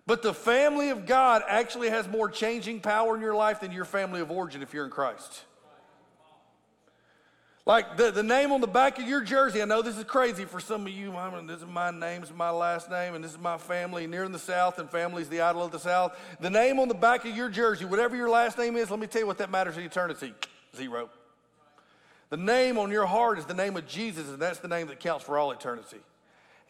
But 0.06 0.22
the 0.22 0.34
family 0.34 0.90
of 0.90 1.06
God 1.06 1.42
actually 1.46 1.90
has 1.90 2.08
more 2.08 2.28
changing 2.28 2.80
power 2.80 3.14
in 3.14 3.20
your 3.20 3.34
life 3.34 3.60
than 3.60 3.70
your 3.70 3.84
family 3.84 4.20
of 4.20 4.30
origin 4.30 4.60
if 4.60 4.74
you're 4.74 4.84
in 4.84 4.90
Christ. 4.90 5.44
Like 7.68 7.98
the, 7.98 8.10
the 8.10 8.22
name 8.22 8.50
on 8.52 8.62
the 8.62 8.66
back 8.66 8.98
of 8.98 9.06
your 9.06 9.20
jersey, 9.20 9.60
I 9.60 9.66
know 9.66 9.82
this 9.82 9.98
is 9.98 10.04
crazy 10.04 10.46
for 10.46 10.58
some 10.58 10.86
of 10.86 10.92
you. 10.92 11.14
I 11.14 11.30
mean, 11.36 11.46
this 11.46 11.60
is 11.60 11.66
my 11.66 11.90
name, 11.90 12.22
this 12.22 12.30
is 12.30 12.36
my 12.36 12.48
last 12.48 12.90
name, 12.90 13.14
and 13.14 13.22
this 13.22 13.32
is 13.32 13.38
my 13.38 13.58
family. 13.58 14.04
And 14.04 14.14
you're 14.14 14.24
in 14.24 14.32
the 14.32 14.38
South, 14.38 14.78
and 14.78 14.88
family's 14.88 15.28
the 15.28 15.42
idol 15.42 15.62
of 15.62 15.70
the 15.70 15.78
South. 15.78 16.18
The 16.40 16.48
name 16.48 16.80
on 16.80 16.88
the 16.88 16.94
back 16.94 17.26
of 17.26 17.36
your 17.36 17.50
jersey, 17.50 17.84
whatever 17.84 18.16
your 18.16 18.30
last 18.30 18.56
name 18.56 18.74
is, 18.76 18.90
let 18.90 18.98
me 18.98 19.06
tell 19.06 19.20
you 19.20 19.26
what 19.26 19.36
that 19.36 19.50
matters 19.50 19.76
in 19.76 19.82
eternity 19.82 20.32
zero. 20.74 21.10
The 22.30 22.38
name 22.38 22.78
on 22.78 22.90
your 22.90 23.04
heart 23.04 23.38
is 23.38 23.44
the 23.44 23.52
name 23.52 23.76
of 23.76 23.86
Jesus, 23.86 24.28
and 24.30 24.38
that's 24.38 24.60
the 24.60 24.68
name 24.68 24.86
that 24.86 24.98
counts 24.98 25.26
for 25.26 25.36
all 25.36 25.50
eternity. 25.50 26.00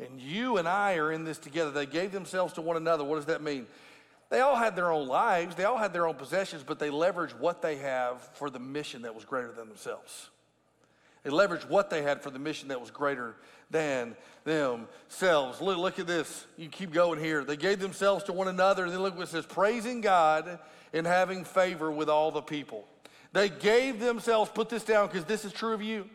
And 0.00 0.20
you 0.20 0.56
and 0.56 0.66
I 0.66 0.96
are 0.96 1.12
in 1.12 1.22
this 1.22 1.38
together. 1.38 1.70
They 1.70 1.86
gave 1.86 2.10
themselves 2.10 2.54
to 2.54 2.60
one 2.60 2.76
another. 2.76 3.04
What 3.04 3.16
does 3.16 3.26
that 3.26 3.40
mean? 3.40 3.68
They 4.30 4.40
all 4.40 4.56
had 4.56 4.74
their 4.74 4.90
own 4.90 5.06
lives, 5.06 5.54
they 5.54 5.64
all 5.64 5.78
had 5.78 5.92
their 5.92 6.08
own 6.08 6.16
possessions, 6.16 6.64
but 6.66 6.80
they 6.80 6.90
leveraged 6.90 7.38
what 7.38 7.62
they 7.62 7.76
have 7.76 8.20
for 8.34 8.50
the 8.50 8.58
mission 8.58 9.02
that 9.02 9.14
was 9.14 9.24
greater 9.24 9.52
than 9.52 9.68
themselves. 9.68 10.30
They 11.28 11.34
leveraged 11.34 11.68
what 11.68 11.90
they 11.90 12.00
had 12.00 12.22
for 12.22 12.30
the 12.30 12.38
mission 12.38 12.68
that 12.68 12.80
was 12.80 12.90
greater 12.90 13.36
than 13.70 14.16
themselves. 14.44 15.60
Look, 15.60 15.76
look 15.76 15.98
at 15.98 16.06
this. 16.06 16.46
You 16.56 16.70
keep 16.70 16.90
going 16.90 17.20
here. 17.20 17.44
They 17.44 17.58
gave 17.58 17.80
themselves 17.80 18.24
to 18.24 18.32
one 18.32 18.48
another. 18.48 18.84
And 18.84 18.92
then 18.94 19.02
look 19.02 19.14
what 19.14 19.24
it 19.24 19.28
says 19.28 19.44
praising 19.44 20.00
God 20.00 20.58
and 20.94 21.06
having 21.06 21.44
favor 21.44 21.90
with 21.90 22.08
all 22.08 22.30
the 22.30 22.40
people. 22.40 22.88
They 23.34 23.50
gave 23.50 24.00
themselves, 24.00 24.50
put 24.54 24.70
this 24.70 24.84
down 24.84 25.08
because 25.08 25.26
this 25.26 25.44
is 25.44 25.52
true 25.52 25.74
of 25.74 25.82
you. 25.82 26.08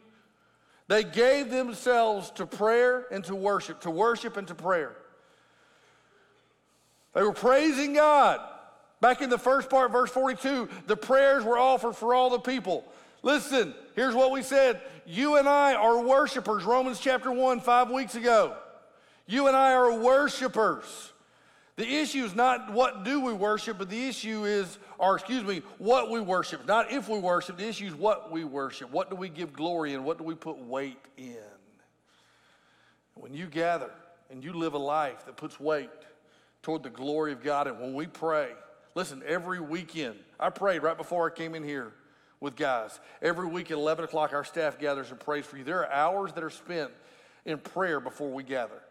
They 0.88 1.04
gave 1.04 1.52
themselves 1.52 2.32
to 2.32 2.48
prayer 2.48 3.06
and 3.12 3.24
to 3.26 3.36
worship, 3.36 3.82
to 3.82 3.92
worship 3.92 4.36
and 4.36 4.48
to 4.48 4.56
prayer. 4.56 4.96
They 7.14 7.22
were 7.22 7.34
praising 7.34 7.94
God. 7.94 8.40
Back 9.00 9.22
in 9.22 9.30
the 9.30 9.38
first 9.38 9.70
part, 9.70 9.92
verse 9.92 10.10
42, 10.10 10.70
the 10.88 10.98
prayers 10.98 11.44
were 11.44 11.60
offered 11.60 11.96
for 11.96 12.16
all 12.16 12.32
the 12.32 12.40
people. 12.40 12.84
Listen, 13.22 13.76
here's 13.96 14.16
what 14.16 14.32
we 14.32 14.42
said. 14.42 14.82
You 15.06 15.38
and 15.38 15.48
I 15.48 15.74
are 15.76 16.02
worshipers. 16.02 16.64
Romans 16.64 17.00
chapter 17.00 17.32
1, 17.32 17.62
five 17.62 17.90
weeks 17.90 18.16
ago. 18.16 18.56
You 19.26 19.48
and 19.48 19.56
I 19.56 19.74
are 19.74 19.98
worshipers. 19.98 21.12
The 21.76 21.88
issue 21.88 22.24
is 22.24 22.36
not 22.36 22.72
what 22.72 23.04
do 23.04 23.22
we 23.22 23.34
worship, 23.34 23.80
but 23.80 23.90
the 23.90 24.08
issue 24.08 24.46
is, 24.46 24.78
or 25.00 25.16
excuse 25.16 25.44
me, 25.44 25.64
what 25.80 26.12
we 26.12 26.20
worship. 26.20 26.68
Not 26.68 26.92
if 26.92 27.10
we 27.10 27.18
worship, 27.18 27.58
the 27.58 27.68
issue 27.68 27.88
is 27.88 27.96
what 27.96 28.32
we 28.32 28.44
worship. 28.44 28.92
What 28.92 29.10
do 29.10 29.16
we 29.16 29.30
give 29.30 29.54
glory 29.54 29.94
in? 29.94 30.04
What 30.04 30.20
do 30.20 30.24
we 30.24 30.36
put 30.36 30.60
weight 30.60 31.00
in? 31.18 31.38
When 33.16 33.34
you 33.34 33.48
gather 33.48 33.90
and 34.30 34.44
you 34.44 34.54
live 34.54 34.74
a 34.74 34.80
life 34.80 35.26
that 35.26 35.36
puts 35.36 35.60
weight 35.60 35.90
toward 36.62 36.84
the 36.84 36.90
glory 36.92 37.32
of 37.32 37.42
God, 37.42 37.68
and 37.68 37.80
when 37.80 37.96
we 37.96 38.06
pray, 38.06 38.52
listen, 38.94 39.24
every 39.26 39.60
weekend, 39.60 40.16
I 40.40 40.52
prayed 40.52 40.84
right 40.84 40.98
before 40.98 41.32
I 41.32 41.36
came 41.36 41.56
in 41.56 41.64
here 41.64 41.94
with 42.44 42.58
guys. 42.58 43.00
Every 43.22 43.48
week 43.48 43.72
at 43.72 43.78
11 43.78 44.04
o'clock, 44.04 44.34
our 44.34 44.44
staff 44.44 44.78
gathers 44.78 45.10
and 45.10 45.20
prays 45.20 45.46
for 45.46 45.58
you. 45.58 45.64
There 45.64 45.80
are 45.80 45.92
hours 45.92 46.34
that 46.34 46.44
are 46.44 46.50
spent 46.50 46.92
in 47.46 47.58
prayer 47.58 48.02
before 48.02 48.30
we 48.30 48.44
gather. 48.44 48.82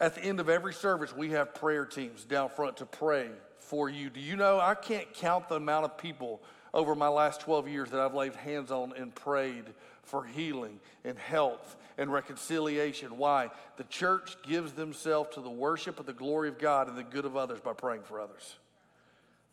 At 0.00 0.16
the 0.16 0.24
end 0.24 0.40
of 0.40 0.48
every 0.48 0.74
service, 0.74 1.16
we 1.16 1.30
have 1.30 1.54
prayer 1.54 1.84
teams 1.86 2.24
down 2.24 2.48
front 2.48 2.78
to 2.78 2.86
pray 2.86 3.30
for 3.60 3.88
you. 3.88 4.10
Do 4.10 4.18
you 4.18 4.36
know 4.36 4.58
I 4.58 4.74
can't 4.74 5.12
count 5.14 5.48
the 5.48 5.54
amount 5.54 5.84
of 5.84 5.96
people 5.96 6.42
over 6.74 6.96
my 6.96 7.08
last 7.08 7.40
12 7.40 7.68
years 7.68 7.90
that 7.90 8.00
I've 8.00 8.14
laid 8.14 8.34
hands 8.34 8.72
on 8.72 8.92
and 8.96 9.14
prayed 9.14 9.64
for 10.02 10.24
healing 10.24 10.80
and 11.04 11.16
health 11.18 11.76
and 11.98 12.12
reconciliation. 12.12 13.16
Why? 13.16 13.50
The 13.76 13.84
church 13.84 14.36
gives 14.42 14.72
themselves 14.72 15.34
to 15.34 15.40
the 15.40 15.50
worship 15.50 16.00
of 16.00 16.06
the 16.06 16.12
glory 16.12 16.48
of 16.48 16.58
God 16.58 16.88
and 16.88 16.96
the 16.96 17.04
good 17.04 17.24
of 17.24 17.36
others 17.36 17.60
by 17.60 17.74
praying 17.74 18.02
for 18.02 18.20
others. 18.20 18.56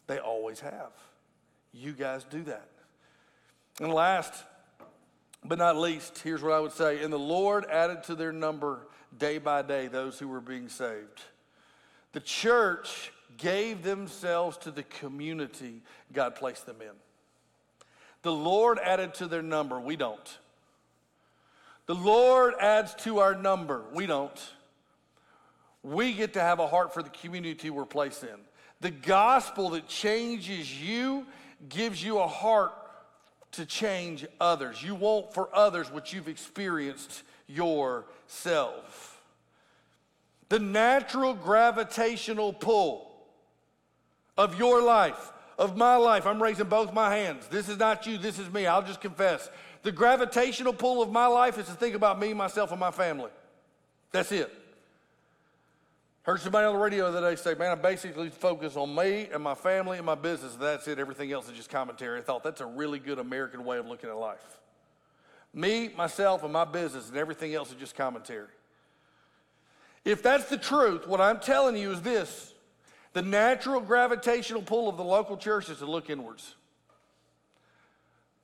They 0.08 0.18
always 0.18 0.62
have. 0.62 0.91
You 1.74 1.93
guys 1.93 2.24
do 2.24 2.43
that. 2.43 2.70
And 3.80 3.94
last 3.94 4.34
but 5.48 5.58
not 5.58 5.78
least, 5.78 6.20
here's 6.20 6.42
what 6.42 6.54
I 6.54 6.60
would 6.60 6.72
say. 6.72 7.04
And 7.04 7.14
the 7.14 7.20
Lord 7.20 7.66
added 7.66 8.04
to 8.06 8.16
their 8.16 8.32
number 8.32 8.88
day 9.18 9.38
by 9.38 9.62
day 9.62 9.88
those 9.88 10.18
who 10.18 10.28
were 10.28 10.42
being 10.42 10.70
saved. 10.70 11.22
The 12.14 12.20
church 12.20 13.12
gave 13.38 13.84
themselves 13.84 14.58
to 14.60 14.72
the 14.72 14.84
community 14.84 15.82
God 16.14 16.36
placed 16.36 16.66
them 16.66 16.78
in. 16.82 16.92
The 18.22 18.32
Lord 18.32 18.80
added 18.80 19.14
to 19.16 19.28
their 19.28 19.44
number, 19.44 19.80
we 19.80 19.96
don't. 19.96 20.40
The 21.86 21.94
Lord 21.94 22.56
adds 22.60 22.96
to 23.04 23.20
our 23.20 23.36
number, 23.36 23.84
we 23.94 24.08
don't. 24.08 24.52
We 25.84 26.14
get 26.14 26.34
to 26.34 26.42
have 26.42 26.60
a 26.60 26.66
heart 26.66 26.94
for 26.94 27.04
the 27.04 27.12
community 27.12 27.70
we're 27.70 27.86
placed 27.86 28.24
in. 28.24 28.40
The 28.82 28.90
gospel 28.90 29.70
that 29.72 29.88
changes 29.88 30.82
you 30.82 31.28
gives 31.70 32.04
you 32.04 32.18
a 32.18 32.28
heart 32.28 32.74
to 33.56 33.66
change 33.66 34.26
others. 34.39 34.82
You 34.82 34.95
want 34.95 35.34
for 35.34 35.49
others 35.53 35.91
what 35.91 36.14
you've 36.14 36.28
experienced 36.28 37.24
yourself. 37.47 39.22
The 40.49 40.60
natural 40.60 41.34
gravitational 41.34 42.53
pull 42.53 43.12
of 44.38 44.58
your 44.60 44.82
life, 44.82 45.32
of 45.58 45.76
my 45.78 45.95
life, 45.95 46.26
I'm 46.26 46.41
raising 46.41 46.68
both 46.68 46.93
my 46.93 47.16
hands. 47.16 47.47
This 47.47 47.70
is 47.70 47.78
not 47.80 48.06
you, 48.06 48.18
this 48.18 48.39
is 48.39 48.51
me. 48.51 48.68
I'll 48.68 48.84
just 48.84 49.01
confess. 49.01 49.49
The 49.84 49.91
gravitational 49.91 50.74
pull 50.74 51.01
of 51.01 51.12
my 51.12 51.28
life 51.28 51.58
is 51.58 51.66
to 51.68 51.74
think 51.74 51.95
about 51.95 52.20
me, 52.20 52.34
myself, 52.34 52.72
and 52.72 52.80
my 52.80 52.91
family. 52.91 53.32
That's 54.12 54.32
it. 54.32 54.51
Heard 56.26 56.42
somebody 56.42 56.66
on 56.66 56.74
the 56.74 56.80
radio 56.80 57.12
the 57.12 57.20
other 57.20 57.30
day 57.30 57.36
say, 57.36 57.54
Man, 57.54 57.72
I 57.72 57.76
basically 57.76 58.30
focus 58.30 58.76
on 58.76 58.96
me 58.96 59.30
and 59.32 59.44
my 59.44 59.54
family 59.54 59.98
and 59.98 60.06
my 60.06 60.16
business. 60.16 60.56
That's 60.56 60.88
it. 60.88 60.98
Everything 60.98 61.32
else 61.32 61.48
is 61.48 61.56
just 61.56 61.70
commentary. 61.70 62.20
I 62.20 62.24
thought 62.24 62.44
that's 62.44 62.62
a 62.62 62.66
really 62.66 62.98
good 62.98 63.20
American 63.20 63.64
way 63.64 63.78
of 63.78 63.86
looking 63.86 64.10
at 64.10 64.18
life. 64.18 64.58
Me, 65.54 65.92
myself, 65.96 66.44
and 66.44 66.52
my 66.52 66.66
business, 66.66 67.10
and 67.10 67.18
everything 67.18 67.54
else 67.54 67.70
is 67.70 67.76
just 67.76 67.96
commentary. 67.96 68.48
If 70.04 70.24
that's 70.24 70.50
the 70.50 70.58
truth, 70.58 71.08
what 71.08 71.22
I'm 71.22 71.40
telling 71.40 71.78
you 71.78 71.92
is 71.92 72.02
this 72.02 72.56
the 73.14 73.22
natural 73.22 73.80
gravitational 73.80 74.64
pull 74.64 74.90
of 74.90 74.98
the 74.98 75.04
local 75.04 75.38
church 75.38 75.70
is 75.70 75.78
to 75.78 75.86
look 75.86 76.10
inwards. 76.10 76.56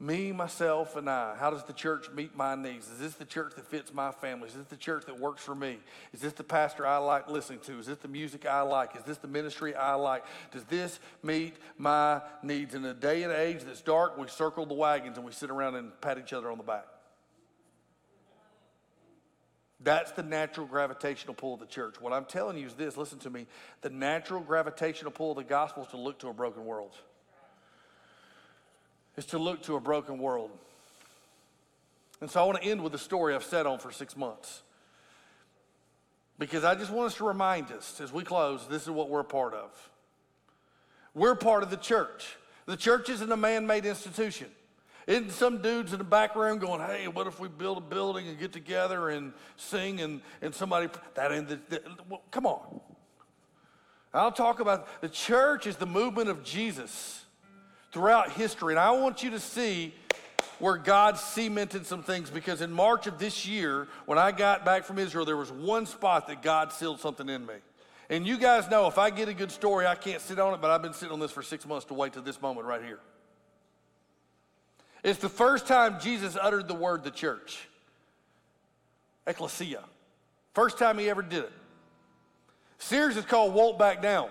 Me, 0.02 0.32
myself, 0.32 0.96
and 0.96 1.08
I. 1.08 1.36
How 1.36 1.52
does 1.52 1.64
the 1.64 1.74
church 1.74 2.10
meet 2.10 2.36
my 2.36 2.56
needs? 2.56 2.90
Is 2.90 2.98
this 2.98 3.14
the 3.14 3.24
church 3.24 3.54
that 3.56 3.68
fits 3.68 3.94
my 3.94 4.12
family? 4.12 4.48
Is 4.48 4.56
this 4.56 4.66
the 4.66 4.76
church 4.76 5.06
that 5.06 5.20
works 5.20 5.44
for 5.44 5.54
me? 5.54 5.78
Is 6.12 6.22
this 6.22 6.34
the 6.34 6.44
pastor 6.44 6.88
I 6.88 6.98
like 6.98 7.30
listening 7.30 7.60
to? 7.66 7.78
Is 7.78 7.86
this 7.86 8.00
the 8.00 8.08
music 8.08 8.48
I 8.48 8.62
like? 8.62 8.96
Is 8.96 9.04
this 9.04 9.18
the 9.18 9.28
ministry 9.28 9.76
I 9.76 9.94
like? 9.94 10.24
Does 10.52 10.64
this 10.64 11.00
meet 11.22 11.54
my 11.78 12.20
needs? 12.42 12.74
In 12.74 12.84
a 12.84 12.96
day 12.96 13.22
and 13.22 13.32
age 13.32 13.62
that's 13.62 13.82
dark, 13.82 14.18
we 14.18 14.28
circle 14.28 14.66
the 14.66 14.74
wagons 14.74 15.18
and 15.18 15.26
we 15.26 15.34
sit 15.34 15.52
around 15.52 15.76
and 15.76 15.92
pat 16.02 16.18
each 16.18 16.34
other 16.34 16.50
on 16.50 16.58
the 16.58 16.64
back. 16.64 16.88
That's 19.84 20.12
the 20.14 20.24
natural 20.24 20.66
gravitational 20.66 21.36
pull 21.36 21.54
of 21.54 21.60
the 21.60 21.68
church. 21.68 22.02
What 22.02 22.12
I'm 22.12 22.26
telling 22.26 22.58
you 22.58 22.66
is 22.66 22.74
this 22.74 22.98
listen 22.98 23.20
to 23.20 23.30
me. 23.30 23.46
The 23.82 23.92
natural 23.92 24.42
gravitational 24.42 25.12
pull 25.12 25.30
of 25.32 25.38
the 25.38 25.44
gospel 25.44 25.84
is 25.84 25.90
to 25.90 25.98
look 25.98 26.18
to 26.20 26.30
a 26.30 26.34
broken 26.34 26.66
world, 26.66 26.96
is 29.22 29.28
to 29.28 29.38
look 29.38 29.62
to 29.62 29.76
a 29.76 29.80
broken 29.80 30.18
world. 30.18 30.50
And 32.22 32.30
so 32.30 32.42
I 32.42 32.44
want 32.46 32.60
to 32.60 32.68
end 32.68 32.84
with 32.84 32.96
a 32.96 33.00
story 33.00 33.36
I've 33.36 33.44
sat 33.44 33.68
on 33.68 33.78
for 33.78 33.92
six 33.92 34.18
months. 34.18 34.64
Because 36.40 36.64
I 36.64 36.74
just 36.74 36.92
want 36.92 37.12
us 37.12 37.18
to 37.18 37.26
remind 37.26 37.72
us 37.72 38.02
as 38.02 38.12
we 38.12 38.24
close, 38.24 38.68
this 38.68 38.82
is 38.82 38.90
what 38.90 39.10
we're 39.10 39.20
a 39.20 39.24
part 39.24 39.54
of. 39.54 39.70
We're 41.14 41.36
part 41.36 41.62
of 41.62 41.70
the 41.70 41.78
church. 41.78 42.36
The 42.66 42.76
church 42.76 43.10
isn't 43.10 43.32
a 43.32 43.38
man 43.38 43.68
made 43.68 43.86
institution. 43.86 44.48
Isn't 45.06 45.32
some 45.32 45.62
dudes 45.62 45.94
in 45.94 46.00
the 46.00 46.04
back 46.04 46.36
room 46.36 46.58
going, 46.58 46.82
hey, 46.82 47.08
what 47.08 47.28
if 47.28 47.40
we 47.40 47.48
build 47.48 47.78
a 47.78 47.82
building 47.82 48.28
and 48.28 48.40
get 48.40 48.52
together 48.52 49.10
and 49.10 49.34
sing 49.56 50.02
and, 50.02 50.22
and 50.42 50.54
somebody, 50.56 50.90
that 51.14 51.32
in 51.32 51.46
the, 51.46 51.60
the 51.70 51.82
well, 52.10 52.24
come 52.32 52.48
on. 52.48 52.80
I'll 54.16 54.32
talk 54.32 54.60
about 54.60 55.02
the 55.02 55.10
church 55.10 55.68
is 55.68 55.76
the 55.76 55.86
movement 55.86 56.30
of 56.30 56.44
Jesus 56.44 57.22
throughout 57.92 58.32
history. 58.32 58.74
And 58.74 58.80
I 58.80 58.92
want 58.92 59.24
you 59.24 59.32
to 59.32 59.40
see 59.40 59.94
where 60.60 60.78
God 60.78 61.18
cemented 61.18 61.86
some 61.86 62.04
things 62.04 62.30
because 62.30 62.62
in 62.62 62.72
March 62.72 63.08
of 63.08 63.18
this 63.18 63.48
year, 63.48 63.88
when 64.06 64.18
I 64.18 64.32
got 64.32 64.64
back 64.64 64.84
from 64.84 65.00
Israel, 65.00 65.26
there 65.26 65.38
was 65.38 65.52
one 65.52 65.86
spot 65.86 66.28
that 66.28 66.42
God 66.42 66.72
sealed 66.72 67.00
something 67.00 67.28
in 67.28 67.46
me. 67.46 67.56
And 68.10 68.28
you 68.28 68.38
guys 68.38 68.70
know 68.70 68.88
if 68.88 68.98
I 68.98 69.10
get 69.10 69.28
a 69.30 69.34
good 69.34 69.52
story, 69.52 69.88
I 69.88 69.96
can't 69.96 70.22
sit 70.22 70.38
on 70.38 70.54
it, 70.54 70.62
but 70.62 70.70
I've 70.70 70.82
been 70.82 70.94
sitting 70.94 71.14
on 71.14 71.20
this 71.20 71.32
for 71.32 71.42
six 71.42 71.66
months 71.66 71.86
to 71.86 71.94
wait 71.94 72.14
to 72.14 72.22
this 72.22 72.42
moment 72.42 72.68
right 72.68 72.84
here. 72.84 73.00
It's 75.04 75.20
the 75.20 75.30
first 75.30 75.66
time 75.66 76.00
Jesus 76.00 76.38
uttered 76.40 76.68
the 76.68 76.76
word 76.76 77.04
the 77.04 77.12
church. 77.12 77.68
Ecclesia. 79.26 79.84
First 80.54 80.78
time 80.78 80.98
he 80.98 81.10
ever 81.10 81.22
did 81.22 81.46
it. 81.46 81.52
Series 82.78 83.16
is 83.18 83.26
called 83.26 83.54
Won't 83.54 83.80
Back 83.80 84.02
Down. 84.02 84.30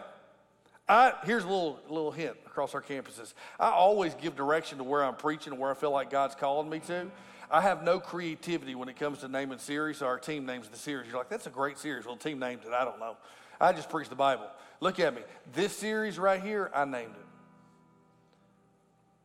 I, 0.89 1.15
here's 1.25 1.45
a 1.45 1.49
little, 1.49 1.81
little 1.89 2.11
hint 2.11 2.37
across 2.51 2.75
our 2.75 2.83
campuses. 2.83 3.33
I 3.59 3.71
always 3.71 4.15
give 4.15 4.37
direction 4.37 4.79
to 4.79 4.85
where 4.85 5.05
I'm 5.05 5.15
preaching 5.15 5.57
where 5.57 5.71
I 5.71 5.75
feel 5.75 5.93
like 5.93 6.11
God's 6.11 6.35
calling 6.35 6.69
me 6.69 6.81
to. 6.81 7.11
I 7.51 7.61
have 7.61 7.83
no 7.83 7.99
creativity 7.99 8.75
when 8.75 8.89
it 8.89 8.97
comes 8.97 9.19
to 9.21 9.29
naming 9.29 9.59
series. 9.59 9.99
So 9.99 10.07
our 10.07 10.19
team 10.19 10.47
names 10.47 10.69
the 10.69 10.77
series. 10.77 11.09
You're 11.09 11.19
like, 11.19 11.29
that's 11.29 11.47
a 11.47 11.51
great 11.51 11.79
series. 11.79 12.07
Well, 12.07 12.17
team 12.17 12.39
named 12.39 12.63
it. 12.65 12.73
I 12.73 12.85
don't 12.85 13.01
know. 13.01 13.17
I 13.61 13.73
just 13.73 13.91
preach 13.91 14.09
the 14.09 14.15
Bible. 14.15 14.47
Look 14.81 15.01
at 15.01 15.15
me. 15.15 15.23
This 15.53 15.77
series 15.77 16.19
right 16.19 16.43
here, 16.43 16.71
I 16.75 16.85
named 16.85 17.15
it 17.15 17.27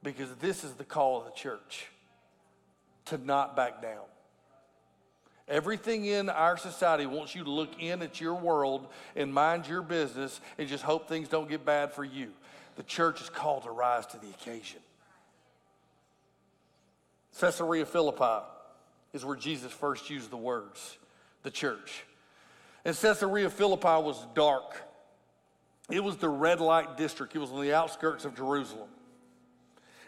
because 0.03 0.29
this 0.35 0.63
is 0.63 0.73
the 0.73 0.83
call 0.83 1.19
of 1.19 1.25
the 1.25 1.31
church 1.31 1.87
to 3.05 3.17
not 3.17 3.55
back 3.55 3.81
down. 3.81 4.03
Everything 5.47 6.05
in 6.05 6.29
our 6.29 6.57
society 6.57 7.05
wants 7.05 7.35
you 7.35 7.43
to 7.43 7.51
look 7.51 7.79
in 7.79 8.01
at 8.01 8.19
your 8.19 8.33
world 8.33 8.87
and 9.15 9.31
mind 9.31 9.67
your 9.67 9.83
business 9.83 10.41
and 10.57 10.67
just 10.67 10.83
hope 10.83 11.07
things 11.07 11.27
don't 11.27 11.47
get 11.47 11.63
bad 11.65 11.93
for 11.93 12.03
you. 12.03 12.31
The 12.75 12.83
church 12.83 13.21
is 13.21 13.29
called 13.29 13.63
to 13.63 13.71
rise 13.71 14.05
to 14.07 14.17
the 14.17 14.29
occasion. 14.29 14.79
Caesarea 17.39 17.85
Philippi 17.85 18.45
is 19.13 19.25
where 19.25 19.35
Jesus 19.35 19.71
first 19.71 20.09
used 20.09 20.29
the 20.29 20.37
words, 20.37 20.97
the 21.43 21.51
church. 21.51 22.03
And 22.83 22.95
Caesarea 22.95 23.49
Philippi 23.49 23.87
was 23.87 24.25
dark. 24.35 24.81
It 25.89 26.03
was 26.03 26.17
the 26.17 26.29
red 26.29 26.59
light 26.59 26.97
district. 26.97 27.35
It 27.35 27.39
was 27.39 27.51
on 27.51 27.61
the 27.61 27.73
outskirts 27.73 28.25
of 28.25 28.35
Jerusalem. 28.35 28.89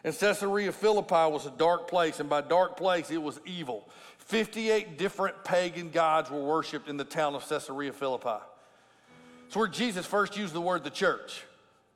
And 0.04 0.18
Caesarea 0.18 0.72
Philippi 0.72 1.32
was 1.32 1.46
a 1.46 1.52
dark 1.52 1.90
place, 1.90 2.20
and 2.20 2.30
by 2.30 2.42
dark 2.42 2.78
place, 2.78 3.12
it 3.12 3.22
was 3.22 3.40
evil. 3.46 3.90
58 4.20 4.98
different 4.98 5.44
pagan 5.44 5.90
gods 5.90 6.30
were 6.30 6.44
worshiped 6.44 6.88
in 6.88 6.98
the 6.98 7.04
town 7.04 7.36
of 7.36 7.48
Caesarea 7.48 7.94
Philippi. 7.94 8.44
It's 9.48 9.56
where 9.56 9.68
Jesus 9.68 10.06
first 10.06 10.38
used 10.38 10.54
the 10.54 10.62
word 10.62 10.84
the 10.84 10.90
church. 10.90 11.44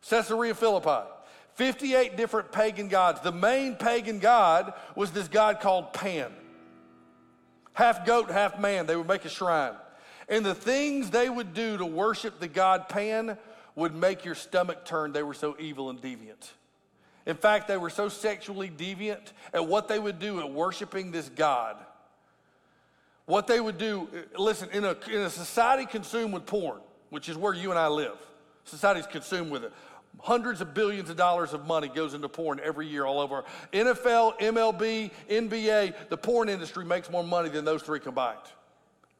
Caesarea 0.09 0.55
Philippi. 0.55 1.07
58 1.55 2.17
different 2.17 2.51
pagan 2.51 2.87
gods. 2.87 3.21
The 3.21 3.31
main 3.31 3.75
pagan 3.75 4.19
god 4.19 4.73
was 4.95 5.11
this 5.11 5.27
god 5.27 5.59
called 5.59 5.93
Pan. 5.93 6.31
Half 7.73 8.05
goat, 8.05 8.31
half 8.31 8.59
man. 8.59 8.85
They 8.85 8.95
would 8.95 9.07
make 9.07 9.25
a 9.25 9.29
shrine. 9.29 9.73
And 10.29 10.45
the 10.45 10.55
things 10.55 11.09
they 11.09 11.29
would 11.29 11.53
do 11.53 11.77
to 11.77 11.85
worship 11.85 12.39
the 12.39 12.47
god 12.47 12.89
Pan 12.89 13.37
would 13.75 13.93
make 13.93 14.25
your 14.25 14.35
stomach 14.35 14.85
turn. 14.85 15.11
They 15.11 15.23
were 15.23 15.33
so 15.33 15.55
evil 15.59 15.89
and 15.89 16.01
deviant. 16.01 16.51
In 17.25 17.35
fact, 17.35 17.67
they 17.67 17.77
were 17.77 17.89
so 17.89 18.09
sexually 18.09 18.69
deviant 18.69 19.33
at 19.53 19.67
what 19.67 19.87
they 19.87 19.99
would 19.99 20.19
do 20.19 20.39
at 20.39 20.51
worshiping 20.51 21.11
this 21.11 21.29
god. 21.29 21.77
What 23.25 23.47
they 23.47 23.59
would 23.59 23.77
do, 23.77 24.09
listen, 24.37 24.69
in 24.71 24.83
a, 24.83 24.95
in 25.09 25.21
a 25.21 25.29
society 25.29 25.85
consumed 25.85 26.33
with 26.33 26.45
porn, 26.45 26.79
which 27.09 27.29
is 27.29 27.37
where 27.37 27.53
you 27.53 27.69
and 27.69 27.79
I 27.79 27.87
live, 27.87 28.17
society's 28.65 29.07
consumed 29.07 29.51
with 29.51 29.63
it. 29.63 29.73
Hundreds 30.19 30.61
of 30.61 30.73
billions 30.73 31.09
of 31.09 31.17
dollars 31.17 31.53
of 31.53 31.65
money 31.65 31.87
goes 31.87 32.13
into 32.13 32.29
porn 32.29 32.59
every 32.63 32.87
year 32.87 33.05
all 33.05 33.19
over. 33.19 33.43
NFL, 33.73 34.39
MLB, 34.39 35.11
NBA, 35.29 36.09
the 36.09 36.17
porn 36.17 36.47
industry 36.47 36.85
makes 36.85 37.09
more 37.09 37.23
money 37.23 37.49
than 37.49 37.65
those 37.65 37.81
three 37.81 37.99
combined 37.99 38.37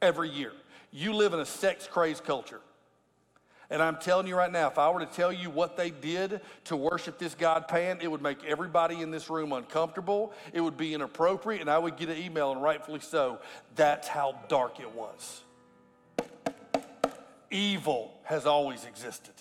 every 0.00 0.28
year. 0.28 0.52
You 0.92 1.14
live 1.14 1.32
in 1.32 1.40
a 1.40 1.46
sex 1.46 1.88
crazed 1.90 2.24
culture. 2.24 2.60
And 3.72 3.82
I'm 3.82 3.96
telling 3.96 4.26
you 4.26 4.36
right 4.36 4.52
now, 4.52 4.68
if 4.68 4.78
I 4.78 4.90
were 4.90 5.00
to 5.00 5.06
tell 5.06 5.32
you 5.32 5.48
what 5.48 5.78
they 5.78 5.88
did 5.88 6.42
to 6.64 6.76
worship 6.76 7.18
this 7.18 7.34
God 7.34 7.68
Pan, 7.68 8.00
it 8.02 8.10
would 8.10 8.20
make 8.20 8.44
everybody 8.44 9.00
in 9.00 9.10
this 9.10 9.30
room 9.30 9.50
uncomfortable. 9.54 10.34
It 10.52 10.60
would 10.60 10.76
be 10.76 10.92
inappropriate, 10.92 11.62
and 11.62 11.70
I 11.70 11.78
would 11.78 11.96
get 11.96 12.10
an 12.10 12.18
email, 12.18 12.52
and 12.52 12.62
rightfully 12.62 13.00
so. 13.00 13.38
That's 13.74 14.06
how 14.06 14.38
dark 14.48 14.78
it 14.78 14.92
was. 14.94 15.40
Evil 17.50 18.12
has 18.24 18.44
always 18.44 18.84
existed. 18.84 19.34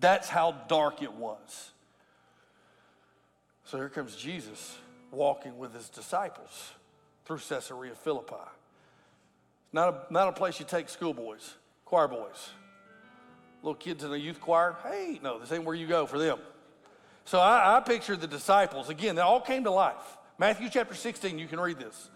That's 0.00 0.28
how 0.28 0.52
dark 0.68 1.02
it 1.02 1.12
was. 1.12 1.72
So 3.64 3.76
here 3.76 3.88
comes 3.88 4.16
Jesus 4.16 4.76
walking 5.10 5.58
with 5.58 5.74
his 5.74 5.88
disciples 5.88 6.72
through 7.24 7.38
Caesarea 7.48 7.94
Philippi. 7.94 8.34
Not 9.72 9.88
a, 10.10 10.12
not 10.12 10.28
a 10.28 10.32
place 10.32 10.58
you 10.58 10.66
take 10.66 10.88
schoolboys, 10.88 11.54
choir 11.84 12.08
boys, 12.08 12.50
little 13.62 13.74
kids 13.74 14.04
in 14.04 14.12
a 14.12 14.16
youth 14.16 14.40
choir. 14.40 14.76
Hey, 14.82 15.20
no, 15.22 15.38
this 15.38 15.52
ain't 15.52 15.64
where 15.64 15.74
you 15.74 15.86
go 15.86 16.06
for 16.06 16.18
them. 16.18 16.38
So 17.24 17.38
I, 17.38 17.76
I 17.76 17.80
picture 17.80 18.16
the 18.16 18.26
disciples. 18.26 18.88
Again, 18.88 19.16
they 19.16 19.22
all 19.22 19.40
came 19.40 19.64
to 19.64 19.70
life. 19.70 20.16
Matthew 20.38 20.70
chapter 20.70 20.94
16, 20.94 21.38
you 21.38 21.46
can 21.46 21.60
read 21.60 21.78
this. 21.78 22.08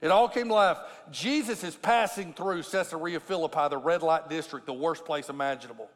It 0.00 0.08
all 0.08 0.28
came 0.28 0.48
to 0.48 0.54
life. 0.54 0.78
Jesus 1.10 1.64
is 1.64 1.74
passing 1.74 2.34
through 2.34 2.62
Caesarea 2.62 3.18
Philippi, 3.18 3.68
the 3.70 3.78
red 3.78 4.02
light 4.02 4.28
district, 4.28 4.66
the 4.66 4.72
worst 4.72 5.04
place 5.04 5.28
imaginable. 5.28 5.88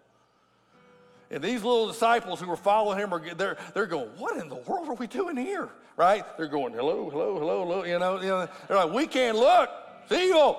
And 1.31 1.45
these 1.45 1.62
little 1.62 1.89
disciples 1.89 2.41
who 2.41 2.47
were 2.47 2.57
following 2.57 2.99
him 2.99 3.12
are 3.12 3.35
they're, 3.35 3.59
they're 3.74 3.87
going, 3.87 4.09
What 4.16 4.37
in 4.39 4.49
the 4.49 4.57
world 4.57 4.89
are 4.89 4.95
we 4.95 5.07
doing 5.07 5.37
here? 5.37 5.68
Right? 5.97 6.24
They're 6.37 6.49
going, 6.49 6.72
Hello, 6.72 7.11
hello, 7.11 7.39
hello, 7.39 7.64
hello. 7.64 7.85
You 7.85 7.99
know, 7.99 8.20
you 8.20 8.29
know 8.29 8.49
they're 8.66 8.76
like, 8.76 8.93
We 8.93 9.07
can't 9.07 9.37
look. 9.37 9.68
See 10.09 10.29
you. 10.29 10.55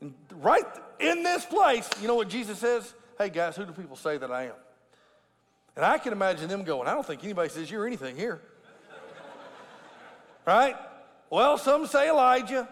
And 0.00 0.14
right 0.40 0.64
in 0.98 1.22
this 1.22 1.44
place, 1.44 1.88
you 2.00 2.08
know 2.08 2.16
what 2.16 2.28
Jesus 2.28 2.58
says? 2.58 2.92
Hey 3.18 3.28
guys, 3.28 3.54
who 3.54 3.64
do 3.64 3.72
people 3.72 3.96
say 3.96 4.18
that 4.18 4.32
I 4.32 4.46
am? 4.46 4.54
And 5.76 5.84
I 5.84 5.98
can 5.98 6.12
imagine 6.12 6.48
them 6.48 6.64
going, 6.64 6.88
I 6.88 6.94
don't 6.94 7.06
think 7.06 7.22
anybody 7.22 7.48
says 7.48 7.70
you're 7.70 7.86
anything 7.86 8.16
here. 8.16 8.40
right? 10.46 10.76
Well, 11.30 11.56
some 11.56 11.86
say 11.86 12.08
Elijah. 12.10 12.68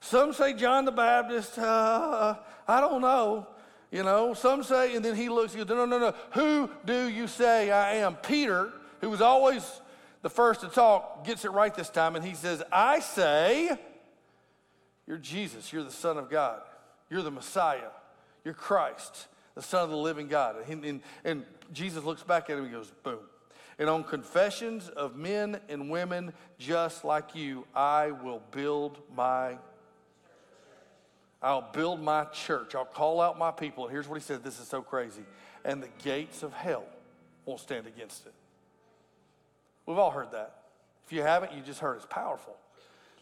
Some 0.00 0.32
say 0.32 0.52
John 0.52 0.84
the 0.84 0.92
Baptist. 0.92 1.58
Uh, 1.58 2.34
I 2.68 2.80
don't 2.80 3.00
know. 3.00 3.46
You 3.90 4.02
know, 4.02 4.34
some 4.34 4.62
say, 4.62 4.96
and 4.96 5.04
then 5.04 5.14
he 5.14 5.28
looks, 5.28 5.52
he 5.52 5.58
goes, 5.58 5.68
no, 5.68 5.84
no, 5.84 5.98
no. 5.98 6.14
Who 6.32 6.70
do 6.84 7.08
you 7.08 7.26
say 7.26 7.70
I 7.70 7.96
am? 7.96 8.16
Peter, 8.16 8.72
who 9.00 9.10
was 9.10 9.20
always 9.20 9.80
the 10.22 10.30
first 10.30 10.60
to 10.62 10.68
talk, 10.68 11.24
gets 11.24 11.44
it 11.44 11.52
right 11.52 11.74
this 11.74 11.88
time, 11.88 12.16
and 12.16 12.24
he 12.24 12.34
says, 12.34 12.62
I 12.72 13.00
say, 13.00 13.78
you're 15.06 15.18
Jesus, 15.18 15.72
you're 15.72 15.84
the 15.84 15.90
Son 15.90 16.18
of 16.18 16.28
God, 16.28 16.62
you're 17.08 17.22
the 17.22 17.30
Messiah, 17.30 17.90
you're 18.44 18.54
Christ, 18.54 19.28
the 19.54 19.62
Son 19.62 19.84
of 19.84 19.90
the 19.90 19.96
living 19.96 20.26
God. 20.26 20.56
And, 20.68 20.84
and, 20.84 21.00
and 21.24 21.44
Jesus 21.72 22.02
looks 22.02 22.24
back 22.24 22.50
at 22.50 22.58
him 22.58 22.64
and 22.64 22.72
goes, 22.72 22.92
boom. 23.04 23.20
And 23.78 23.88
on 23.88 24.04
confessions 24.04 24.88
of 24.88 25.16
men 25.16 25.60
and 25.68 25.90
women 25.90 26.32
just 26.58 27.04
like 27.04 27.34
you, 27.34 27.66
I 27.74 28.10
will 28.10 28.42
build 28.50 28.98
my 29.14 29.58
I'll 31.46 31.70
build 31.72 32.02
my 32.02 32.24
church. 32.24 32.74
I'll 32.74 32.84
call 32.84 33.20
out 33.20 33.38
my 33.38 33.52
people. 33.52 33.84
And 33.84 33.92
here's 33.92 34.08
what 34.08 34.16
he 34.16 34.20
said 34.20 34.42
this 34.42 34.58
is 34.58 34.66
so 34.66 34.82
crazy. 34.82 35.22
And 35.64 35.80
the 35.80 35.88
gates 36.02 36.42
of 36.42 36.52
hell 36.52 36.84
won't 37.44 37.60
stand 37.60 37.86
against 37.86 38.26
it. 38.26 38.34
We've 39.86 39.96
all 39.96 40.10
heard 40.10 40.32
that. 40.32 40.62
If 41.06 41.12
you 41.12 41.22
haven't, 41.22 41.52
you 41.52 41.62
just 41.62 41.78
heard 41.78 41.98
it's 41.98 42.06
powerful. 42.06 42.56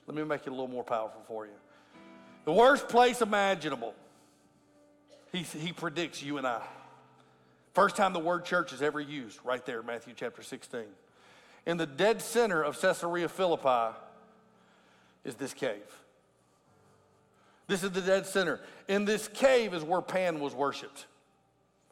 Let 0.07 0.17
me 0.17 0.25
make 0.25 0.47
it 0.47 0.49
a 0.49 0.53
little 0.53 0.69
more 0.69 0.85
powerful 0.85 1.21
for 1.29 1.45
you. 1.45 1.53
The 2.47 2.53
worst 2.53 2.89
place 2.89 3.21
imaginable, 3.21 3.95
he, 5.31 5.43
he 5.43 5.75
predicts 5.75 6.23
you 6.23 6.39
and 6.39 6.47
I. 6.47 6.63
First 7.75 7.95
time 7.95 8.15
the 8.15 8.21
word 8.21 8.47
church 8.47 8.73
is 8.73 8.81
ever 8.81 9.01
used, 9.01 9.39
right 9.45 9.65
there, 9.67 9.83
Matthew 9.83 10.15
chapter 10.17 10.43
16. 10.43 10.81
In 11.67 11.77
the 11.77 11.87
dead 11.87 12.23
center 12.23 12.63
of 12.63 12.81
Caesarea 12.81 13.29
Philippi 13.29 13.95
is 15.25 15.35
this 15.35 15.53
cave. 15.53 16.04
This 17.67 17.83
is 17.83 17.91
the 17.91 18.01
dead 18.01 18.27
center. 18.27 18.61
In 18.89 19.05
this 19.05 19.29
cave 19.29 19.73
is 19.75 19.83
where 19.83 20.03
Pan 20.03 20.41
was 20.41 20.55
worshiped. 20.55 21.07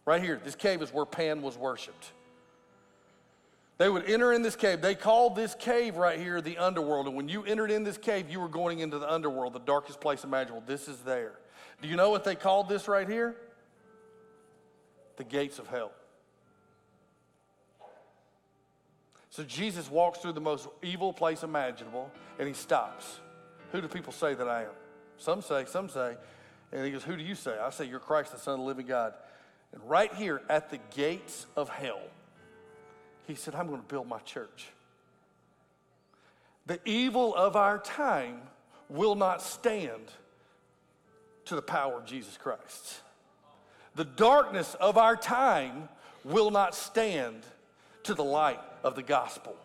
Right 0.05 0.23
here, 0.23 0.41
this 0.43 0.55
cave 0.55 0.83
is 0.83 0.93
where 0.93 1.07
Pan 1.07 1.43
was 1.43 1.57
worshiped. 1.57 2.13
They 3.79 3.89
would 3.89 4.09
enter 4.09 4.33
in 4.33 4.43
this 4.43 4.55
cave. 4.55 4.81
They 4.81 4.95
called 4.95 5.35
this 5.35 5.55
cave 5.55 5.97
right 5.97 6.19
here 6.19 6.41
the 6.41 6.59
underworld. 6.59 7.07
And 7.07 7.17
when 7.17 7.29
you 7.29 7.43
entered 7.45 7.71
in 7.71 7.85
this 7.85 7.97
cave, 7.97 8.31
you 8.31 8.39
were 8.39 8.49
going 8.49 8.81
into 8.81 8.99
the 8.99 9.11
underworld, 9.11 9.55
the 9.55 9.61
darkest 9.61 10.01
place 10.01 10.25
imaginable. 10.25 10.63
This 10.67 10.89
is 10.89 10.99
there. 10.99 11.33
Do 11.81 11.89
you 11.89 11.97
know 11.97 12.11
what 12.11 12.23
they 12.23 12.35
called 12.35 12.69
this 12.69 12.87
right 12.87 13.09
here? 13.09 13.35
The 15.17 15.25
gates 15.25 15.59
of 15.59 15.69
hell. 15.69 15.93
So 19.31 19.43
Jesus 19.43 19.91
walks 19.91 20.19
through 20.19 20.33
the 20.33 20.41
most 20.41 20.69
evil 20.83 21.13
place 21.13 21.43
imaginable 21.43 22.11
and 22.39 22.47
he 22.47 22.55
stops. 22.55 23.19
Who 23.73 23.81
do 23.81 23.89
people 23.89 24.13
say 24.13 24.35
that 24.35 24.47
I 24.47 24.65
am? 24.65 24.71
Some 25.23 25.41
say, 25.41 25.65
some 25.67 25.89
say. 25.89 26.17
And 26.73 26.85
he 26.85 26.91
goes, 26.91 27.05
Who 27.05 27.17
do 27.17 27.23
you 27.23 27.37
say? 27.37 27.57
I 27.57 27.71
say, 27.71 27.85
You're 27.85 28.01
Christ, 28.01 28.33
the 28.33 28.39
Son 28.39 28.55
of 28.55 28.61
the 28.61 28.67
living 28.67 28.87
God. 28.87 29.15
And 29.73 29.81
right 29.89 30.13
here 30.15 30.43
at 30.51 30.71
the 30.71 30.79
gates 30.95 31.47
of 31.57 31.69
hell, 31.69 32.03
he 33.27 33.37
said, 33.37 33.55
I'm 33.55 33.69
going 33.69 33.81
to 33.81 33.87
build 33.87 34.09
my 34.09 34.19
church. 34.19 34.67
The 36.67 36.81
evil 36.85 37.35
of 37.35 37.55
our 37.55 37.79
time 37.79 38.41
will 38.89 39.15
not 39.15 39.43
stand 39.43 40.11
to 41.45 41.55
the 41.55 41.63
power 41.63 41.99
of 41.99 42.05
Jesus 42.05 42.37
Christ. 42.37 43.01
The 43.95 44.05
darkness 44.05 44.75
of 44.75 44.99
our 44.99 45.17
time 45.17 45.89
will 46.25 46.51
not 46.51 46.75
stand 46.75 47.43
to 48.05 48.15
the 48.15 48.25
light 48.25 48.61
of 48.83 48.97
the 48.97 49.03
gospel 49.03 49.57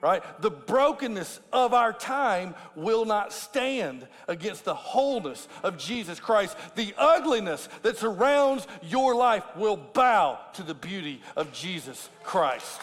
right? 0.00 0.22
The 0.40 0.50
brokenness 0.50 1.40
of 1.52 1.74
our 1.74 1.92
time 1.92 2.54
will 2.74 3.04
not 3.04 3.32
stand 3.32 4.06
against 4.28 4.64
the 4.64 4.74
wholeness 4.74 5.46
of 5.62 5.76
Jesus 5.76 6.18
Christ. 6.18 6.56
The 6.74 6.94
ugliness 6.96 7.68
that 7.82 7.98
surrounds 7.98 8.66
your 8.82 9.14
life 9.14 9.44
will 9.56 9.76
bow 9.76 10.38
to 10.54 10.62
the 10.62 10.74
beauty 10.74 11.20
of 11.36 11.52
Jesus 11.52 12.08
Christ. 12.22 12.80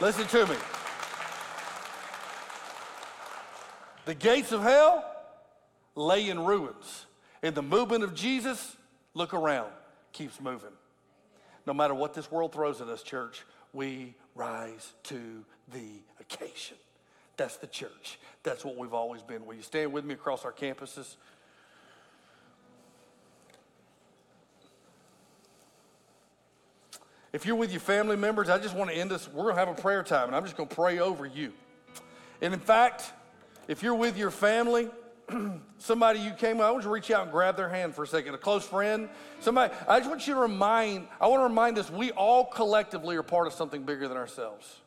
Listen 0.00 0.26
to 0.26 0.46
me. 0.46 0.56
The 4.06 4.14
gates 4.14 4.52
of 4.52 4.62
hell 4.62 5.04
lay 5.94 6.28
in 6.28 6.44
ruins. 6.44 7.06
And 7.42 7.54
the 7.54 7.62
movement 7.62 8.04
of 8.04 8.14
Jesus, 8.14 8.76
look 9.14 9.34
around, 9.34 9.70
keeps 10.12 10.40
moving. 10.40 10.70
No 11.66 11.74
matter 11.74 11.94
what 11.94 12.14
this 12.14 12.30
world 12.30 12.52
throws 12.52 12.80
at 12.80 12.88
us, 12.88 13.02
church, 13.02 13.44
we 13.76 14.14
rise 14.34 14.94
to 15.04 15.44
the 15.72 16.00
occasion. 16.18 16.76
That's 17.36 17.56
the 17.58 17.66
church. 17.66 18.18
That's 18.42 18.64
what 18.64 18.76
we've 18.76 18.94
always 18.94 19.22
been. 19.22 19.44
Will 19.44 19.54
you 19.54 19.62
stand 19.62 19.92
with 19.92 20.04
me 20.04 20.14
across 20.14 20.44
our 20.44 20.52
campuses? 20.52 21.16
If 27.32 27.44
you're 27.44 27.56
with 27.56 27.70
your 27.70 27.80
family 27.80 28.16
members, 28.16 28.48
I 28.48 28.58
just 28.58 28.74
want 28.74 28.90
to 28.90 28.96
end 28.96 29.10
this. 29.10 29.28
We're 29.28 29.42
going 29.42 29.56
to 29.56 29.60
have 29.60 29.68
a 29.68 29.80
prayer 29.80 30.02
time, 30.02 30.28
and 30.28 30.34
I'm 30.34 30.44
just 30.44 30.56
going 30.56 30.70
to 30.70 30.74
pray 30.74 30.98
over 30.98 31.26
you. 31.26 31.52
And 32.40 32.54
in 32.54 32.60
fact, 32.60 33.12
if 33.68 33.82
you're 33.82 33.94
with 33.94 34.16
your 34.16 34.30
family, 34.30 34.88
somebody 35.78 36.20
you 36.20 36.30
came 36.32 36.58
with, 36.58 36.66
I 36.66 36.70
want 36.70 36.84
you 36.84 36.88
to 36.88 36.94
reach 36.94 37.10
out 37.10 37.22
and 37.22 37.32
grab 37.32 37.56
their 37.56 37.68
hand 37.68 37.94
for 37.94 38.04
a 38.04 38.06
second. 38.06 38.34
A 38.34 38.38
close 38.38 38.64
friend, 38.64 39.08
somebody. 39.40 39.72
I 39.88 39.98
just 39.98 40.08
want 40.08 40.26
you 40.26 40.34
to 40.34 40.40
remind, 40.40 41.08
I 41.20 41.26
want 41.26 41.40
to 41.40 41.44
remind 41.44 41.78
us 41.78 41.90
we 41.90 42.12
all 42.12 42.44
collectively 42.44 43.16
are 43.16 43.22
part 43.22 43.46
of 43.46 43.52
something 43.52 43.82
bigger 43.82 44.08
than 44.08 44.16
ourselves. 44.16 44.80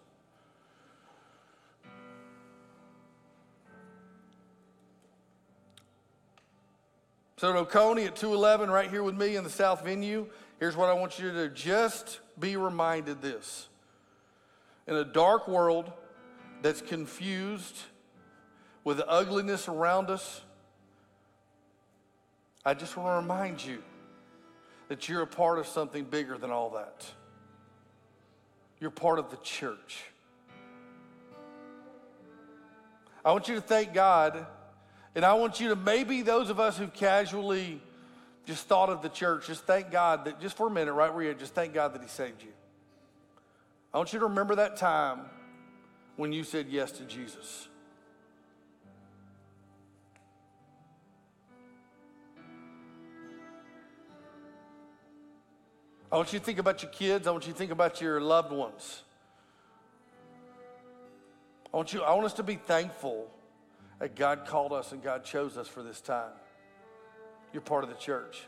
So, 7.37 7.49
at 7.49 7.55
Oconee 7.55 8.03
at 8.03 8.17
211, 8.17 8.69
right 8.69 8.89
here 8.89 9.01
with 9.01 9.15
me 9.15 9.37
in 9.37 9.45
the 9.45 9.49
South 9.49 9.85
venue, 9.85 10.27
here's 10.59 10.75
what 10.75 10.89
I 10.89 10.93
want 10.93 11.19
you 11.19 11.31
to 11.31 11.47
do. 11.47 11.53
Just 11.53 12.19
be 12.37 12.57
reminded 12.57 13.21
this. 13.21 13.69
In 14.87 14.95
a 14.95 15.05
dark 15.05 15.47
world 15.47 15.89
that's 16.61 16.81
confused 16.81 17.77
with 18.84 18.97
the 18.97 19.07
ugliness 19.07 19.67
around 19.67 20.09
us, 20.09 20.41
I 22.65 22.73
just 22.73 22.97
want 22.97 23.07
to 23.07 23.21
remind 23.21 23.63
you 23.63 23.82
that 24.89 25.07
you're 25.07 25.21
a 25.21 25.27
part 25.27 25.59
of 25.59 25.67
something 25.67 26.03
bigger 26.03 26.38
than 26.38 26.51
all 26.51 26.71
that. 26.71 27.05
You're 28.80 28.91
part 28.91 29.19
of 29.19 29.30
the 29.30 29.38
church. 29.38 30.03
I 33.23 33.32
want 33.32 33.47
you 33.47 33.55
to 33.55 33.61
thank 33.61 33.93
God, 33.93 34.45
and 35.15 35.23
I 35.23 35.34
want 35.34 35.59
you 35.59 35.69
to 35.69 35.75
maybe 35.75 36.21
those 36.21 36.49
of 36.49 36.59
us 36.59 36.77
who 36.77 36.88
casually 36.88 37.82
just 38.45 38.67
thought 38.67 38.89
of 38.89 39.01
the 39.01 39.09
church, 39.09 39.47
just 39.47 39.65
thank 39.65 39.91
God 39.91 40.25
that 40.25 40.41
just 40.41 40.57
for 40.57 40.67
a 40.67 40.71
minute, 40.71 40.93
right 40.93 41.13
where 41.13 41.23
you're, 41.23 41.34
just 41.34 41.53
thank 41.53 41.73
God 41.73 41.93
that 41.93 42.01
He 42.01 42.07
saved 42.07 42.41
you. 42.41 42.49
I 43.93 43.97
want 43.97 44.11
you 44.11 44.19
to 44.19 44.25
remember 44.25 44.55
that 44.55 44.75
time 44.75 45.21
when 46.15 46.34
you 46.34 46.43
said 46.43 46.67
yes 46.69 46.91
to 46.93 47.03
Jesus. 47.03 47.68
I 56.12 56.16
want 56.16 56.34
you 56.34 56.39
to 56.39 56.45
think 56.45 56.57
about 56.57 56.82
your 56.82 56.91
kids. 56.91 57.28
I 57.28 57.32
want 57.32 57.45
you 57.45 57.53
to 57.53 57.57
think 57.57 57.72
about 57.72 58.01
your 58.01 58.20
loved 58.20 58.51
ones. 58.51 59.03
I 61.72 61.78
want 61.78 61.93
you, 61.93 62.01
I 62.01 62.14
want 62.14 62.26
us 62.26 62.34
to 62.34 62.43
be 62.43 62.55
thankful 62.55 63.30
that 63.99 64.16
God 64.16 64.45
called 64.47 64.74
us 64.74 64.91
and 64.91 65.03
God 65.03 65.24
chose 65.24 65.55
us 65.55 65.68
for 65.68 65.84
this 65.84 66.01
time. 66.01 66.32
You're 67.53 67.62
part 67.62 67.84
of 67.84 67.89
the 67.91 67.95
church. 67.95 68.41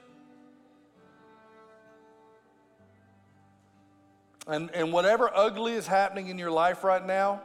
And, 4.48 4.72
and 4.74 4.92
whatever 4.92 5.30
ugly 5.34 5.74
is 5.74 5.86
happening 5.86 6.30
in 6.30 6.40
your 6.40 6.50
life 6.50 6.84
right 6.84 7.06
now, 7.06 7.42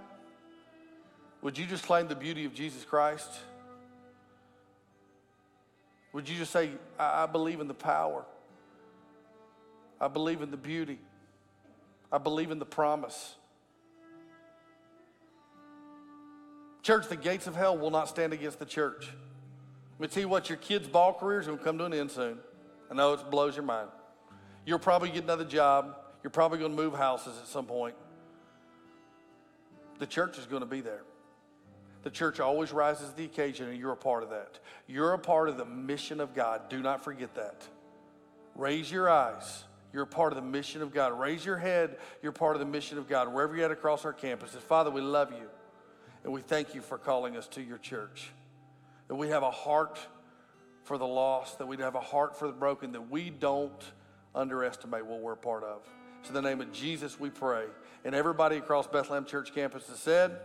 would 1.42 1.58
you 1.58 1.66
just 1.66 1.84
claim 1.84 2.08
the 2.08 2.16
beauty 2.16 2.46
of 2.46 2.54
Jesus 2.54 2.84
Christ? 2.84 3.30
Would 6.14 6.26
you 6.26 6.38
just 6.38 6.52
say, 6.52 6.70
I, 6.98 7.24
I 7.24 7.26
believe 7.26 7.60
in 7.60 7.68
the 7.68 7.74
power? 7.74 8.24
I 10.00 10.08
believe 10.08 10.42
in 10.42 10.50
the 10.50 10.56
beauty. 10.56 10.98
I 12.12 12.18
believe 12.18 12.50
in 12.50 12.58
the 12.58 12.66
promise. 12.66 13.34
Church, 16.82 17.08
the 17.08 17.16
gates 17.16 17.46
of 17.46 17.56
hell 17.56 17.76
will 17.76 17.90
not 17.90 18.08
stand 18.08 18.32
against 18.32 18.58
the 18.58 18.64
church. 18.64 19.10
Tell 20.00 20.20
you 20.20 20.28
what, 20.28 20.48
your 20.48 20.58
kids' 20.58 20.86
ball 20.86 21.14
career 21.14 21.40
is 21.40 21.46
going 21.46 21.58
to 21.58 21.64
come 21.64 21.78
to 21.78 21.84
an 21.84 21.94
end 21.94 22.10
soon. 22.10 22.38
I 22.90 22.94
know 22.94 23.14
it 23.14 23.30
blows 23.30 23.56
your 23.56 23.64
mind. 23.64 23.88
You'll 24.64 24.78
probably 24.78 25.10
get 25.10 25.24
another 25.24 25.44
job. 25.44 25.96
You're 26.22 26.30
probably 26.30 26.58
going 26.58 26.76
to 26.76 26.76
move 26.76 26.94
houses 26.94 27.38
at 27.40 27.48
some 27.48 27.66
point. 27.66 27.94
The 29.98 30.06
church 30.06 30.38
is 30.38 30.46
going 30.46 30.60
to 30.60 30.66
be 30.66 30.80
there. 30.80 31.02
The 32.02 32.10
church 32.10 32.38
always 32.38 32.72
rises 32.72 33.10
to 33.10 33.16
the 33.16 33.24
occasion, 33.24 33.68
and 33.68 33.78
you're 33.78 33.92
a 33.92 33.96
part 33.96 34.22
of 34.22 34.30
that. 34.30 34.60
You're 34.86 35.14
a 35.14 35.18
part 35.18 35.48
of 35.48 35.56
the 35.56 35.64
mission 35.64 36.20
of 36.20 36.34
God. 36.34 36.68
Do 36.68 36.80
not 36.80 37.02
forget 37.02 37.34
that. 37.34 37.66
Raise 38.54 38.92
your 38.92 39.10
eyes. 39.10 39.64
You're 39.96 40.04
a 40.04 40.06
part 40.06 40.30
of 40.30 40.36
the 40.36 40.46
mission 40.46 40.82
of 40.82 40.92
God. 40.92 41.18
Raise 41.18 41.42
your 41.42 41.56
head. 41.56 41.96
You're 42.22 42.30
part 42.30 42.54
of 42.54 42.60
the 42.60 42.66
mission 42.66 42.98
of 42.98 43.08
God. 43.08 43.32
Wherever 43.32 43.56
you're 43.56 43.64
at 43.64 43.70
across 43.70 44.04
our 44.04 44.12
campuses, 44.12 44.58
Father, 44.58 44.90
we 44.90 45.00
love 45.00 45.32
you. 45.32 45.48
And 46.22 46.34
we 46.34 46.42
thank 46.42 46.74
you 46.74 46.82
for 46.82 46.98
calling 46.98 47.34
us 47.34 47.48
to 47.48 47.62
your 47.62 47.78
church. 47.78 48.28
That 49.08 49.14
we 49.14 49.30
have 49.30 49.42
a 49.42 49.50
heart 49.50 49.98
for 50.84 50.98
the 50.98 51.06
lost, 51.06 51.56
that 51.60 51.66
we 51.66 51.78
have 51.78 51.94
a 51.94 52.00
heart 52.00 52.38
for 52.38 52.46
the 52.46 52.52
broken, 52.52 52.92
that 52.92 53.10
we 53.10 53.30
don't 53.30 53.82
underestimate 54.34 55.06
what 55.06 55.20
we're 55.20 55.32
a 55.32 55.36
part 55.38 55.64
of. 55.64 55.88
So, 56.24 56.28
in 56.28 56.34
the 56.34 56.42
name 56.42 56.60
of 56.60 56.72
Jesus, 56.72 57.18
we 57.18 57.30
pray. 57.30 57.64
And 58.04 58.14
everybody 58.14 58.58
across 58.58 58.86
Bethlehem 58.86 59.24
Church 59.24 59.54
campus 59.54 59.88
has 59.88 59.98
said, 59.98 60.38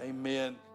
Amen. 0.00 0.10
Amen. 0.10 0.69